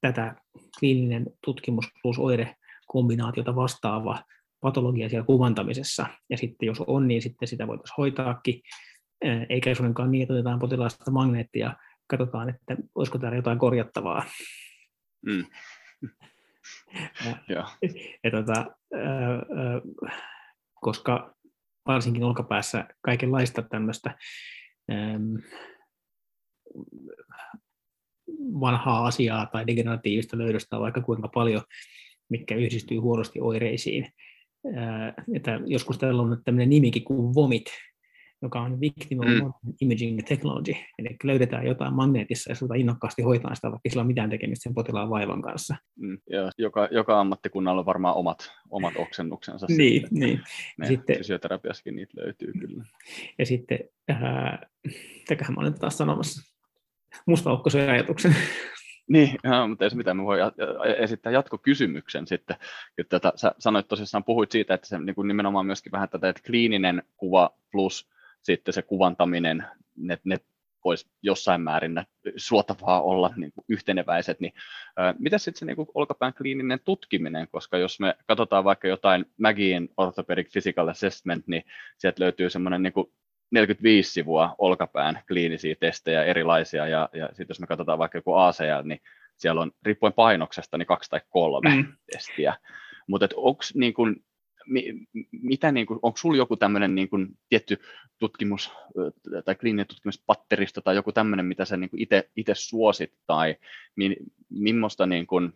tätä 0.00 0.34
kliininen 0.78 1.26
tutkimus 1.44 1.84
plus 2.02 2.18
oire 2.18 2.56
kombinaatiota 2.86 3.56
vastaava 3.56 4.18
patologia 4.60 5.08
siellä 5.08 5.26
kuvantamisessa. 5.26 6.06
Ja 6.30 6.36
sitten 6.36 6.66
jos 6.66 6.80
on, 6.86 7.08
niin 7.08 7.22
sitten 7.22 7.48
sitä 7.48 7.66
voitaisiin 7.66 7.94
hoitaakin, 7.98 8.62
eikä 9.48 9.74
suinkaan 9.74 10.10
niin, 10.10 10.22
että 10.22 10.34
otetaan 10.34 10.58
potilaasta 10.58 11.10
magneettia, 11.10 11.74
katsotaan, 12.06 12.48
että 12.48 12.76
olisiko 12.94 13.18
täällä 13.18 13.36
jotain 13.36 13.58
korjattavaa. 13.58 14.24
Mm. 15.26 15.44
ja, 17.48 17.66
ja 18.24 18.30
tota, 18.30 18.66
koska 20.80 21.34
varsinkin 21.86 22.24
olkapäässä 22.24 22.88
kaikenlaista 23.00 23.62
tämmöistä 23.62 24.18
vanhaa 28.60 29.06
asiaa 29.06 29.46
tai 29.46 29.66
degeneratiivista 29.66 30.38
löydöstä 30.38 30.80
vaikka 30.80 31.00
kuinka 31.00 31.28
paljon, 31.28 31.62
mikä 32.28 32.54
yhdistyy 32.54 32.98
huonosti 32.98 33.40
oireisiin. 33.40 34.06
Että 35.34 35.60
joskus 35.66 35.98
täällä 35.98 36.22
on 36.22 36.42
tämmöinen 36.44 36.70
nimikin 36.70 37.04
kuin 37.04 37.34
VOMIT, 37.34 37.66
joka 38.44 38.60
on 38.60 38.80
Victim 38.80 39.18
of 39.18 39.26
mm. 39.26 39.72
Imaging 39.80 40.20
Technology. 40.28 40.74
Eli 40.98 41.16
löydetään 41.24 41.66
jotain 41.66 41.94
magneetissa 41.94 42.50
ja 42.50 42.54
suuta 42.54 42.74
innokkaasti 42.74 43.22
hoitaa 43.22 43.54
sitä, 43.54 43.70
vaikka 43.70 43.88
sillä 43.88 44.00
on 44.00 44.06
mitään 44.06 44.30
tekemistä 44.30 44.62
sen 44.62 44.74
potilaan 44.74 45.10
vaivan 45.10 45.42
kanssa. 45.42 45.76
Mm, 45.96 46.18
ja 46.30 46.50
joka, 46.58 46.88
joka 46.90 47.20
ammattikunnalla 47.20 47.80
on 47.80 47.86
varmaan 47.86 48.16
omat, 48.16 48.52
omat 48.70 48.94
oksennuksensa. 48.96 49.66
niin, 49.68 50.00
sitten. 50.00 50.20
niin. 50.20 50.40
sitten, 50.88 51.16
fysioterapiassakin 51.16 51.96
niitä 51.96 52.20
löytyy 52.20 52.52
kyllä. 52.52 52.84
Ja 53.38 53.46
sitten, 53.46 53.78
äh, 54.10 54.58
mitäköhän 55.20 55.54
mä 55.54 55.60
olen 55.60 55.78
taas 55.80 55.98
sanomassa, 55.98 56.54
mustaukkoisen 57.26 57.90
ajatuksen. 57.90 58.36
Niin, 59.08 59.38
ja, 59.44 59.66
mutta 59.66 59.84
ei 59.84 59.90
se 59.90 59.96
mitään, 59.96 60.16
me 60.16 60.24
voi 60.24 60.38
esittää 60.98 61.32
jatkokysymyksen 61.32 62.26
sitten. 62.26 62.56
Että 62.98 63.20
tätä, 63.20 63.32
sä 63.36 63.54
sanoit 63.58 63.88
tosissaan, 63.88 64.24
puhuit 64.24 64.50
siitä, 64.50 64.74
että 64.74 64.86
se 64.86 64.98
niin 64.98 65.14
kuin 65.14 65.28
nimenomaan 65.28 65.66
myöskin 65.66 65.92
vähän 65.92 66.08
tätä, 66.08 66.28
että 66.28 66.42
kliininen 66.46 67.02
kuva 67.16 67.50
plus 67.72 68.08
sitten 68.44 68.74
se 68.74 68.82
kuvantaminen, 68.82 69.64
ne, 69.96 70.18
ne 70.24 70.36
voisi 70.84 71.10
jossain 71.22 71.60
määrin 71.60 72.02
suotavaa 72.36 73.02
olla 73.02 73.30
niin 73.36 73.52
kuin 73.52 73.64
yhteneväiset, 73.68 74.40
niin 74.40 74.52
ää, 74.96 75.14
mitä 75.18 75.38
sitten 75.38 75.58
se 75.58 75.64
niin 75.64 75.76
kuin 75.76 75.88
olkapään 75.94 76.34
kliininen 76.34 76.80
tutkiminen, 76.84 77.48
koska 77.48 77.78
jos 77.78 78.00
me 78.00 78.14
katsotaan 78.26 78.64
vaikka 78.64 78.88
jotain 78.88 79.26
Magin 79.40 79.88
Orthopedic 79.96 80.52
Physical 80.52 80.88
Assessment, 80.88 81.46
niin 81.46 81.62
sieltä 81.98 82.22
löytyy 82.22 82.50
semmoinen 82.50 82.82
niin 82.82 82.92
kuin 82.92 83.06
45 83.50 84.12
sivua 84.12 84.54
olkapään 84.58 85.22
kliinisiä 85.28 85.74
testejä 85.80 86.24
erilaisia, 86.24 86.86
ja, 86.86 87.08
ja 87.12 87.26
sitten 87.26 87.46
jos 87.48 87.60
me 87.60 87.66
katsotaan 87.66 87.98
vaikka 87.98 88.18
joku 88.18 88.34
ACL, 88.34 88.82
niin 88.84 89.00
siellä 89.36 89.60
on 89.60 89.72
riippuen 89.82 90.12
painoksesta 90.12 90.78
niin 90.78 90.86
kaksi 90.86 91.10
tai 91.10 91.20
kolme 91.28 91.76
mm. 91.76 91.86
testiä. 92.12 92.56
Mutta 93.06 93.28
onko 93.36 93.62
niin 93.74 93.94
kun, 93.94 94.16
mitä 95.32 95.72
niin 95.72 95.86
kun, 95.86 95.98
onko 96.02 96.16
sulla 96.16 96.36
joku 96.36 96.56
tämmöinen 96.56 96.94
niin 96.94 97.08
kun, 97.08 97.36
tietty 97.48 97.80
tutkimus 98.18 98.72
tai 99.44 99.54
kliininen 99.54 99.86
tutkimuspatteristo 99.86 100.80
tai 100.80 100.94
joku 100.94 101.12
tämmöinen, 101.12 101.46
mitä 101.46 101.64
sä 101.64 101.76
niin 101.76 101.90
itse 102.36 102.54
suosit 102.54 103.12
tai 103.26 103.56
mi, 103.96 104.16
millaista 104.50 105.06
niin 105.06 105.26
kun, 105.26 105.54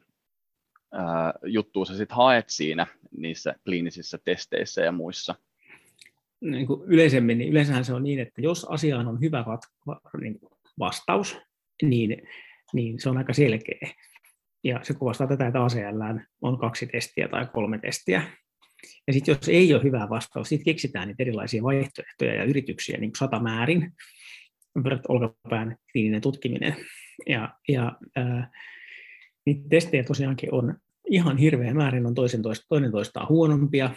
ää, 0.93 1.35
juttua 1.45 1.85
sä 1.85 1.97
sitten 1.97 2.17
haet 2.17 2.51
siinä 2.51 2.87
niissä 3.17 3.55
kliinisissä 3.65 4.19
testeissä 4.25 4.83
ja 4.83 4.93
muissa? 4.93 5.35
niin 6.41 6.67
kuin 6.67 6.83
yleisemmin, 6.87 7.39
niin 7.39 7.51
yleensähän 7.51 7.85
se 7.85 7.95
on 7.95 8.03
niin, 8.03 8.19
että 8.19 8.41
jos 8.41 8.65
asiaan 8.65 9.09
on 9.09 9.21
hyvä 9.21 9.45
niin 10.21 10.41
vastaus, 10.79 11.39
niin, 11.83 12.29
niin 12.73 13.01
se 13.01 13.11
on 13.11 13.19
aika 13.19 13.33
selkeä. 13.33 13.91
Ja 14.65 14.81
se 14.83 14.95
kuvastaa 14.95 15.27
tätä, 15.27 15.47
että 15.47 15.65
ACL 15.65 16.19
on 16.43 16.59
kaksi 16.59 16.87
testiä 16.87 17.29
tai 17.29 17.47
kolme 17.53 17.79
testiä. 17.79 18.23
Ja 19.07 19.12
sitten 19.12 19.33
jos 19.33 19.49
ei 19.49 19.74
ole 19.74 19.83
hyvä 19.83 20.07
vastaus, 20.11 20.49
sitten 20.49 20.64
keksitään 20.64 21.09
niitä 21.09 21.22
erilaisia 21.22 21.62
vaihtoehtoja 21.62 22.35
ja 22.35 22.45
yrityksiä 22.45 22.99
niin 22.99 23.11
kuin 23.11 23.18
sata 23.18 23.41
määrin. 23.41 23.93
Olkapään 25.09 25.76
kliininen 25.93 26.20
tutkiminen. 26.20 26.76
Ja, 27.29 27.55
ja 27.68 27.99
ää, 28.16 28.51
niitä 29.47 29.68
testejä 29.68 30.05
tosiaankin 30.05 30.55
on 30.55 30.74
ihan 31.11 31.39
hirveä 31.39 31.74
määrin, 31.74 32.07
on 32.07 32.14
toisen 32.14 32.43
toista, 32.43 32.66
toinen 32.68 32.91
toistaan 32.91 33.29
huonompia, 33.29 33.91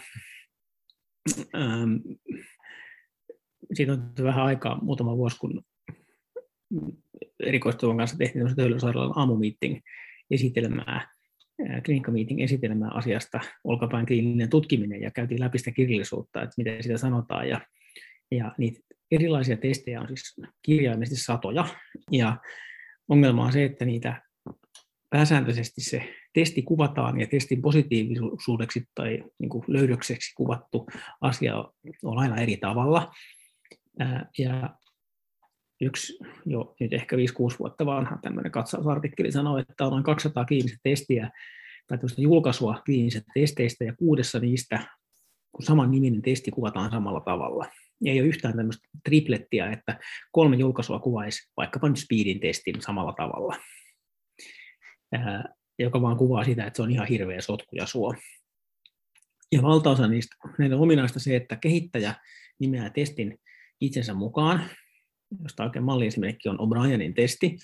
ähm, 1.54 1.96
siitä 3.74 3.92
on 3.92 4.12
vähän 4.22 4.44
aikaa, 4.44 4.84
muutama 4.84 5.16
vuosi, 5.16 5.38
kun 5.38 5.64
erikoistuvan 7.40 7.96
kanssa 7.96 8.16
tehtiin 8.16 8.56
Töölön 8.56 8.80
sairaalan 8.80 9.38
esitelmää, 10.30 11.08
klinikkameeting 11.84 12.40
esitelmää 12.42 12.90
asiasta, 12.94 13.40
olkapään 13.64 14.06
kliininen 14.06 14.50
tutkiminen, 14.50 15.02
ja 15.02 15.10
käytiin 15.10 15.40
läpi 15.40 15.58
sitä 15.58 15.70
kirjallisuutta, 15.70 16.42
että 16.42 16.54
miten 16.56 16.82
sitä 16.82 16.98
sanotaan, 16.98 17.48
ja, 17.48 17.60
ja 18.30 18.54
niitä 18.58 18.80
erilaisia 19.10 19.56
testejä 19.56 20.00
on 20.00 20.08
siis 20.08 20.36
kirjaimellisesti 20.62 21.24
satoja, 21.24 21.64
ja 22.10 22.36
ongelma 23.08 23.44
on 23.44 23.52
se, 23.52 23.64
että 23.64 23.84
niitä 23.84 24.22
pääsääntöisesti 25.10 25.80
se 25.80 26.14
testi 26.32 26.62
kuvataan 26.62 27.20
ja 27.20 27.26
testin 27.26 27.62
positiivisuudeksi 27.62 28.84
tai 28.94 29.24
niin 29.38 29.48
kuin 29.48 29.64
löydökseksi 29.68 30.34
kuvattu 30.36 30.86
asia 31.20 31.64
on 32.02 32.18
aina 32.18 32.36
eri 32.36 32.56
tavalla. 32.56 33.12
Ja 34.38 34.76
yksi 35.82 36.18
jo 36.46 36.74
nyt 36.80 36.92
ehkä 36.92 37.16
5-6 37.16 37.20
vuotta 37.58 37.86
vanha 37.86 38.18
tämmöinen 38.22 38.52
katsausartikkeli 38.52 39.32
sanoo, 39.32 39.58
että 39.58 39.84
on 39.84 39.90
noin 39.90 40.04
200 40.04 40.44
kliinistä 40.44 40.78
testiä 40.82 41.30
tai 41.86 41.98
julkaisua 42.16 42.82
kliinisistä 42.84 43.32
testeistä 43.34 43.84
ja 43.84 43.94
kuudessa 43.96 44.38
niistä 44.38 44.86
kun 45.52 45.66
saman 45.66 45.90
niminen 45.90 46.22
testi 46.22 46.50
kuvataan 46.50 46.90
samalla 46.90 47.20
tavalla. 47.20 47.66
Ei 48.04 48.20
ole 48.20 48.28
yhtään 48.28 48.56
tämmöistä 48.56 48.88
triplettiä, 49.04 49.70
että 49.70 49.98
kolme 50.32 50.56
julkaisua 50.56 50.98
kuvaisi 50.98 51.50
vaikkapa 51.56 51.88
nyt 51.88 51.98
speedin 51.98 52.40
testin 52.40 52.82
samalla 52.82 53.12
tavalla, 53.12 53.56
joka 55.78 56.02
vaan 56.02 56.16
kuvaa 56.16 56.44
sitä, 56.44 56.64
että 56.64 56.76
se 56.76 56.82
on 56.82 56.90
ihan 56.90 57.06
hirveä 57.06 57.40
sotku 57.40 57.76
ja 57.76 57.86
suo. 57.86 58.14
Ja 59.52 59.62
valtaosa 59.62 60.06
niistä, 60.06 60.36
näiden 60.58 60.78
ominaista 60.78 61.20
se, 61.20 61.36
että 61.36 61.56
kehittäjä 61.56 62.14
nimeää 62.58 62.90
testin 62.90 63.38
itsensä 63.80 64.14
mukaan, 64.14 64.70
josta 65.42 65.64
oikein 65.64 65.84
malliesimerkki 65.84 66.48
on 66.48 66.58
O'Brienin 66.58 67.14
testi, 67.14 67.56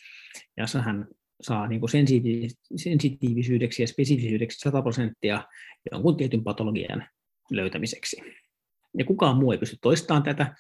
jossa 0.56 0.82
hän 0.82 1.06
saa 1.42 1.66
niin 1.66 1.80
kuin 1.80 1.90
sensitiivisyydeksi 2.76 3.82
ja 3.82 3.86
spesifisyydeksi 3.86 4.58
100 4.58 4.82
prosenttia 4.82 5.44
jonkun 5.92 6.16
tietyn 6.16 6.44
patologian 6.44 7.04
löytämiseksi. 7.50 8.22
Ja 8.98 9.04
kukaan 9.04 9.36
muu 9.36 9.52
ei 9.52 9.58
pysty 9.58 9.76
toistamaan 9.82 10.22
tätä. 10.22 10.54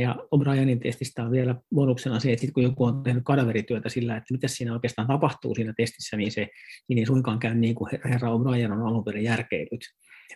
Ja 0.00 0.16
O'Brienin 0.34 0.78
testistä 0.82 1.24
on 1.24 1.30
vielä 1.30 1.54
bonuksena 1.74 2.20
se, 2.20 2.32
että 2.32 2.46
kun 2.54 2.62
joku 2.62 2.84
on 2.84 3.02
tehnyt 3.02 3.22
kadaverityötä 3.26 3.88
sillä, 3.88 4.16
että 4.16 4.34
mitä 4.34 4.48
siinä 4.48 4.72
oikeastaan 4.72 5.08
tapahtuu 5.08 5.54
siinä 5.54 5.74
testissä, 5.76 6.16
niin 6.16 6.32
se 6.32 6.48
niin 6.88 6.98
ei 6.98 7.06
suinkaan 7.06 7.38
käy 7.38 7.54
niin 7.54 7.74
kuin 7.74 7.90
herra 8.04 8.28
O'Brien 8.28 8.72
on 8.72 8.86
alun 8.86 9.04
perin 9.04 9.24
järkeilyt, 9.24 9.80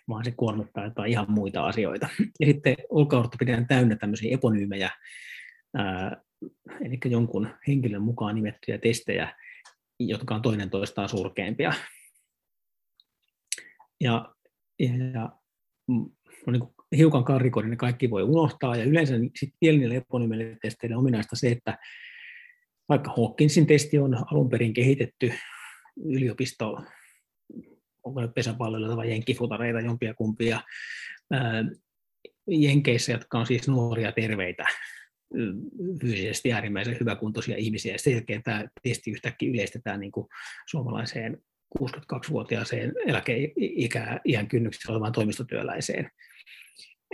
vaan 0.08 0.24
se 0.24 0.30
kuormittaa 0.36 0.84
jotain 0.84 1.10
ihan 1.10 1.26
muita 1.28 1.66
asioita. 1.66 2.08
Ja 2.40 2.46
sitten 2.46 2.76
pidetään 3.38 3.66
täynnä 3.66 3.96
tämmöisiä 3.96 4.34
eponyymejä, 4.34 4.90
eli 6.84 6.98
jonkun 7.04 7.48
henkilön 7.68 8.02
mukaan 8.02 8.34
nimettyjä 8.34 8.78
testejä, 8.78 9.34
jotka 10.00 10.34
on 10.34 10.42
toinen 10.42 10.70
toistaan 10.70 11.08
surkeampia. 11.08 11.72
Ja, 14.00 14.34
ja, 14.78 14.96
ja 15.14 15.32
no 16.46 16.52
niin 16.52 16.60
kuin 16.60 16.74
hiukan 16.96 17.24
karrikoiden 17.24 17.70
ne 17.70 17.76
kaikki 17.76 18.10
voi 18.10 18.22
unohtaa, 18.22 18.76
ja 18.76 18.84
yleensä 18.84 19.14
pienille 19.60 19.96
eponymille 19.96 20.58
testeille 20.62 20.96
ominaista 20.96 21.36
se, 21.36 21.50
että 21.50 21.78
vaikka 22.88 23.14
Hawkinsin 23.16 23.66
testi 23.66 23.98
on 23.98 24.16
alun 24.32 24.48
perin 24.48 24.72
kehitetty 24.72 25.32
yliopisto, 26.04 26.84
onko 28.04 28.20
nyt 28.20 28.34
pesäpalloilla 28.34 28.96
vai 28.96 29.10
jenkkifutareita, 29.10 29.80
jompia 29.80 30.14
kumpia, 30.14 30.60
Jenkeissä, 32.48 33.12
jotka 33.12 33.38
on 33.38 33.46
siis 33.46 33.68
nuoria, 33.68 34.12
terveitä, 34.12 34.64
fyysisesti 36.00 36.52
äärimmäisen 36.52 36.96
hyväkuntoisia 37.00 37.56
ihmisiä, 37.56 37.92
ja 37.92 37.98
sen 37.98 38.12
jälkeen 38.12 38.42
tämä 38.42 38.64
testi 38.82 39.10
yhtäkkiä 39.10 39.50
yleistetään 39.50 40.00
niin 40.00 40.12
kuin 40.12 40.26
suomalaiseen 40.66 41.38
62-vuotiaaseen 41.78 42.92
eläkeiän 43.06 44.48
kynnyksellä 44.48 44.92
olevaan 44.92 45.12
toimistotyöläiseen, 45.12 46.10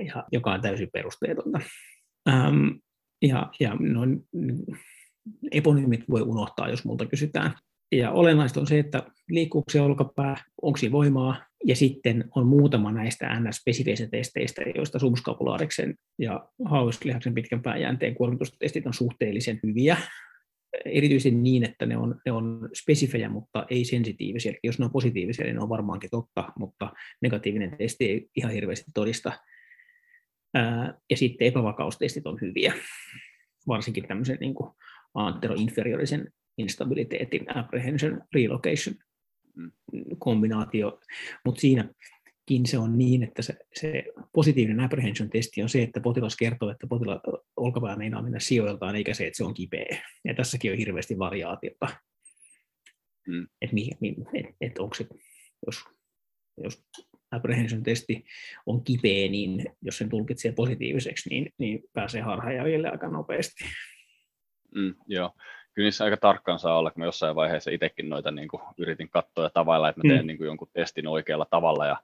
ja, 0.06 0.24
joka 0.32 0.52
on 0.52 0.60
täysin 0.60 0.90
perusteetonta. 0.92 1.60
Ähm, 2.28 2.68
ja 3.22 3.50
ja 3.60 3.76
noin, 3.80 4.28
eponymit 5.50 6.04
voi 6.10 6.22
unohtaa, 6.22 6.68
jos 6.68 6.84
multa 6.84 7.06
kysytään. 7.06 7.54
Ja 7.92 8.10
olennaista 8.10 8.60
on 8.60 8.66
se, 8.66 8.78
että 8.78 9.02
liikkuuko 9.28 9.70
se 9.70 9.80
olkapää, 9.80 10.36
onko 10.62 10.76
siinä 10.76 10.92
voimaa, 10.92 11.46
ja 11.66 11.76
sitten 11.76 12.24
on 12.36 12.46
muutama 12.46 12.92
näistä 12.92 13.40
NS-spesifeistä 13.40 14.08
testeistä, 14.10 14.62
joista 14.74 14.98
subskapulaariksen 14.98 15.94
ja 16.18 16.48
hauislihaksen 16.64 17.34
pitkän 17.34 17.62
pääjänteen 17.62 18.14
kuormitustestit 18.14 18.86
on 18.86 18.94
suhteellisen 18.94 19.60
hyviä, 19.62 19.96
erityisesti 20.84 21.30
niin, 21.30 21.64
että 21.64 21.86
ne 21.86 21.96
on, 21.96 22.20
ne 22.26 22.32
on 22.32 22.68
spesifejä, 22.74 23.28
mutta 23.28 23.66
ei 23.70 23.84
sensitiivisiä. 23.84 24.50
Eli 24.50 24.58
jos 24.64 24.78
ne 24.78 24.84
on 24.84 24.90
positiivisia, 24.90 25.44
niin 25.44 25.56
ne 25.56 25.62
on 25.62 25.68
varmaankin 25.68 26.10
totta, 26.10 26.52
mutta 26.58 26.92
negatiivinen 27.22 27.76
testi 27.78 28.04
ei 28.04 28.28
ihan 28.36 28.52
hirveästi 28.52 28.90
todista. 28.94 29.32
ja 31.10 31.16
sitten 31.16 31.48
epävakaustestit 31.48 32.26
on 32.26 32.38
hyviä, 32.40 32.74
varsinkin 33.66 34.08
tämmöisen 34.08 34.38
niin 34.40 34.54
kuin 34.54 34.70
anteroinferiorisen 35.14 36.32
instabiliteetin, 36.58 37.56
apprehension, 37.56 38.22
relocation. 38.34 38.96
Kombinaatio, 40.18 41.00
mutta 41.44 41.60
siinä 41.60 41.88
se 42.66 42.78
on 42.78 42.98
niin, 42.98 43.22
että 43.22 43.42
se, 43.42 43.54
se 43.80 44.04
positiivinen 44.32 44.80
apprehension-testi 44.80 45.62
on 45.62 45.68
se, 45.68 45.82
että 45.82 46.00
potilas 46.00 46.36
kertoo, 46.36 46.70
että 46.70 46.86
potilas 46.86 47.20
olkapää 47.56 47.96
meinaa 47.96 48.22
mennä 48.22 48.40
sijoiltaan, 48.40 48.96
eikä 48.96 49.14
se, 49.14 49.26
että 49.26 49.36
se 49.36 49.44
on 49.44 49.54
kipeä. 49.54 50.02
Ja 50.24 50.34
tässäkin 50.34 50.72
on 50.72 50.78
hirveästi 50.78 51.18
variaatiota. 51.18 51.88
Mm. 53.26 53.46
Että 53.62 53.76
et, 54.34 54.46
et 54.60 54.78
onko 54.78 54.94
se, 54.94 55.06
jos, 55.66 55.84
jos 56.64 56.84
apprehension-testi 57.30 58.24
on 58.66 58.84
kipeä, 58.84 59.28
niin 59.28 59.64
jos 59.82 59.98
sen 59.98 60.08
tulkitsee 60.08 60.52
positiiviseksi, 60.52 61.28
niin, 61.28 61.52
niin 61.58 61.80
pääsee 61.92 62.20
harhaajille 62.20 62.90
aika 62.90 63.08
nopeasti. 63.08 63.64
Mm, 64.74 64.94
joo, 65.06 65.34
kyllä 65.74 65.86
niissä 65.86 66.04
aika 66.04 66.16
tarkkaan 66.16 66.58
saa 66.58 66.78
olla, 66.78 66.90
kun 66.90 67.00
mä 67.00 67.06
jossain 67.06 67.34
vaiheessa 67.34 67.70
itsekin 67.70 68.08
noita 68.08 68.30
niin 68.30 68.48
kuin, 68.48 68.62
yritin 68.78 69.08
katsoa 69.08 69.50
tavalla, 69.50 69.88
että 69.88 70.00
mä 70.04 70.08
teen 70.08 70.24
mm. 70.24 70.26
niin 70.26 70.36
kuin, 70.36 70.46
jonkun 70.46 70.68
testin 70.72 71.06
oikealla 71.06 71.46
tavalla 71.50 71.86
ja 71.86 71.96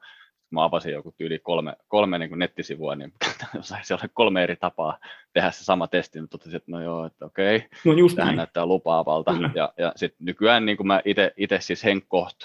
mä 0.50 0.64
avasin 0.64 0.92
joku 0.92 1.14
tyyli 1.18 1.38
kolme, 1.38 1.76
kolme 1.88 2.18
niin 2.18 2.28
kuin 2.28 2.38
nettisivua, 2.38 2.96
niin 2.96 3.12
saisi 3.60 3.94
olla 3.94 4.08
kolme 4.12 4.42
eri 4.42 4.56
tapaa 4.56 4.98
tehdä 5.32 5.50
se 5.50 5.64
sama 5.64 5.88
testi, 5.88 6.18
niin 6.18 6.28
totesin, 6.28 6.56
että 6.56 6.70
no 6.72 6.82
joo, 6.82 7.06
että 7.06 7.26
okei, 7.26 7.66
no 7.84 7.92
just 7.92 8.16
tähän 8.16 8.26
näin. 8.26 8.36
näyttää 8.36 8.66
lupaavalta. 8.66 9.32
Kyllä. 9.32 9.50
Ja, 9.54 9.72
ja 9.76 9.92
sitten 9.96 10.24
nykyään 10.24 10.66
niin 10.66 10.76
kuin 10.76 10.86
mä 10.86 11.02
itse 11.36 11.60
siis 11.60 11.84
henkkoht 11.84 12.42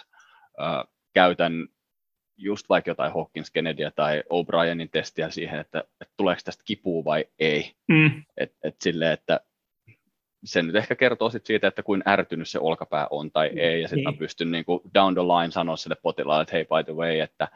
äh, 0.62 0.84
käytän 1.14 1.68
just 2.38 2.70
vaikka 2.70 2.92
jotain 2.92 3.14
Hawkins 3.14 3.52
Kennedyä 3.52 3.92
tai 3.92 4.24
O'Brienin 4.30 4.90
testiä 4.92 5.30
siihen, 5.30 5.60
että, 5.60 5.80
että 6.02 6.14
tuleeko 6.18 6.42
tästä 6.46 6.64
kipua 6.66 7.06
vai 7.06 7.26
ei. 7.40 7.76
Mm. 7.88 8.24
Et, 8.38 8.54
et 8.64 8.76
sille, 8.82 9.12
että 9.12 9.40
se 10.44 10.64
nyt 10.64 10.76
ehkä 10.76 10.96
kertoo 10.96 11.30
sit 11.30 11.46
siitä, 11.46 11.68
että 11.68 11.84
kuin 11.84 12.04
ärtynyt 12.08 12.50
se 12.50 12.60
olkapää 12.60 13.08
on 13.10 13.32
tai 13.32 13.48
ei, 13.48 13.82
ja 13.82 13.88
sitten 13.88 14.04
mä 14.04 14.10
niin. 14.10 14.20
pystyn 14.20 14.52
niin 14.52 14.66
kuin 14.66 14.82
down 14.94 15.14
the 15.14 15.22
line 15.22 15.52
sanoa 15.52 15.76
sille 15.76 15.96
potilaalle, 16.04 16.42
että 16.42 16.56
hei 16.56 16.66
by 16.66 16.84
the 16.84 16.94
way, 16.94 17.20
että 17.20 17.48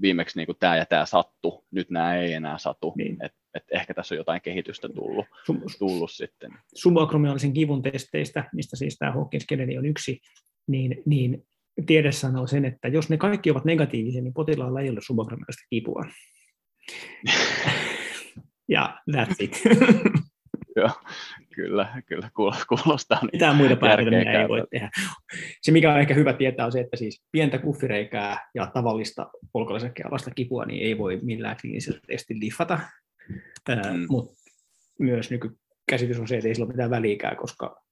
viimeksi 0.00 0.38
niin 0.38 0.56
tämä 0.60 0.76
ja 0.76 0.86
tämä 0.86 1.06
sattu, 1.06 1.64
nyt 1.70 1.90
nämä 1.90 2.16
ei 2.16 2.32
enää 2.32 2.58
satu, 2.58 2.92
niin. 2.96 3.24
että 3.24 3.38
et 3.54 3.64
ehkä 3.70 3.94
tässä 3.94 4.14
on 4.14 4.16
jotain 4.16 4.40
kehitystä 4.40 4.88
tullut, 4.88 5.26
Sum, 5.46 5.62
tullut 5.78 6.10
sitten. 6.10 6.50
Subakromiaalisen 6.74 7.52
kivun 7.52 7.82
testeistä, 7.82 8.44
mistä 8.52 8.76
siis 8.76 8.98
tämä 8.98 9.12
Hawkins 9.12 9.46
Kennedy 9.46 9.78
on 9.78 9.86
yksi, 9.86 10.20
niin, 10.66 11.02
niin 11.06 11.46
tiede 11.86 12.12
sanoo 12.12 12.46
sen, 12.46 12.64
että 12.64 12.88
jos 12.88 13.08
ne 13.08 13.16
kaikki 13.16 13.50
ovat 13.50 13.64
negatiivisia, 13.64 14.22
niin 14.22 14.34
potilaalla 14.34 14.80
ei 14.80 14.90
ole 14.90 15.00
subakromiaalista 15.02 15.66
kipua. 15.70 16.04
ja 18.74 18.98
that's 19.10 19.36
it. 19.38 19.62
Joo, 20.76 20.90
kyllä, 21.54 22.02
kyllä 22.06 22.30
kuulostaa. 22.68 23.18
Niin 23.22 23.30
Mitään 23.32 23.56
muita 23.56 23.76
päätelmiä 23.76 24.40
ei 24.40 24.48
voi 24.48 24.66
tehdä. 24.70 24.90
Se, 25.62 25.72
mikä 25.72 25.92
on 25.92 26.00
ehkä 26.00 26.14
hyvä 26.14 26.32
tietää, 26.32 26.66
on 26.66 26.72
se, 26.72 26.80
että 26.80 26.96
siis 26.96 27.24
pientä 27.32 27.58
kuffireikää 27.58 28.48
ja 28.54 28.66
tavallista 28.74 29.30
polkolisäkkeä 29.52 30.08
vasta 30.10 30.30
kipua, 30.30 30.64
niin 30.64 30.82
ei 30.82 30.98
voi 30.98 31.18
millään 31.22 31.56
kliinisellä 31.60 32.00
testillä 32.06 32.40
liffata. 32.40 32.80
Mm. 33.68 34.06
Mutta 34.08 34.32
myös 34.98 35.30
nykykäsitys 35.30 36.20
on 36.20 36.28
se, 36.28 36.36
että 36.36 36.48
ei 36.48 36.54
sillä 36.54 36.66
ole 36.66 36.72
mitään 36.72 36.90
väliikää, 36.90 37.34
koska, 37.34 37.82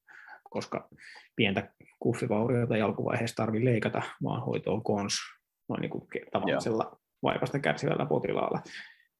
koska 0.51 0.89
pientä 1.37 1.73
kuffivauriota 1.99 2.77
ei 2.77 2.83
alkuvaiheessa 2.83 3.37
tarvitse 3.37 3.65
leikata, 3.65 4.03
vaan 4.23 4.43
hoito 4.43 4.73
on 4.73 4.83
kons 4.83 5.15
noin 5.69 5.81
niin 5.81 5.91
kuin 5.91 6.09
tavallisella 6.33 7.01
vaivasta 7.23 7.59
kärsivällä 7.59 8.07
potilaalla. 8.07 8.63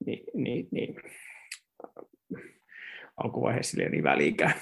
Ni, 0.07 0.25
niin, 0.35 0.69
niin 0.71 0.95
alkuvaiheessa 3.25 3.71
sille 3.71 3.89
niin 3.89 4.05
väliikään. 4.05 4.55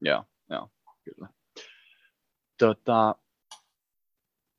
Joo, 0.00 0.24
joo, 0.50 0.68
kyllä. 1.04 1.28
Tota, 2.58 3.14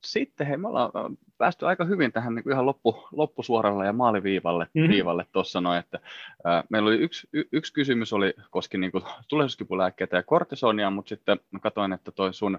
sitten 0.04 0.46
hei, 0.46 0.56
me 0.56 0.68
ollaan 0.68 0.90
päästy 1.38 1.66
aika 1.66 1.84
hyvin 1.84 2.12
tähän 2.12 2.34
niin 2.34 2.42
kuin 2.42 2.52
ihan 2.52 2.66
loppu, 2.66 3.08
loppusuoralle 3.12 3.86
ja 3.86 3.92
maaliviivalle 3.92 4.66
mm-hmm. 4.74 4.90
viivalle 4.90 5.26
tuossa 5.32 5.60
noin, 5.60 5.78
että 5.78 6.00
ää, 6.44 6.64
meillä 6.70 6.88
oli 6.88 6.98
yksi, 6.98 7.28
y, 7.32 7.44
yksi 7.52 7.72
kysymys 7.72 8.12
oli 8.12 8.34
koski 8.50 8.78
niin 8.78 8.92
kuin 8.92 9.04
tulehduskypulääkkeitä 9.28 10.16
ja 10.16 10.22
kortisonia, 10.22 10.90
mutta 10.90 11.08
sitten 11.08 11.40
mä 11.50 11.58
katsoin, 11.58 11.92
että 11.92 12.12
toi 12.12 12.34
sun 12.34 12.58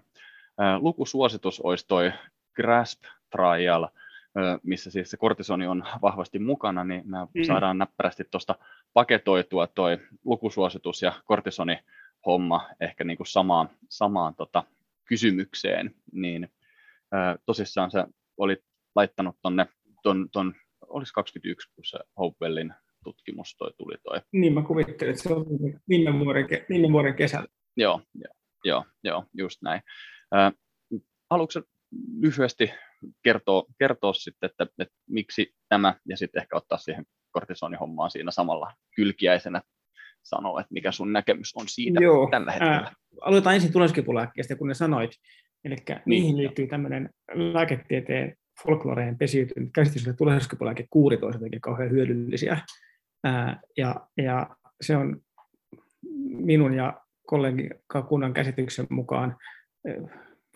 ää, 0.57 0.79
lukusuositus 0.79 1.59
olisi 1.59 1.87
toi 1.87 2.11
GRASP 2.55 3.03
trial, 3.31 3.87
missä 4.63 4.91
siis 4.91 5.11
se 5.11 5.17
kortisoni 5.17 5.67
on 5.67 5.83
vahvasti 6.01 6.39
mukana, 6.39 6.83
niin 6.83 7.03
me 7.05 7.17
mm. 7.33 7.43
saadaan 7.43 7.77
näppärästi 7.77 8.23
tuosta 8.31 8.55
paketoitua 8.93 9.67
toi 9.67 9.97
lukusuositus 10.25 11.01
ja 11.01 11.13
kortisoni 11.25 11.79
homma 12.25 12.69
ehkä 12.79 13.03
niin 13.03 13.17
kuin 13.17 13.27
samaan, 13.27 13.69
samaan 13.89 14.35
tota 14.35 14.63
kysymykseen, 15.05 15.95
niin 16.11 16.51
ää, 17.11 17.37
tosissaan 17.45 17.91
se 17.91 18.05
oli 18.37 18.57
laittanut 18.95 19.35
tonne 19.41 19.67
ton, 20.03 20.29
ton 20.31 20.53
olisi 20.87 21.13
21, 21.13 21.69
kun 21.75 21.85
se 21.85 21.99
Hopewellin 22.17 22.73
tutkimus 23.03 23.55
toi 23.57 23.71
tuli 23.77 23.95
toi. 24.03 24.21
Niin 24.31 24.53
mä 24.53 24.63
kuvittelin, 24.63 25.11
että 25.11 25.23
se 25.23 25.33
on 25.33 25.45
viime 25.89 26.19
vuoden, 26.19 26.47
viime 26.69 26.91
vuoden 26.91 27.15
kesällä. 27.15 27.47
Joo, 27.77 28.01
joo, 28.13 28.33
joo, 28.63 28.85
joo 29.03 29.25
just 29.37 29.61
näin. 29.61 29.81
Äh, 30.35 30.53
haluatko 31.29 31.61
lyhyesti 32.19 32.71
kertoa, 33.23 33.63
kertoa 33.79 34.13
sitten, 34.13 34.49
että, 34.49 34.67
että 34.79 34.95
miksi 35.09 35.53
tämä, 35.69 35.95
ja 36.09 36.17
sitten 36.17 36.41
ehkä 36.41 36.57
ottaa 36.57 36.77
siihen 36.77 37.05
kortisonihommaan 37.31 38.11
siinä 38.11 38.31
samalla 38.31 38.73
kylkiäisenä 38.95 39.61
sanoa, 40.23 40.61
että 40.61 40.73
mikä 40.73 40.91
sun 40.91 41.13
näkemys 41.13 41.53
on 41.55 41.67
siitä 41.67 42.03
Joo, 42.03 42.27
tällä 42.31 42.51
hetkellä. 42.51 42.75
Ää, 42.75 42.93
aloitetaan 43.21 43.55
ensin 43.55 43.73
tuleskipulääkkeestä, 43.73 44.55
kun 44.55 44.67
ne 44.67 44.73
sanoit. 44.73 45.11
Eli 45.63 45.75
niin, 45.75 46.01
niihin 46.05 46.37
liittyy 46.37 46.67
tämmöinen 46.67 47.09
lääketieteen 47.33 48.35
folkloreen 48.63 49.17
pesiytynyt 49.17 49.69
käsitys, 49.73 50.07
että 50.07 50.17
tuleskipulääkekuurit 50.17 51.23
olisivat 51.23 51.41
jotenkin 51.41 51.61
kauhean 51.61 51.91
hyödyllisiä. 51.91 52.57
Ää, 53.23 53.59
ja, 53.77 53.95
ja 54.17 54.55
se 54.81 54.95
on 54.95 55.21
minun 56.23 56.73
ja 56.73 57.01
kollegikunnan 57.27 58.33
käsityksen 58.33 58.87
mukaan 58.89 59.37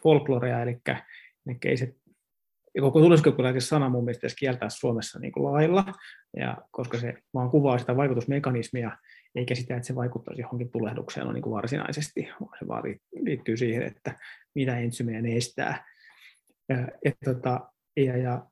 folklorea, 0.03 0.61
eli, 0.61 0.77
eli 1.45 1.69
ei 1.69 1.77
se 1.77 1.95
ja 2.75 2.81
koko 2.81 2.99
sana 3.61 3.89
mun 3.89 4.03
mielestä 4.03 4.27
kieltää 4.39 4.69
Suomessa 4.69 5.19
niin 5.19 5.31
kuin 5.31 5.43
lailla, 5.43 5.85
ja 6.37 6.57
koska 6.71 6.97
se 6.97 7.13
vaan 7.33 7.49
kuvaa 7.49 7.77
sitä 7.77 7.97
vaikutusmekanismia, 7.97 8.97
eikä 9.35 9.55
sitä, 9.55 9.75
että 9.75 9.87
se 9.87 9.95
vaikuttaisi 9.95 10.41
johonkin 10.41 10.71
tulehdukseen 10.71 11.27
niin 11.33 11.41
kuin 11.41 11.53
varsinaisesti, 11.53 12.29
se 12.59 12.67
vaan 12.67 12.83
liittyy 13.19 13.57
siihen, 13.57 13.83
että 13.83 14.15
mitä 14.55 14.79
entsymeja 14.79 15.21
ne 15.21 15.35
estää. 15.35 15.85
Ja, 16.69 16.77
ja, 17.05 17.11
tota, 17.25 17.69
ja, 17.97 18.17
ja, 18.17 18.45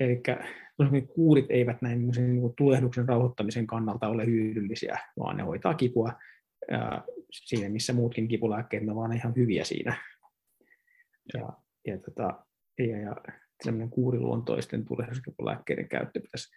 eli 0.00 0.22
kuurit 1.14 1.46
eivät 1.48 1.82
näin 1.82 2.08
niin 2.08 2.40
kuin 2.40 2.54
tulehduksen 2.56 3.08
rauhoittamisen 3.08 3.66
kannalta 3.66 4.08
ole 4.08 4.26
hyödyllisiä, 4.26 4.98
vaan 5.18 5.36
ne 5.36 5.42
hoitaa 5.42 5.74
kipua 5.74 6.12
siinä, 7.30 7.68
missä 7.68 7.92
muutkin 7.92 8.28
kipulääkkeet, 8.28 8.82
ne 8.82 8.94
vaan 8.94 9.16
ihan 9.16 9.32
hyviä 9.36 9.64
siinä. 9.64 9.96
Ja, 11.34 11.63
ja, 11.86 11.98
tota, 11.98 12.44
ja, 12.78 13.00
ja 13.00 13.16
tämmöinen 13.64 13.90
kuuriluontoisten 13.90 14.84
tulehduskipulääkkeiden 14.84 15.88
käyttö 15.88 16.20
pitäisi 16.20 16.50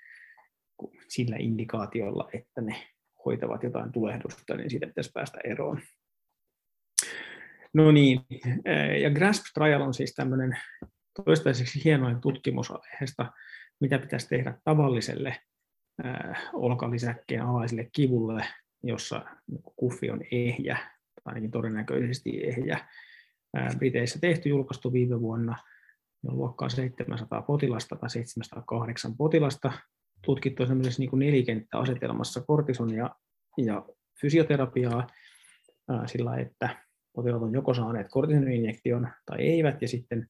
sillä 1.07 1.35
indikaatiolla, 1.39 2.29
että 2.33 2.61
ne 2.61 2.75
hoitavat 3.25 3.63
jotain 3.63 3.91
tulehdusta, 3.91 4.55
niin 4.55 4.69
siitä 4.69 4.87
pitäisi 4.87 5.11
päästä 5.13 5.39
eroon. 5.43 5.81
No 7.73 7.91
niin, 7.91 8.19
ja 9.01 9.09
GRASP 9.09 9.43
Trial 9.53 9.81
on 9.81 9.93
siis 9.93 10.13
tämmöinen 10.13 10.57
toistaiseksi 11.25 11.83
hienoin 11.83 12.21
tutkimus 12.21 12.71
aiheesta, 12.71 13.31
mitä 13.79 13.99
pitäisi 13.99 14.29
tehdä 14.29 14.57
tavalliselle 14.63 15.35
olkalisäkkeen 16.53 17.41
alaiselle 17.41 17.89
kivulle, 17.91 18.45
jossa 18.83 19.25
kuffi 19.75 20.09
on 20.09 20.21
ehjä, 20.31 20.75
tai 20.75 21.21
ainakin 21.25 21.51
todennäköisesti 21.51 22.43
ehjä. 22.43 22.87
Briteissä 23.77 24.19
tehty, 24.19 24.49
julkaistu 24.49 24.93
viime 24.93 25.21
vuonna– 25.21 25.57
on 26.27 26.37
luokkaa 26.37 26.69
700 26.69 27.41
potilasta 27.41 27.95
tai 27.95 28.09
708 28.09 29.17
potilasta. 29.17 29.71
Tutkittu 30.21 30.65
sellaisessa 30.65 31.01
niin 31.01 31.19
nelikenttäasetelmassa 31.19 32.41
kortisonia 32.41 33.09
ja 33.57 33.85
fysioterapiaa 34.21 35.07
sillä, 36.05 36.37
että 36.37 36.83
potilaat 37.13 37.43
on 37.43 37.53
joko 37.53 37.73
saaneet 37.73 38.07
kortisoniinjektion 38.09 39.07
tai 39.25 39.41
eivät, 39.41 39.81
ja 39.81 39.87
sitten 39.87 40.27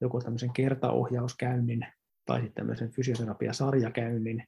joko 0.00 0.20
tämmöisen 0.20 0.52
kertaohjauskäynnin 0.52 1.86
tai 2.26 2.40
sitten 2.40 2.54
tämmöisen 2.54 2.90
fysioterapiasarjakäynnin, 2.90 4.44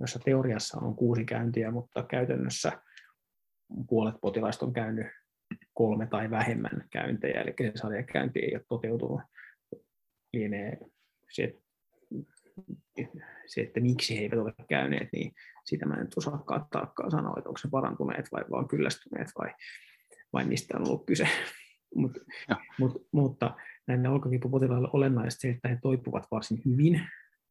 jossa 0.00 0.18
teoriassa 0.18 0.78
on 0.80 0.96
kuusi 0.96 1.24
käyntiä, 1.24 1.70
mutta 1.70 2.02
käytännössä 2.02 2.72
puolet 3.88 4.14
potilaista 4.20 4.66
on 4.66 4.72
käynyt 4.72 5.06
kolme 5.76 6.06
tai 6.06 6.30
vähemmän 6.30 6.84
käyntejä, 6.90 7.40
eli 7.40 7.54
se 7.58 7.72
sarjakäynti 7.74 8.40
ei 8.40 8.54
ole 8.54 8.64
toteutunut 8.68 9.20
lienee 10.32 10.78
se, 11.30 11.54
se, 13.46 13.60
että 13.60 13.80
miksi 13.80 14.16
he 14.16 14.22
eivät 14.22 14.38
ole 14.38 14.54
käyneet, 14.68 15.08
niin 15.12 15.32
sitä 15.64 15.86
mä 15.86 15.94
en 15.94 16.08
osaakaan 16.16 16.66
taakkaa 16.70 17.10
sanoa, 17.10 17.34
että 17.38 17.48
onko 17.48 17.58
se 17.58 17.68
parantuneet 17.70 18.32
vai 18.32 18.44
vaan 18.50 18.68
kyllästyneet 18.68 19.28
vai, 19.38 19.54
vai 20.32 20.44
mistä 20.44 20.78
on 20.78 20.86
ollut 20.86 21.06
kyse. 21.06 21.28
Mut, 21.94 22.18
mut, 22.78 23.06
mutta 23.12 23.56
näille 23.86 24.08
olkakipupotilaille 24.08 24.88
olennaista 24.92 25.40
se, 25.40 25.48
että 25.48 25.68
he 25.68 25.78
toipuvat 25.82 26.26
varsin 26.30 26.62
hyvin 26.64 27.00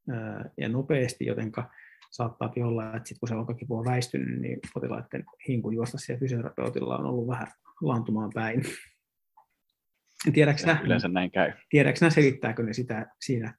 ää, 0.09 0.49
ja 0.57 0.69
nopeasti, 0.69 1.25
jotenka 1.25 1.69
saattaa 2.11 2.53
olla, 2.63 2.95
että 2.95 3.09
sit 3.09 3.19
kun 3.19 3.29
se 3.29 3.35
olkakipu 3.35 3.77
on 3.77 3.85
väistynyt, 3.85 4.41
niin 4.41 4.59
potilaiden 4.73 5.23
hinku 5.47 5.71
juosta 5.71 5.97
siellä 5.97 6.19
fysioterapeutilla 6.19 6.97
on 6.97 7.05
ollut 7.05 7.27
vähän 7.27 7.47
laantumaan 7.81 8.31
päin. 8.33 8.63
Tiedätkö 10.33 10.77
Yleensä 10.83 11.07
näin 11.07 11.31
käy. 11.31 11.51
Tiedätkö 11.69 12.09
selittääkö 12.09 12.63
ne 12.63 12.73
sitä 12.73 13.05
siinä 13.21 13.53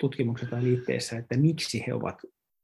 tutkimuksessa 0.00 0.56
tai 0.56 0.62
liitteessä, 0.62 1.18
että 1.18 1.36
miksi 1.36 1.84
he 1.86 1.94
ovat 1.94 2.18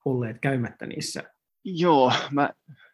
olleet 0.04 0.38
käymättä 0.40 0.86
niissä? 0.86 1.22
Joo, 1.64 2.12
mä, 2.30 2.50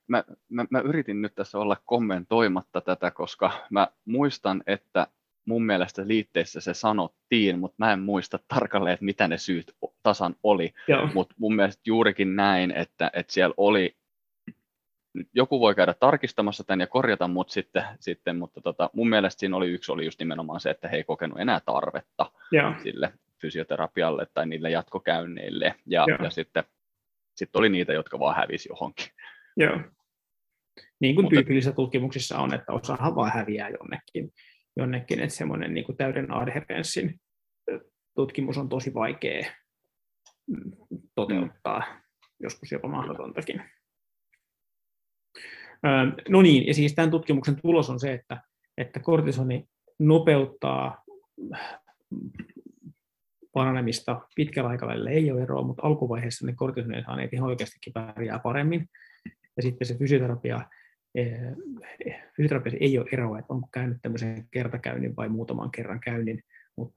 mä, 0.08 0.24
mä, 0.48 0.64
mä 0.70 0.80
yritin 0.80 1.22
nyt 1.22 1.34
tässä 1.34 1.58
olla 1.58 1.76
kommentoimatta 1.84 2.80
tätä, 2.80 3.10
koska 3.10 3.66
mä 3.70 3.88
muistan, 4.04 4.62
että 4.66 5.06
mun 5.44 5.66
mielestä 5.66 6.08
liitteessä 6.08 6.60
se 6.60 6.74
sanottiin, 6.74 7.58
mutta 7.58 7.74
mä 7.78 7.92
en 7.92 8.00
muista 8.00 8.38
tarkalleen, 8.48 8.94
että 8.94 9.04
mitä 9.04 9.28
ne 9.28 9.38
syyt 9.38 9.76
tasan 10.02 10.36
oli. 10.42 10.74
Mutta 11.14 11.34
mun 11.38 11.56
mielestä 11.56 11.82
juurikin 11.86 12.36
näin, 12.36 12.70
että, 12.70 13.10
että 13.12 13.32
siellä 13.32 13.54
oli 13.56 13.96
joku 15.34 15.60
voi 15.60 15.74
käydä 15.74 15.94
tarkistamassa 15.94 16.64
tämän 16.64 16.80
ja 16.80 16.86
korjata 16.86 17.28
mut 17.28 17.50
sitten, 17.50 17.82
sitten 18.00 18.36
mutta 18.36 18.60
tota, 18.60 18.90
mun 18.92 19.08
mielestä 19.08 19.40
siinä 19.40 19.56
oli 19.56 19.70
yksi 19.70 19.92
oli 19.92 20.04
just 20.04 20.18
nimenomaan 20.18 20.60
se, 20.60 20.70
että 20.70 20.88
he 20.88 20.96
ei 20.96 21.04
kokenut 21.04 21.40
enää 21.40 21.60
tarvetta 21.60 22.32
Joo. 22.52 22.74
sille 22.82 23.12
fysioterapialle 23.40 24.26
tai 24.34 24.46
niille 24.46 24.70
jatkokäynneille. 24.70 25.74
Ja, 25.86 26.06
ja 26.22 26.30
sitten 26.30 26.64
sit 27.36 27.56
oli 27.56 27.68
niitä, 27.68 27.92
jotka 27.92 28.18
vaan 28.18 28.36
hävisi 28.36 28.68
johonkin. 28.68 29.06
Joo. 29.56 29.80
Niin 31.00 31.14
kuin 31.14 31.24
mutta, 31.24 31.34
tyypillisissä 31.36 31.72
tutkimuksissa 31.72 32.38
on, 32.38 32.54
että 32.54 32.72
osahan 32.72 33.14
vaan 33.14 33.32
häviää 33.32 33.68
jonnekin, 33.68 34.32
jonnekin 34.76 35.20
että 35.20 35.34
semmoinen 35.34 35.74
niin 35.74 35.84
kuin 35.84 35.96
täyden 35.96 36.34
adherenssin 36.34 37.20
tutkimus 38.14 38.58
on 38.58 38.68
tosi 38.68 38.94
vaikea 38.94 39.42
mm, 40.46 40.72
toteuttaa, 41.14 41.78
mm. 41.78 42.00
joskus 42.40 42.72
jopa 42.72 42.88
mahdotontakin. 42.88 43.62
No 46.28 46.42
niin, 46.42 46.66
ja 46.66 46.74
siis 46.74 46.94
tämän 46.94 47.10
tutkimuksen 47.10 47.56
tulos 47.62 47.90
on 47.90 48.00
se, 48.00 48.12
että, 48.12 48.42
että 48.78 49.00
kortisoni 49.00 49.64
nopeuttaa 49.98 51.04
paranemista 53.52 54.20
pitkällä 54.34 54.70
aikavälillä 54.70 55.10
ei 55.10 55.30
ole 55.30 55.42
eroa, 55.42 55.62
mutta 55.62 55.86
alkuvaiheessa 55.86 56.46
ne 56.46 56.52
kortisonin 56.56 57.04
saaneet 57.04 57.32
ihan 57.32 57.48
oikeastikin 57.48 57.92
pärjää 57.92 58.38
paremmin. 58.38 58.88
Ja 59.56 59.62
sitten 59.62 59.86
se 59.86 59.98
fysioterapia, 59.98 60.60
fysioterapia 62.36 62.72
ei 62.80 62.98
ole 62.98 63.08
eroa, 63.12 63.38
että 63.38 63.54
onko 63.54 63.68
käynyt 63.72 63.98
tämmöisen 64.02 64.48
kertakäynnin 64.50 65.16
vai 65.16 65.28
muutaman 65.28 65.70
kerran 65.70 66.00
käynnin, 66.00 66.42
mutta 66.76 66.96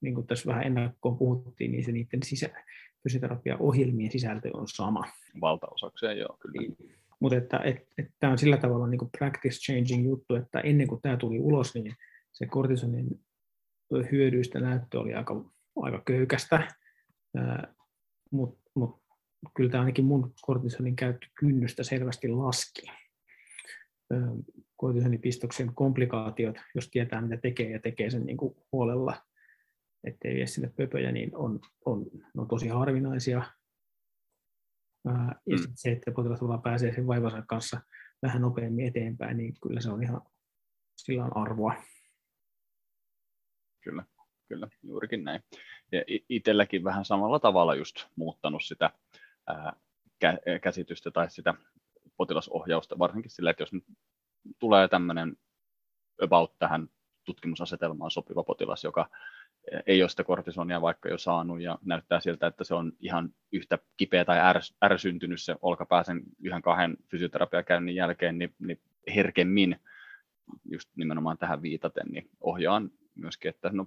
niin 0.00 0.14
kuin 0.14 0.26
tässä 0.26 0.46
vähän 0.46 0.66
ennakkoon 0.66 1.18
puhuttiin, 1.18 1.72
niin 1.72 1.84
se 1.84 1.92
niiden 1.92 2.22
sisä, 2.22 2.48
fysioterapiaohjelmien 3.02 4.10
sisältö 4.10 4.50
on 4.52 4.68
sama. 4.68 5.04
Valtaosakseen, 5.40 6.18
joo, 6.18 6.36
kyllä. 6.40 6.60
Niin. 6.60 6.99
Mutta 7.20 7.36
että, 7.36 7.60
että, 7.64 7.86
että 7.98 8.12
tämä 8.20 8.32
on 8.32 8.38
sillä 8.38 8.56
tavalla 8.56 8.86
niin 8.86 8.98
kuin 8.98 9.10
practice 9.18 9.58
changing 9.58 10.04
juttu, 10.04 10.34
että 10.34 10.60
ennen 10.60 10.88
kuin 10.88 11.02
tämä 11.02 11.16
tuli 11.16 11.38
ulos, 11.38 11.74
niin 11.74 11.94
se 12.32 12.46
kortisonin 12.46 13.20
hyödyistä 14.12 14.60
näyttö 14.60 15.00
oli 15.00 15.14
aika, 15.14 15.44
aika 15.76 16.02
köykästä, 16.06 16.68
mutta 18.30 18.70
mut, 18.74 19.02
kyllä 19.56 19.70
tämä 19.70 19.80
ainakin 19.80 20.04
mun 20.04 20.34
kortisonin 20.42 20.96
käyttökynnystä 20.96 21.82
selvästi 21.82 22.28
laski. 22.28 22.82
Kortisonipistoksen 24.76 25.74
komplikaatiot, 25.74 26.56
jos 26.74 26.88
tietää 26.90 27.20
mitä 27.20 27.36
tekee 27.36 27.70
ja 27.70 27.80
tekee 27.80 28.10
sen 28.10 28.26
niin 28.26 28.36
kuin 28.36 28.56
huolella, 28.72 29.16
ettei 30.04 30.34
vie 30.34 30.46
sinne 30.46 30.72
pöpöjä, 30.76 31.12
niin 31.12 31.36
on, 31.36 31.60
on, 31.84 32.06
on 32.36 32.48
tosi 32.48 32.68
harvinaisia 32.68 33.42
ja 35.04 35.56
mm. 35.56 35.72
se, 35.74 35.92
että 35.92 36.12
potilas 36.12 36.42
vaan 36.42 36.62
pääsee 36.62 36.94
sen 36.94 37.06
vaivansa 37.06 37.42
kanssa 37.42 37.80
vähän 38.22 38.42
nopeammin 38.42 38.86
eteenpäin, 38.86 39.36
niin 39.36 39.54
kyllä 39.62 39.80
se 39.80 39.90
on 39.90 40.02
ihan, 40.02 40.22
sillä 40.96 41.24
on 41.24 41.36
arvoa. 41.36 41.74
Kyllä, 43.80 44.04
kyllä, 44.48 44.68
juurikin 44.82 45.24
näin. 45.24 45.42
Ja 45.92 46.04
itselläkin 46.28 46.84
vähän 46.84 47.04
samalla 47.04 47.38
tavalla 47.38 47.74
just 47.74 48.06
muuttanut 48.16 48.64
sitä 48.64 48.90
ää, 49.46 49.72
käsitystä 50.62 51.10
tai 51.10 51.30
sitä 51.30 51.54
potilasohjausta, 52.16 52.98
varsinkin 52.98 53.30
sillä, 53.30 53.50
että 53.50 53.62
jos 53.62 53.72
nyt 53.72 53.84
tulee 54.58 54.88
tämmöinen 54.88 55.36
about 56.22 56.58
tähän 56.58 56.88
tutkimusasetelmaan 57.24 58.10
sopiva 58.10 58.42
potilas, 58.42 58.84
joka 58.84 59.10
ei 59.86 60.02
ole 60.02 60.08
sitä 60.08 60.24
kortisonia 60.24 60.80
vaikka 60.80 61.08
jo 61.08 61.18
saanut 61.18 61.60
ja 61.60 61.78
näyttää 61.84 62.20
siltä, 62.20 62.46
että 62.46 62.64
se 62.64 62.74
on 62.74 62.92
ihan 63.00 63.34
yhtä 63.52 63.78
kipeä 63.96 64.24
tai 64.24 64.38
ärs, 64.38 64.74
ärsyntynyt 64.84 65.42
se 65.42 65.56
olkapääsen 65.62 66.22
yhden 66.42 66.62
kahden 66.62 66.96
fysioterapiakäynnin 67.10 67.94
jälkeen, 67.94 68.38
niin, 68.38 68.54
niin 68.58 68.80
herkemmin 69.14 69.80
just 70.70 70.88
nimenomaan 70.96 71.38
tähän 71.38 71.62
viitaten, 71.62 72.06
niin 72.10 72.30
ohjaan 72.40 72.90
myöskin, 73.14 73.48
että 73.48 73.70
no, 73.72 73.86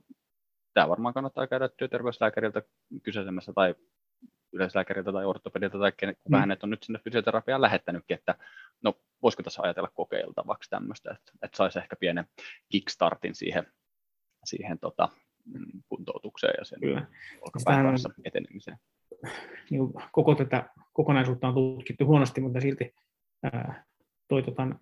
tämä 0.74 0.90
varmaan 0.90 1.14
kannattaa 1.14 1.48
käydä 1.48 1.70
työterveyslääkäriltä 1.70 2.62
kyseisemässä 3.04 3.54
tai 3.54 3.76
yleislääkäriltä 4.54 5.12
tai 5.12 5.26
ortopedilta 5.26 5.80
tai 5.80 5.92
kuka 5.92 6.38
mm. 6.38 6.40
hänet 6.40 6.64
on 6.64 6.70
nyt 6.70 6.84
sinne 6.84 7.00
fysioterapiaan 7.00 7.62
lähettänytkin, 7.62 8.16
että 8.18 8.36
no 8.82 8.98
voisiko 9.22 9.44
tässä 9.44 9.62
ajatella 9.62 9.90
kokeiltavaksi 9.94 10.70
tämmöistä, 10.70 11.12
että, 11.12 11.32
että 11.44 11.58
saisi 11.58 11.80
ehkä 11.80 11.96
pienen 11.96 12.26
kickstartin 12.70 13.36
siihen, 13.36 13.68
siihen 14.46 14.80
tota, 14.80 15.10
kuntoutukseen 15.90 16.54
ja 16.58 16.66
sen 16.66 16.80
olkapään 17.42 17.86
kanssa 17.86 18.10
etenemiseen. 18.26 18.78
Niin 19.70 19.82
koko 20.12 20.36
tätä 20.36 20.70
kokonaisuutta 20.94 21.48
on 21.48 21.54
tutkittu 21.54 22.06
huonosti, 22.06 22.42
mutta 22.42 22.62
silti 22.62 22.94
ää, 23.44 23.84
toitotan 24.28 24.80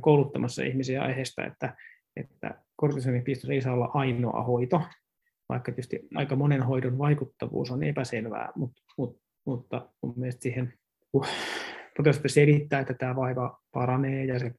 kouluttamassa 0.00 0.62
ihmisiä 0.62 1.02
aiheesta, 1.02 1.44
että, 1.44 1.76
että 2.16 2.54
kortisonipistos 2.76 3.50
ei 3.50 3.62
saa 3.62 3.74
olla 3.74 3.90
ainoa 3.94 4.42
hoito, 4.42 4.82
vaikka 5.48 5.72
tietysti 5.72 6.08
aika 6.14 6.36
monen 6.36 6.62
hoidon 6.62 6.98
vaikuttavuus 6.98 7.70
on 7.70 7.82
epäselvää, 7.82 8.52
mutta, 8.56 8.82
mutta, 8.98 9.22
mutta 9.46 9.88
mun 10.02 10.14
mielestä 10.16 10.42
siihen 10.42 10.72
uh, 11.12 11.26
selittää, 12.26 12.80
että 12.80 12.94
tämä 12.94 13.16
vaiva 13.16 13.60
paranee, 13.72 14.24
ja 14.24 14.38
se, 14.38 14.54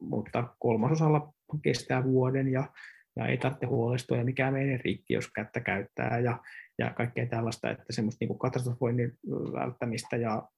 mutta 0.00 0.48
kolmasosalla 0.58 1.32
kestää 1.62 2.04
vuoden 2.04 2.48
ja, 2.48 2.68
ja 3.16 3.26
ei 3.26 3.38
tarvitse 3.38 3.66
huolestua 3.66 4.16
ja 4.16 4.24
mikään 4.24 4.52
menee 4.52 4.80
rikki, 4.84 5.14
jos 5.14 5.30
kättä 5.32 5.60
käyttää 5.60 6.18
ja, 6.18 6.38
ja 6.78 6.90
kaikkea 6.90 7.26
tällaista, 7.26 7.70
että 7.70 7.84
semmoista 7.90 8.24
niin 8.24 8.38
katastrofoinnin 8.38 9.18
välttämistä 9.52 10.16
ja 10.16 10.48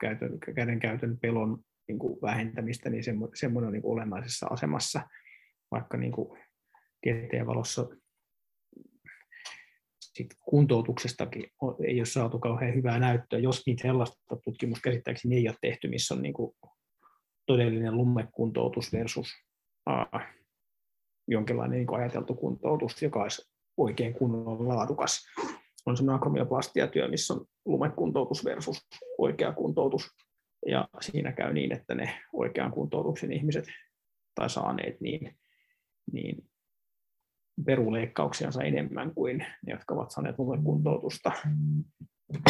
käytön, 0.00 0.38
käden 0.54 0.80
käytön 0.80 1.18
pelon 1.18 1.58
niin 1.88 1.98
kuin 1.98 2.18
vähentämistä, 2.22 2.90
niin 2.90 3.04
semmoinen 3.34 3.66
on 3.66 3.72
niin 3.72 3.82
kuin 3.82 3.92
olennaisessa 3.92 4.46
asemassa, 4.50 5.00
vaikka 5.70 5.96
niin 5.96 6.12
kuin 6.12 6.38
tieteen 7.02 7.46
valossa 7.46 7.88
sit 10.00 10.36
kuntoutuksestakin 10.40 11.42
ei 11.86 12.00
ole 12.00 12.06
saatu 12.06 12.38
kauhean 12.38 12.74
hyvää 12.74 12.98
näyttöä, 12.98 13.38
jos 13.38 13.62
niitä 13.66 13.82
sellaista 13.82 14.36
tutkimuskäsittääkseni 14.44 15.36
ei 15.36 15.48
ole 15.48 15.56
tehty, 15.60 15.88
missä 15.88 16.14
on 16.14 16.22
niin 16.22 16.34
kuin 16.34 16.56
todellinen 17.46 17.96
lumekuntoutus 17.96 18.92
versus 18.92 19.28
jonkinlainen 21.28 21.78
niin 21.78 21.94
ajateltu 21.94 22.34
kuntoutus, 22.34 23.02
joka 23.02 23.22
olisi 23.22 23.50
oikein 23.76 24.14
kunnon 24.14 24.68
laadukas. 24.68 25.26
On 25.86 25.96
semmoinen 25.96 26.16
akromioplastiatyö, 26.16 27.08
missä 27.08 27.34
on 27.34 27.46
lumekuntoutus 27.64 28.44
versus 28.44 28.86
oikea 29.18 29.52
kuntoutus. 29.52 30.10
Ja 30.66 30.88
siinä 31.00 31.32
käy 31.32 31.52
niin, 31.52 31.72
että 31.72 31.94
ne 31.94 32.22
oikean 32.32 32.70
kuntoutuksen 32.70 33.32
ihmiset 33.32 33.64
tai 34.34 34.50
saaneet, 34.50 35.00
niin, 35.00 35.36
niin 36.12 36.48
peruleikkauksiansa 37.64 38.62
enemmän 38.62 39.14
kuin 39.14 39.38
ne, 39.38 39.72
jotka 39.72 39.94
ovat 39.94 40.10
saaneet 40.10 40.36
kuntoutusta, 40.64 41.32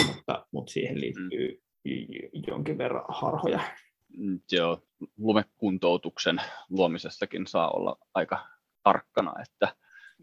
mutta, 0.07 0.47
mutta 0.53 0.73
siihen 0.73 1.01
liittyy 1.01 1.62
jonkin 2.47 2.78
verran 2.78 3.05
harhoja. 3.09 3.61
Mm, 4.16 4.40
joo, 4.53 4.82
lumekuntoutuksen 5.19 6.36
luomisessakin 6.70 7.47
saa 7.47 7.70
olla 7.70 7.97
aika 8.15 8.47
tarkkana, 8.82 9.32
että, 9.42 9.68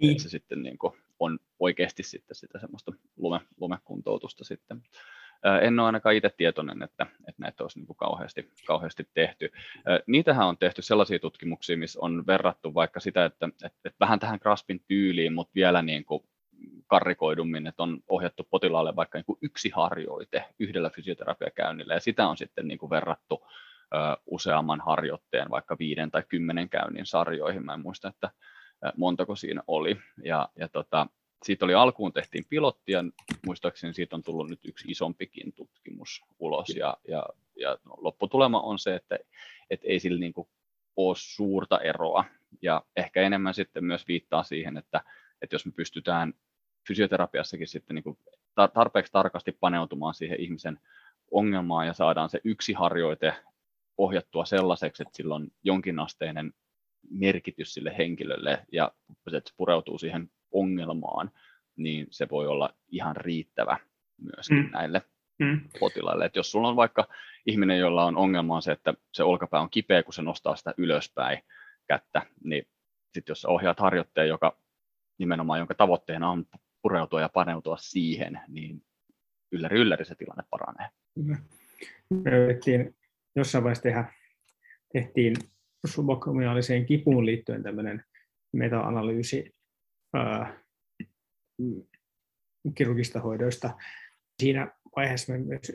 niin. 0.02 0.20
se 0.20 0.30
sitten 0.30 0.64
niin 0.64 0.78
kuin 0.78 0.94
on 1.20 1.40
oikeasti 1.60 2.04
sitten 2.04 2.36
sitä 2.36 2.60
semmoista 2.60 2.92
lume, 3.18 3.40
lumekuntoutusta 3.60 4.44
sitten 4.44 4.82
en 5.62 5.80
ole 5.80 5.86
ainakaan 5.86 6.16
itse 6.16 6.30
tietoinen, 6.38 6.84
että, 6.84 7.04
että 7.04 7.42
näitä 7.42 7.64
olisi 7.64 7.80
niin 7.80 7.88
kuin 7.88 7.98
kauheasti, 7.98 8.52
kauheasti 8.68 9.08
tehty. 9.14 9.52
Niitähän 10.08 10.48
on 10.48 10.58
tehty 10.58 10.82
sellaisia 10.82 11.20
tutkimuksia, 11.20 11.78
missä 11.78 12.00
on 12.02 12.28
verrattu 12.28 12.74
vaikka 12.74 13.00
sitä, 13.00 13.26
että, 13.26 13.46
että, 13.46 13.80
että 13.86 14.00
vähän 14.00 14.20
tähän 14.20 14.40
Graspin 14.42 14.84
tyyliin, 14.88 15.34
mutta 15.34 15.52
vielä 15.56 15.82
niin 15.82 16.06
kuin 16.06 16.24
karrikoidummin, 16.88 17.68
että 17.68 17.84
on 17.84 18.00
ohjattu 18.08 18.48
potilaalle 18.50 18.96
vaikka 18.96 19.18
niin 19.18 19.26
kuin 19.26 19.40
yksi 19.42 19.70
harjoite 19.70 20.46
yhdellä 20.60 20.90
fysioterapiakäynnillä, 20.90 21.94
ja 21.94 22.00
sitä 22.00 22.28
on 22.28 22.38
sitten 22.38 22.68
niin 22.68 22.80
kuin 22.80 22.90
verrattu 22.90 23.48
useamman 24.26 24.82
harjoitteen, 24.82 25.50
vaikka 25.50 25.78
viiden 25.80 26.12
tai 26.12 26.24
kymmenen 26.30 26.70
käynnin 26.70 27.06
sarjoihin. 27.06 27.66
Mä 27.66 27.74
en 27.74 27.82
muista, 27.82 28.08
että 28.08 28.32
montako 28.98 29.36
siinä 29.36 29.64
oli. 29.68 29.98
Ja, 30.24 30.50
ja 30.56 30.68
tota, 30.68 31.08
siitä 31.46 31.66
oli 31.66 31.74
alkuun 31.74 32.14
tehtiin 32.14 32.46
pilotti 32.50 32.92
ja 32.92 33.04
muistaakseni 33.46 33.94
siitä 33.94 34.16
on 34.16 34.24
tullut 34.24 34.50
nyt 34.50 34.66
yksi 34.66 34.92
isompikin 34.92 35.54
tutkimus 35.54 36.22
ulos 36.40 36.70
ja, 36.70 36.98
ja, 37.08 37.26
ja 37.56 37.78
lopputulema 37.98 38.62
on 38.62 38.80
se, 38.80 38.96
että, 38.96 39.18
että 39.70 39.88
ei 39.88 40.00
sillä 40.00 40.20
niin 40.20 40.34
kuin 40.34 40.48
ole 40.96 41.16
suurta 41.18 41.80
eroa 41.80 42.26
ja 42.62 42.84
ehkä 42.96 43.22
enemmän 43.22 43.54
sitten 43.54 43.86
myös 43.86 44.08
viittaa 44.08 44.44
siihen, 44.44 44.78
että, 44.78 45.02
että 45.42 45.56
jos 45.56 45.66
me 45.66 45.72
pystytään 45.72 46.34
fysioterapiassakin 46.88 47.68
sitten 47.68 47.96
niin 47.96 48.18
tarpeeksi 48.74 49.12
tarkasti 49.12 49.52
paneutumaan 49.52 50.14
siihen 50.14 50.40
ihmisen 50.40 50.80
ongelmaan 51.32 51.88
ja 51.88 51.94
saadaan 51.94 52.30
se 52.30 52.42
yksi 52.44 52.74
harjoite 52.74 53.34
ohjattua 54.00 54.46
sellaiseksi, 54.46 55.04
että 55.04 55.18
sillä 55.18 55.36
on 55.36 55.48
jonkinasteinen 55.64 56.54
merkitys 57.10 57.74
sille 57.74 57.96
henkilölle 57.98 58.66
ja 58.72 58.92
se 59.30 59.42
pureutuu 59.58 59.98
siihen 59.98 60.30
ongelmaan, 60.52 61.32
niin 61.76 62.08
se 62.10 62.28
voi 62.32 62.48
olla 62.48 62.74
ihan 62.88 63.16
riittävä 63.16 63.78
myös 64.22 64.50
mm. 64.50 64.70
näille 64.72 65.02
mm. 65.40 65.62
potilaille. 65.80 66.26
Et 66.26 66.36
jos 66.36 66.52
sulla 66.52 66.70
on 66.70 66.76
vaikka 66.76 67.08
ihminen, 67.46 67.80
jolla 67.80 68.06
on 68.06 68.18
ongelma 68.18 68.62
se, 68.62 68.72
että 68.72 68.94
se 69.14 69.24
olkapää 69.24 69.62
on 69.62 69.70
kipeä, 69.70 70.04
kun 70.04 70.14
se 70.14 70.22
nostaa 70.22 70.56
sitä 70.56 70.74
ylöspäin 70.78 71.40
kättä, 71.88 72.22
niin 72.44 72.68
sitten 73.14 73.32
jos 73.32 73.46
ohjaat 73.46 73.80
harjoitteen, 73.80 74.28
joka 74.28 74.58
nimenomaan, 75.18 75.60
jonka 75.60 75.76
tavoitteena 75.76 76.30
on 76.30 76.46
pureutua 76.82 77.22
ja 77.22 77.30
paneutua 77.30 77.78
siihen, 77.78 78.40
niin 78.48 78.84
ylläri 79.52 79.80
ylläri 79.80 80.06
se 80.06 80.16
tilanne 80.16 80.44
paranee. 80.50 80.88
Me 82.10 82.32
yritettiin 82.32 82.96
jossain 83.40 83.64
vaiheessa 83.64 83.84
tehdä, 83.84 84.14
tehtiin 84.94 85.36
subakromiaaliseen 85.86 86.86
kipuun 86.86 87.26
liittyen 87.26 87.64
tämmöinen 87.64 88.04
meta-analyysi 88.54 89.56
ää, 90.14 90.64
kirurgista 92.76 93.20
hoidoista. 93.20 93.78
Siinä 94.42 94.72
vaiheessa 94.96 95.34
me 95.34 95.40
myös 95.40 95.72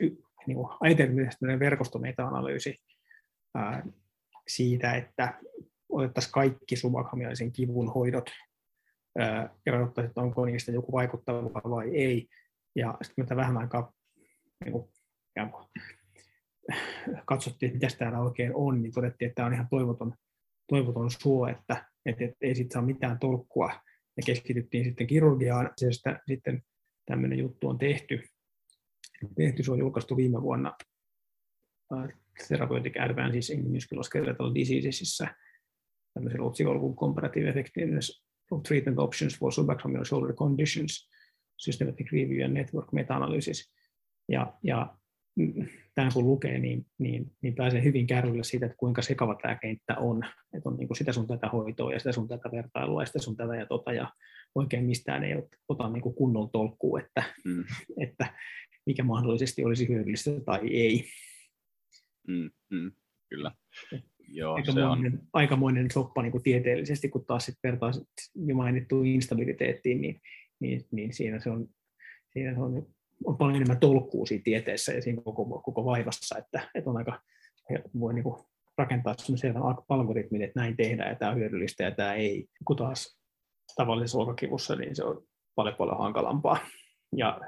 niin 0.47 0.57
ajattelin 0.79 1.59
verkostometa-analyysi 1.59 2.81
ää, 3.55 3.83
siitä, 4.47 4.95
että 4.95 5.39
otettaisiin 5.89 6.31
kaikki 6.31 6.75
subakromiaalisen 6.75 7.51
kivun 7.51 7.93
hoidot 7.93 8.29
ja 9.65 9.71
katsottaisiin, 9.71 10.09
että 10.09 10.21
onko 10.21 10.45
niistä 10.45 10.71
joku 10.71 10.91
vaikuttava 10.91 11.69
vai 11.69 11.95
ei. 11.95 12.29
Ja 12.75 12.97
sitten 13.01 13.27
me 13.29 13.35
vähän 13.35 13.57
aikaa 13.57 13.93
niin 14.65 14.71
kuin, 14.71 14.89
katsottiin, 17.25 17.73
että 17.73 17.87
mitä 17.87 17.97
täällä 17.97 18.19
oikein 18.19 18.51
on, 18.55 18.81
niin 18.81 18.93
todettiin, 18.93 19.29
että 19.29 19.35
tämä 19.35 19.45
on 19.45 19.53
ihan 19.53 19.67
toivoton, 19.69 20.13
toivoton 20.69 21.11
suo, 21.11 21.47
että, 21.47 21.85
että, 22.05 22.25
että 22.25 22.37
ei 22.41 22.55
siitä 22.55 22.73
saa 22.73 22.81
mitään 22.81 23.19
tolkkua. 23.19 23.67
Ja 24.17 24.23
keskityttiin 24.25 24.85
sitten 24.85 25.07
kirurgiaan. 25.07 25.71
Sitä, 25.91 26.19
sitten 26.27 26.63
tämmöinen 27.05 27.39
juttu 27.39 27.69
on 27.69 27.77
tehty. 27.77 28.23
tehty. 29.35 29.63
Se 29.63 29.71
on 29.71 29.79
julkaistu 29.79 30.17
viime 30.17 30.41
vuonna 30.41 30.73
Therapeutic 32.47 32.93
Advances 32.99 33.49
in 33.49 33.71
Musculoskeletal 33.71 34.53
Diseasesissä 34.55 35.27
tämmöisellä 36.13 36.45
otsikolla 36.45 36.79
kuin 36.79 36.95
Comparative 36.95 37.49
Effectiveness 37.49 38.25
of 38.51 38.63
Treatment 38.63 38.99
Options 38.99 39.39
for 39.39 39.51
Subacromial 39.51 40.05
Shoulder 40.05 40.35
Conditions, 40.35 41.09
Systematic 41.57 42.11
Review 42.11 42.45
and 42.45 42.53
Network 42.53 42.91
Meta-analysis. 42.91 43.73
Ja, 44.29 44.53
ja 44.63 44.97
tämän 45.95 46.13
kun 46.13 46.27
lukee, 46.27 46.59
niin, 46.59 46.85
niin, 46.97 47.31
niin 47.41 47.55
pääsee 47.55 47.83
hyvin 47.83 48.07
kärrylle 48.07 48.43
siitä, 48.43 48.65
että 48.65 48.77
kuinka 48.77 49.01
sekava 49.01 49.35
tämä 49.41 49.55
kenttä 49.55 49.95
on. 49.97 50.23
Että 50.53 50.69
on 50.69 50.77
niin 50.77 50.87
kuin 50.87 50.97
sitä 50.97 51.13
sun 51.13 51.27
tätä 51.27 51.49
hoitoa 51.49 51.93
ja 51.93 51.99
sitä 51.99 52.11
sun 52.11 52.27
tätä 52.27 52.51
vertailua 52.51 53.01
ja 53.01 53.05
sitä 53.05 53.19
sun 53.19 53.37
tätä 53.37 53.55
ja 53.55 53.65
tota, 53.65 53.93
ja 53.93 54.13
oikein 54.55 54.85
mistään 54.85 55.23
ei 55.23 55.33
ota 55.67 55.89
niin 55.89 56.01
kuin 56.01 56.15
kunnon 56.15 56.49
tolkkua, 56.49 56.99
että, 56.99 57.23
mm. 57.45 57.63
että 58.01 58.33
mikä 58.85 59.03
mahdollisesti 59.03 59.65
olisi 59.65 59.87
hyödyllistä 59.87 60.31
tai 60.45 60.59
ei. 60.67 61.05
Mm, 62.27 62.49
mm, 62.71 62.91
kyllä. 63.29 63.51
Joo, 64.27 64.53
aikamoinen, 64.53 65.11
se 65.11 65.17
on... 65.17 65.27
aikamoinen 65.33 65.91
soppa 65.91 66.21
niin 66.21 66.31
kuin 66.31 66.43
tieteellisesti, 66.43 67.09
kun 67.09 67.25
taas 67.25 67.45
sitten 67.45 67.71
vertaa 67.71 67.91
jo 68.45 68.55
mainittuun 68.55 69.05
instabiliteettiin, 69.05 70.01
niin, 70.01 70.21
niin, 70.59 70.85
niin 70.91 71.13
siinä 71.13 71.39
se 71.39 71.49
on, 71.49 71.67
siinä 72.33 72.53
se 72.53 72.59
on 72.59 72.94
on 73.25 73.37
paljon 73.37 73.55
enemmän 73.55 73.79
tolkkuu 73.79 74.25
siinä 74.25 74.43
tieteessä 74.43 74.91
ja 74.91 75.01
siinä 75.01 75.21
koko, 75.21 75.59
koko 75.59 75.85
vaivassa, 75.85 76.37
että, 76.37 76.69
että 76.75 76.89
on 76.89 76.97
aika, 76.97 77.21
voi 77.99 78.13
niin 78.13 78.23
kuin 78.23 78.45
rakentaa 78.77 79.13
sellaisen 79.17 79.53
algoritmin, 79.89 80.41
että 80.41 80.59
näin 80.59 80.77
tehdään 80.77 81.09
ja 81.09 81.15
tämä 81.15 81.31
on 81.31 81.37
hyödyllistä 81.37 81.83
ja 81.83 81.91
tämä 81.91 82.13
ei. 82.13 82.47
Kun 82.65 82.75
taas 82.75 83.19
tavallisessa 83.75 84.17
olkakivussa, 84.17 84.75
niin 84.75 84.95
se 84.95 85.03
on 85.03 85.23
paljon 85.55 85.75
paljon 85.75 85.97
hankalampaa. 85.97 86.57
Ja 87.15 87.41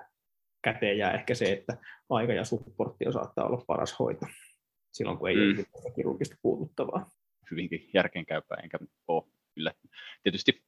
käteen 0.63 0.97
jää 0.97 1.13
ehkä 1.13 1.35
se, 1.35 1.51
että 1.51 1.77
aika 2.09 2.33
ja 2.33 2.45
supportti 2.45 3.05
saattaa 3.13 3.45
olla 3.45 3.63
paras 3.67 3.99
hoito 3.99 4.25
silloin, 4.91 5.17
kun 5.17 5.29
ei 5.29 5.35
mm. 5.35 5.65
ole 5.73 5.93
kirurgista 5.95 6.35
puututtavaa. 6.41 7.09
Hyvinkin 7.51 7.89
järkeenkäypää, 7.93 8.57
enkä 8.63 8.79
ole 9.07 9.23
kyllä. 9.55 9.73
Tietysti 10.23 10.63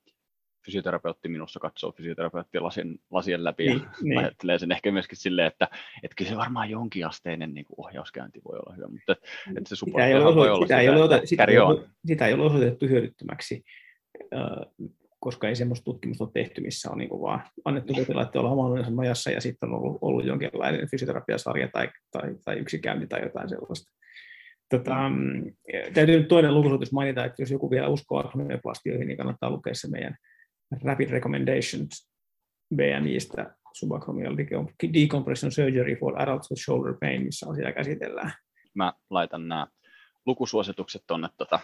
fysioterapeutti 0.69 1.29
minussa 1.29 1.59
katsoo 1.59 1.91
fysioterapeutti 1.91 2.59
lasien, 2.59 2.99
lasien 3.11 3.43
läpi 3.43 3.65
niin, 3.65 3.79
ja 3.79 3.89
niin. 4.01 4.17
ajattelee 4.17 4.59
sen 4.59 4.71
ehkä 4.71 4.91
myöskin 4.91 5.17
silleen, 5.17 5.47
että, 5.47 5.67
että 6.03 6.15
kyllä 6.17 6.31
se 6.31 6.37
varmaan 6.37 6.69
jonkinasteinen 6.69 7.53
niin 7.53 7.65
ohjauskäynti 7.77 8.41
voi 8.45 8.59
olla 8.59 8.75
hyvä, 8.75 8.87
mutta 8.87 9.15
että 9.57 9.69
se 9.69 9.75
sitä 9.75 10.07
ei 10.07 10.15
ole, 10.15 10.35
voi 10.35 10.49
olla 10.49 10.65
sitä, 10.65 10.79
ei 10.79 10.89
ole, 10.89 11.21
sitä, 11.25 11.43
ei 11.43 11.59
ole, 11.59 11.89
sitä 12.05 12.27
ei 12.27 12.33
ole 12.33 12.43
osoitettu 12.43 12.87
hyödyttömäksi, 12.87 13.63
koska 15.19 15.47
ei 15.47 15.55
sellaista 15.55 15.83
tutkimusta 15.83 16.23
ole 16.23 16.31
tehty, 16.33 16.61
missä 16.61 16.91
on 16.91 16.97
niin 16.97 17.09
vaan 17.09 17.41
annettu 17.65 17.93
potilaiden 17.93 18.41
olla 18.41 18.49
oman 18.49 18.93
majassa 18.93 19.31
ja 19.31 19.41
sitten 19.41 19.69
on 19.69 19.75
ollut, 19.75 19.97
ollut 20.01 20.25
jonkinlainen 20.25 20.89
fysioterapiasarja 20.91 21.67
tai, 21.67 21.89
tai, 22.11 22.35
tai 22.45 22.59
yksi 22.59 22.79
käynti 22.79 23.07
tai 23.07 23.21
jotain 23.21 23.49
sellaista. 23.49 23.91
Tota, 24.69 25.09
mm, 25.09 25.53
täytyy 25.93 26.17
nyt 26.19 26.27
toinen 26.27 26.53
lukusuutus 26.53 26.91
mainita, 26.91 27.25
että 27.25 27.41
jos 27.41 27.51
joku 27.51 27.71
vielä 27.71 27.87
uskoo 27.87 28.31
homeoplastioihin, 28.33 29.07
niin 29.07 29.17
kannattaa 29.17 29.49
lukea 29.49 29.75
se 29.75 29.89
meidän 29.89 30.15
Rapid 30.83 31.09
Recommendations 31.09 32.09
BMIstä 32.75 33.55
subacromial 33.73 34.37
decompression 34.93 35.51
surgery 35.51 35.95
for 35.95 36.21
adults 36.21 36.51
with 36.51 36.61
shoulder 36.61 36.93
pain, 37.01 37.23
missä 37.23 37.45
siellä 37.55 37.71
käsitellään. 37.71 38.31
Mä 38.73 38.93
laitan 39.09 39.47
nämä 39.47 39.67
lukusuositukset 40.25 41.03
tuonne 41.07 41.29
tuota 41.37 41.59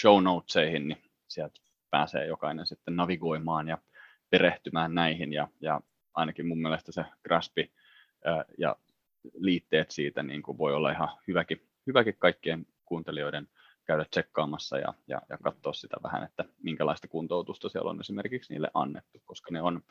show 0.00 0.22
notesihin, 0.22 0.88
niin 0.88 1.02
sieltä 1.28 1.60
pääsee 1.90 2.26
jokainen 2.26 2.66
sitten 2.66 2.96
navigoimaan 2.96 3.68
ja 3.68 3.78
perehtymään 4.30 4.94
näihin 4.94 5.32
ja, 5.32 5.48
ja 5.60 5.80
ainakin 6.14 6.46
mun 6.46 6.62
mielestä 6.62 6.92
se 6.92 7.04
graspi 7.24 7.72
ja 8.58 8.76
liitteet 9.34 9.90
siitä 9.90 10.22
niin 10.22 10.42
kuin 10.42 10.58
voi 10.58 10.74
olla 10.74 10.90
ihan 10.90 11.08
hyväkin, 11.28 11.68
hyväkin 11.86 12.14
kaikkien 12.18 12.66
kuuntelijoiden 12.84 13.48
käydä 13.88 14.04
tsekkaamassa 14.10 14.78
ja, 14.78 14.94
ja, 15.06 15.22
ja 15.28 15.38
katsoa 15.42 15.72
sitä 15.72 15.96
vähän, 16.02 16.24
että 16.24 16.44
minkälaista 16.62 17.08
kuntoutusta 17.08 17.68
siellä 17.68 17.90
on 17.90 18.00
esimerkiksi 18.00 18.52
niille 18.52 18.70
annettu, 18.74 19.22
koska 19.24 19.50
ne 19.52 19.62
on 19.62 19.82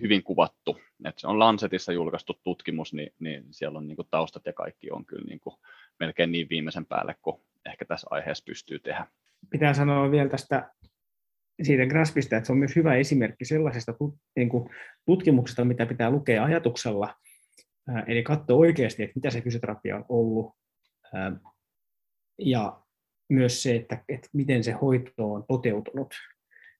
hyvin 0.00 0.22
kuvattu. 0.22 0.78
että 1.04 1.20
se 1.20 1.26
on 1.26 1.38
Lancetissa 1.38 1.92
julkaistu 1.92 2.40
tutkimus, 2.44 2.92
niin, 2.92 3.12
niin 3.18 3.44
siellä 3.50 3.78
on 3.78 3.88
niin 3.88 3.96
kuin 3.96 4.08
taustat 4.10 4.46
ja 4.46 4.52
kaikki 4.52 4.90
on 4.90 5.06
kyllä 5.06 5.24
niin 5.28 5.40
kuin 5.40 5.56
melkein 6.00 6.32
niin 6.32 6.48
viimeisen 6.50 6.86
päälle 6.86 7.14
kuin 7.22 7.36
ehkä 7.66 7.84
tässä 7.84 8.06
aiheessa 8.10 8.44
pystyy 8.46 8.78
tehdä. 8.78 9.06
Pitää 9.50 9.74
sanoa 9.74 10.10
vielä 10.10 10.28
tästä 10.28 10.70
siitä 11.62 11.86
Graspista, 11.86 12.36
että 12.36 12.46
se 12.46 12.52
on 12.52 12.58
myös 12.58 12.76
hyvä 12.76 12.94
esimerkki 12.94 13.44
sellaisesta 13.44 13.94
niin 14.36 14.48
kuin 14.48 14.70
tutkimuksesta, 15.06 15.64
mitä 15.64 15.86
pitää 15.86 16.10
lukea 16.10 16.44
ajatuksella, 16.44 17.14
eli 18.06 18.22
katsoa 18.22 18.56
oikeasti, 18.56 19.02
että 19.02 19.14
mitä 19.16 19.30
se 19.30 19.40
fysioterapia 19.40 19.96
on 19.96 20.04
ollut, 20.08 20.54
ja 22.38 22.80
myös 23.28 23.62
se, 23.62 23.76
että, 23.76 24.04
että 24.08 24.28
miten 24.32 24.64
se 24.64 24.72
hoito 24.72 25.32
on 25.32 25.44
toteutunut. 25.48 26.14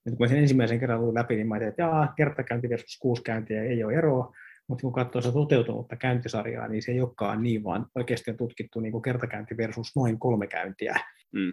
Ja 0.07 0.13
kun 0.13 0.19
mä 0.21 0.29
sen 0.29 0.39
ensimmäisen 0.39 0.81
kerran 0.81 1.01
luin 1.01 1.15
läpi, 1.15 1.37
niin 1.37 1.49
mä 1.49 1.55
ajattelin, 1.55 1.71
että 1.71 1.83
jaa, 1.83 2.15
kertakäynti 2.17 2.69
versus 2.69 2.99
kuusi 3.01 3.23
käyntiä 3.23 3.63
ei 3.63 3.85
ole 3.85 3.95
eroa, 3.95 4.33
mutta 4.69 4.83
kun 4.83 4.93
katsoo 4.93 5.23
sitä 5.23 5.33
toteutunutta 5.33 5.97
käyntisarjaa, 5.97 6.69
niin 6.69 6.83
se 6.83 6.93
ei 6.93 7.01
olekaan 7.01 7.43
niin, 7.43 7.65
vaan 7.65 7.87
oikeasti 7.95 8.31
on 8.31 8.37
tutkittu 8.37 8.81
niin 8.81 8.93
kuin 8.93 9.03
kertakäynti 9.03 9.57
versus 9.57 9.97
noin 9.97 10.19
kolme 10.19 10.47
käyntiä, 10.47 11.01
mm. 11.33 11.53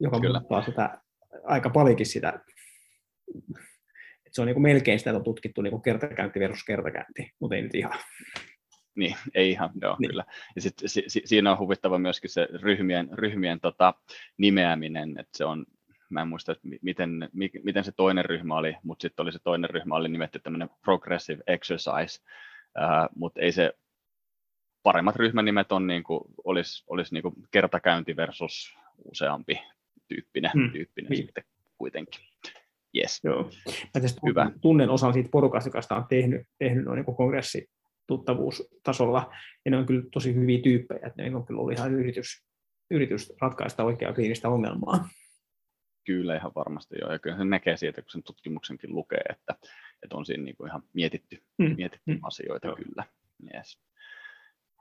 joka 0.00 0.20
Kyllä. 0.20 0.38
muuttaa 0.38 0.62
sitä 0.62 0.98
aika 1.44 1.70
paljonkin 1.70 2.06
sitä, 2.06 2.40
se 4.30 4.40
on 4.40 4.46
niin 4.46 4.54
kuin 4.54 4.62
melkein 4.62 4.98
sitä, 4.98 5.10
että 5.10 5.18
on 5.18 5.24
tutkittu 5.24 5.62
niin 5.62 5.70
kuin 5.70 5.82
kertakäynti 5.82 6.40
versus 6.40 6.64
kertakäynti, 6.64 7.30
mutta 7.40 7.56
ei 7.56 7.62
nyt 7.62 7.74
ihan. 7.74 7.98
Niin, 8.98 9.16
ei 9.34 9.50
ihan, 9.50 9.70
joo, 9.82 9.96
niin. 9.98 10.10
kyllä. 10.10 10.24
Ja 10.56 10.62
sit, 10.62 10.74
si, 10.86 11.04
si, 11.06 11.22
siinä 11.24 11.52
on 11.52 11.58
huvittava 11.58 11.98
myöskin 11.98 12.30
se 12.30 12.48
ryhmien, 12.52 13.08
ryhmien 13.12 13.60
tota, 13.60 13.94
nimeäminen, 14.38 15.18
että 15.20 15.38
se 15.38 15.44
on, 15.44 15.66
mä 16.10 16.20
en 16.20 16.28
muista, 16.28 16.52
että 16.52 16.68
miten, 16.82 17.28
miten 17.64 17.84
se 17.84 17.92
toinen 17.92 18.24
ryhmä 18.24 18.56
oli, 18.56 18.76
mutta 18.82 19.02
sitten 19.02 19.22
oli 19.22 19.32
se 19.32 19.38
toinen 19.38 19.70
ryhmä 19.70 19.94
oli 19.94 20.08
nimetty 20.08 20.38
tämmöinen 20.38 20.70
progressive 20.84 21.42
exercise, 21.46 22.22
uh, 22.78 23.16
mutta 23.16 23.40
ei 23.40 23.52
se, 23.52 23.72
paremmat 24.82 25.16
ryhmänimet 25.16 25.72
on 25.72 25.86
niin 25.86 26.02
kuin, 26.02 26.20
olisi, 26.44 26.84
olisi 26.86 27.14
niin 27.14 27.22
kuin 27.22 27.34
kertakäynti 27.50 28.16
versus 28.16 28.78
useampi 29.04 29.60
tyyppinen, 30.08 30.50
hmm. 30.54 30.72
tyyppinen 30.72 31.10
niin. 31.10 31.22
sitten 31.22 31.44
kuitenkin. 31.78 32.20
Yes. 32.96 33.20
Joo. 33.24 33.50
Mä 33.66 34.28
Hyvä. 34.28 34.50
tunnen 34.60 34.90
osan 34.90 35.12
siitä 35.12 35.28
porukasta, 35.32 35.68
joka 35.68 35.96
on 35.96 36.06
tehnyt, 36.08 36.46
tehnyt 36.58 36.84
noin 36.84 36.96
niin 36.96 37.16
kongressi 37.16 37.70
tuttavuustasolla, 38.08 39.32
ja 39.64 39.70
ne 39.70 39.76
on 39.76 39.86
kyllä 39.86 40.02
tosi 40.12 40.34
hyviä 40.34 40.62
tyyppejä, 40.62 41.06
että 41.06 41.22
ne 41.22 41.36
on 41.36 41.46
kyllä 41.46 41.60
ollut 41.60 41.72
ihan 41.72 41.94
yritys, 41.94 42.44
yritys 42.90 43.32
ratkaista 43.40 43.84
oikeaa 43.84 44.12
kliinistä 44.12 44.48
ongelmaa. 44.48 45.08
Kyllä 46.06 46.36
ihan 46.36 46.52
varmasti 46.54 46.96
joo, 47.00 47.12
ja 47.12 47.18
kyllä 47.18 47.36
se 47.36 47.44
näkee 47.44 47.76
siitä, 47.76 48.02
kun 48.02 48.10
sen 48.10 48.22
tutkimuksenkin 48.22 48.94
lukee, 48.94 49.22
että, 49.30 49.54
että 50.02 50.16
on 50.16 50.26
siinä 50.26 50.44
niin 50.44 50.56
kuin 50.56 50.68
ihan 50.68 50.82
mietitty, 50.92 51.42
mm. 51.58 51.74
mietitty 51.76 52.12
mm. 52.12 52.20
asioita 52.22 52.66
joo. 52.66 52.76
kyllä. 52.76 53.04
Yes. 53.54 53.80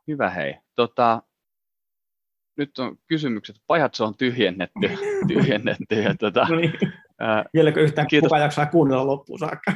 Hyvä 0.08 0.30
hei. 0.30 0.56
Tota, 0.76 1.22
nyt 2.58 2.80
on 2.80 2.98
kysymykset. 3.08 3.56
Pajatso 3.68 4.06
on 4.06 4.18
tyhjennetty. 4.18 4.90
tyhjennetty 5.28 5.96
ja 5.96 6.16
tota, 6.16 6.48
no 6.50 6.56
niin. 6.56 6.74
Vieläkö 7.54 7.82
yhtään 7.82 8.08
kiitos. 8.08 8.28
kuka 8.28 8.40
jaksaa 8.40 8.66
kuunnella 8.66 9.08
loppuun 9.08 9.40
saakka? 9.40 9.74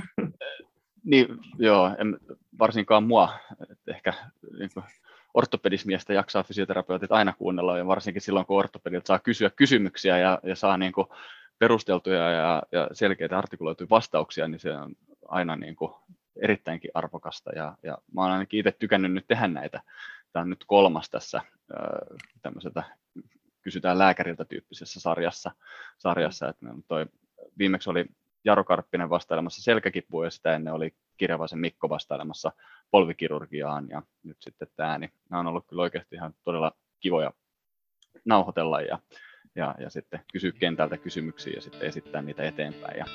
niin, 1.03 1.27
joo, 1.57 1.95
en, 1.99 2.17
varsinkaan 2.61 3.03
mua, 3.03 3.33
että 3.71 3.91
ehkä 3.91 4.13
niin 4.59 4.69
kuin, 4.73 4.85
ortopedismiestä 5.33 6.13
jaksaa 6.13 6.43
fysioterapeutit 6.43 7.11
aina 7.11 7.33
kuunnella, 7.33 7.77
ja 7.77 7.87
varsinkin 7.87 8.21
silloin, 8.21 8.45
kun 8.45 8.59
ortopedilta 8.59 9.07
saa 9.07 9.19
kysyä 9.19 9.49
kysymyksiä 9.49 10.17
ja, 10.17 10.39
ja 10.43 10.55
saa 10.55 10.77
niin 10.77 10.91
kuin, 10.91 11.07
perusteltuja 11.59 12.29
ja, 12.29 12.63
ja 12.71 12.87
selkeitä 12.93 13.37
artikuloituja 13.37 13.89
vastauksia, 13.89 14.47
niin 14.47 14.59
se 14.59 14.73
on 14.73 14.95
aina 15.27 15.55
niin 15.55 15.75
kuin, 15.75 15.93
erittäinkin 16.41 16.91
arvokasta, 16.93 17.51
ja, 17.55 17.77
ja 17.83 17.97
mä 18.15 18.21
olen 18.21 18.33
ainakin 18.33 18.59
itse 18.59 18.71
tykännyt 18.71 19.13
nyt 19.13 19.27
tehdä 19.27 19.47
näitä. 19.47 19.81
Tämä 20.33 20.41
on 20.41 20.49
nyt 20.49 20.63
kolmas 20.67 21.09
tässä 21.09 21.41
tämmöiseltä 22.41 22.83
kysytään 23.61 23.99
lääkäriltä 23.99 24.45
tyyppisessä 24.45 24.99
sarjassa, 24.99 25.51
sarjassa 25.97 26.49
että 26.49 26.65
toi, 26.87 27.05
viimeksi 27.57 27.89
oli 27.89 28.05
Jaro 28.45 28.63
Karppinen 28.63 29.09
vastailemassa 29.09 29.61
selkäkipuun 29.61 30.25
ja 30.25 30.31
sitä 30.31 30.55
ennen 30.55 30.73
oli 30.73 30.93
Kirjavaisen 31.21 31.59
Mikko 31.59 31.89
vastailemassa 31.89 32.51
polvikirurgiaan 32.91 33.89
ja 33.89 34.01
nyt 34.23 34.37
sitten 34.39 34.67
tämä, 34.75 34.97
niin 34.97 35.11
nämä 35.29 35.39
on 35.39 35.47
ollut 35.47 35.67
kyllä 35.67 35.81
oikeasti 35.81 36.15
ihan 36.15 36.33
todella 36.43 36.71
kivoja 36.99 37.31
nauhoitella 38.25 38.81
ja, 38.81 38.99
ja, 39.55 39.75
ja 39.79 39.89
sitten 39.89 40.19
kysyä 40.33 40.51
kentältä 40.51 40.97
kysymyksiä 40.97 41.53
ja 41.53 41.61
sitten 41.61 41.81
esittää 41.81 42.21
niitä 42.21 42.43
eteenpäin 42.43 42.97
ja 42.97 43.05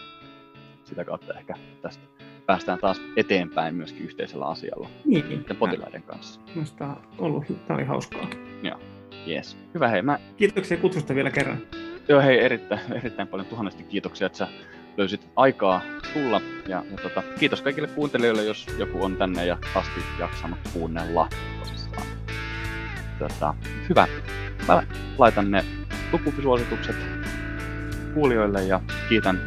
sitä 0.85 1.05
kautta 1.05 1.35
ehkä 1.35 1.55
tästä 1.83 2.05
päästään 2.47 2.79
taas 2.79 3.01
eteenpäin 3.17 3.75
myöskin 3.75 4.05
yhteisellä 4.05 4.47
asialla 4.47 4.89
niin. 5.05 5.45
potilaiden 5.59 6.03
kanssa. 6.03 6.41
Minusta 6.55 6.87
on 6.87 6.97
ollut, 7.19 7.45
tämä 7.47 7.79
oli 7.79 7.85
hauskaa. 7.85 8.29
Joo, 8.63 8.81
yes. 9.29 9.59
Hyvä 9.75 9.89
hei. 9.89 10.03
Mä... 10.03 10.19
Kiitoksia 10.37 10.77
kutsusta 10.77 11.15
vielä 11.15 11.31
kerran. 11.31 11.59
Joo 12.09 12.21
hei, 12.21 12.39
erittäin, 12.39 12.93
erittäin 12.93 13.29
paljon 13.29 13.47
tuhannesti 13.47 13.85
kiitoksia, 13.85 14.27
että 14.27 14.39
sä 14.39 14.49
löysit 14.97 15.29
aikaa 15.37 15.83
tulla. 16.13 16.41
Ja, 16.69 16.83
ja 16.91 16.97
tota, 17.03 17.23
kiitos 17.39 17.63
kaikille 17.63 17.89
kuuntelijoille, 17.89 18.45
jos 18.45 18.67
joku 18.79 19.05
on 19.05 19.17
tänne 19.17 19.47
ja 19.47 19.59
asti 19.75 20.01
jaksanut 20.19 20.59
kuunnella 20.73 21.29
tosissaan. 21.59 22.07
Tota, 23.19 23.55
hyvä. 23.89 24.07
Mä 24.69 24.83
laitan 25.19 25.51
ne 25.51 25.65
lukupisuositukset 26.13 26.97
kuulijoille 28.15 28.65
ja 28.65 28.81
kiitän 29.09 29.41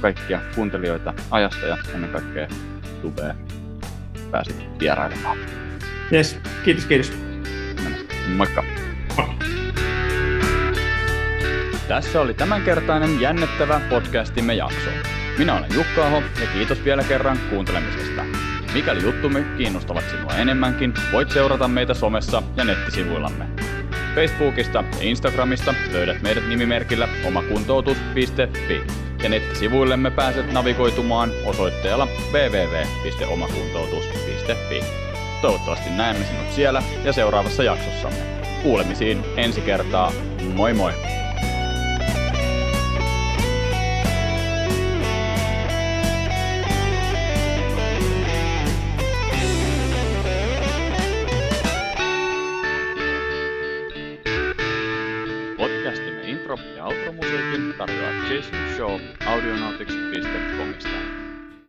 kaikkia 0.00 0.40
kuuntelijoita 0.54 1.14
ajasta 1.30 1.66
ja 1.66 1.76
ennen 1.94 2.10
kaikkea 2.10 2.48
Tubea 3.02 3.34
pääsit 4.30 4.56
vierailemaan. 4.80 5.38
Yes, 6.12 6.38
kiitos, 6.64 6.86
kiitos. 6.86 7.12
Moikka. 8.36 8.64
Tässä 11.88 12.20
oli 12.20 12.34
tämänkertainen 12.34 13.20
jännittävä 13.20 13.80
podcastimme 13.90 14.54
jakso. 14.54 14.90
Minä 15.38 15.58
olen 15.58 15.74
Jukka 15.74 16.06
Aho 16.06 16.22
ja 16.40 16.46
kiitos 16.52 16.84
vielä 16.84 17.04
kerran 17.04 17.38
kuuntelemisesta. 17.50 18.24
Mikäli 18.74 19.02
juttumme 19.02 19.44
kiinnostavat 19.56 20.04
sinua 20.10 20.34
enemmänkin, 20.34 20.94
voit 21.12 21.30
seurata 21.30 21.68
meitä 21.68 21.94
somessa 21.94 22.42
ja 22.56 22.64
nettisivuillamme. 22.64 23.46
Facebookista 24.14 24.78
ja 24.78 24.84
Instagramista 25.00 25.74
löydät 25.92 26.22
meidät 26.22 26.48
nimimerkillä 26.48 27.08
omakuntoutus.fi 27.26 28.82
ja 29.22 29.28
nettisivuillemme 29.28 30.10
pääset 30.10 30.52
navigoitumaan 30.52 31.30
osoitteella 31.44 32.08
www.omakuntoutus.fi. 32.32 34.80
Toivottavasti 35.42 35.90
näemme 35.90 36.24
sinut 36.24 36.52
siellä 36.52 36.82
ja 37.04 37.12
seuraavassa 37.12 37.62
jaksossamme. 37.62 38.18
Kuulemisiin 38.62 39.24
ensi 39.36 39.60
kertaa. 39.60 40.12
Moi 40.54 40.72
moi! 40.72 41.23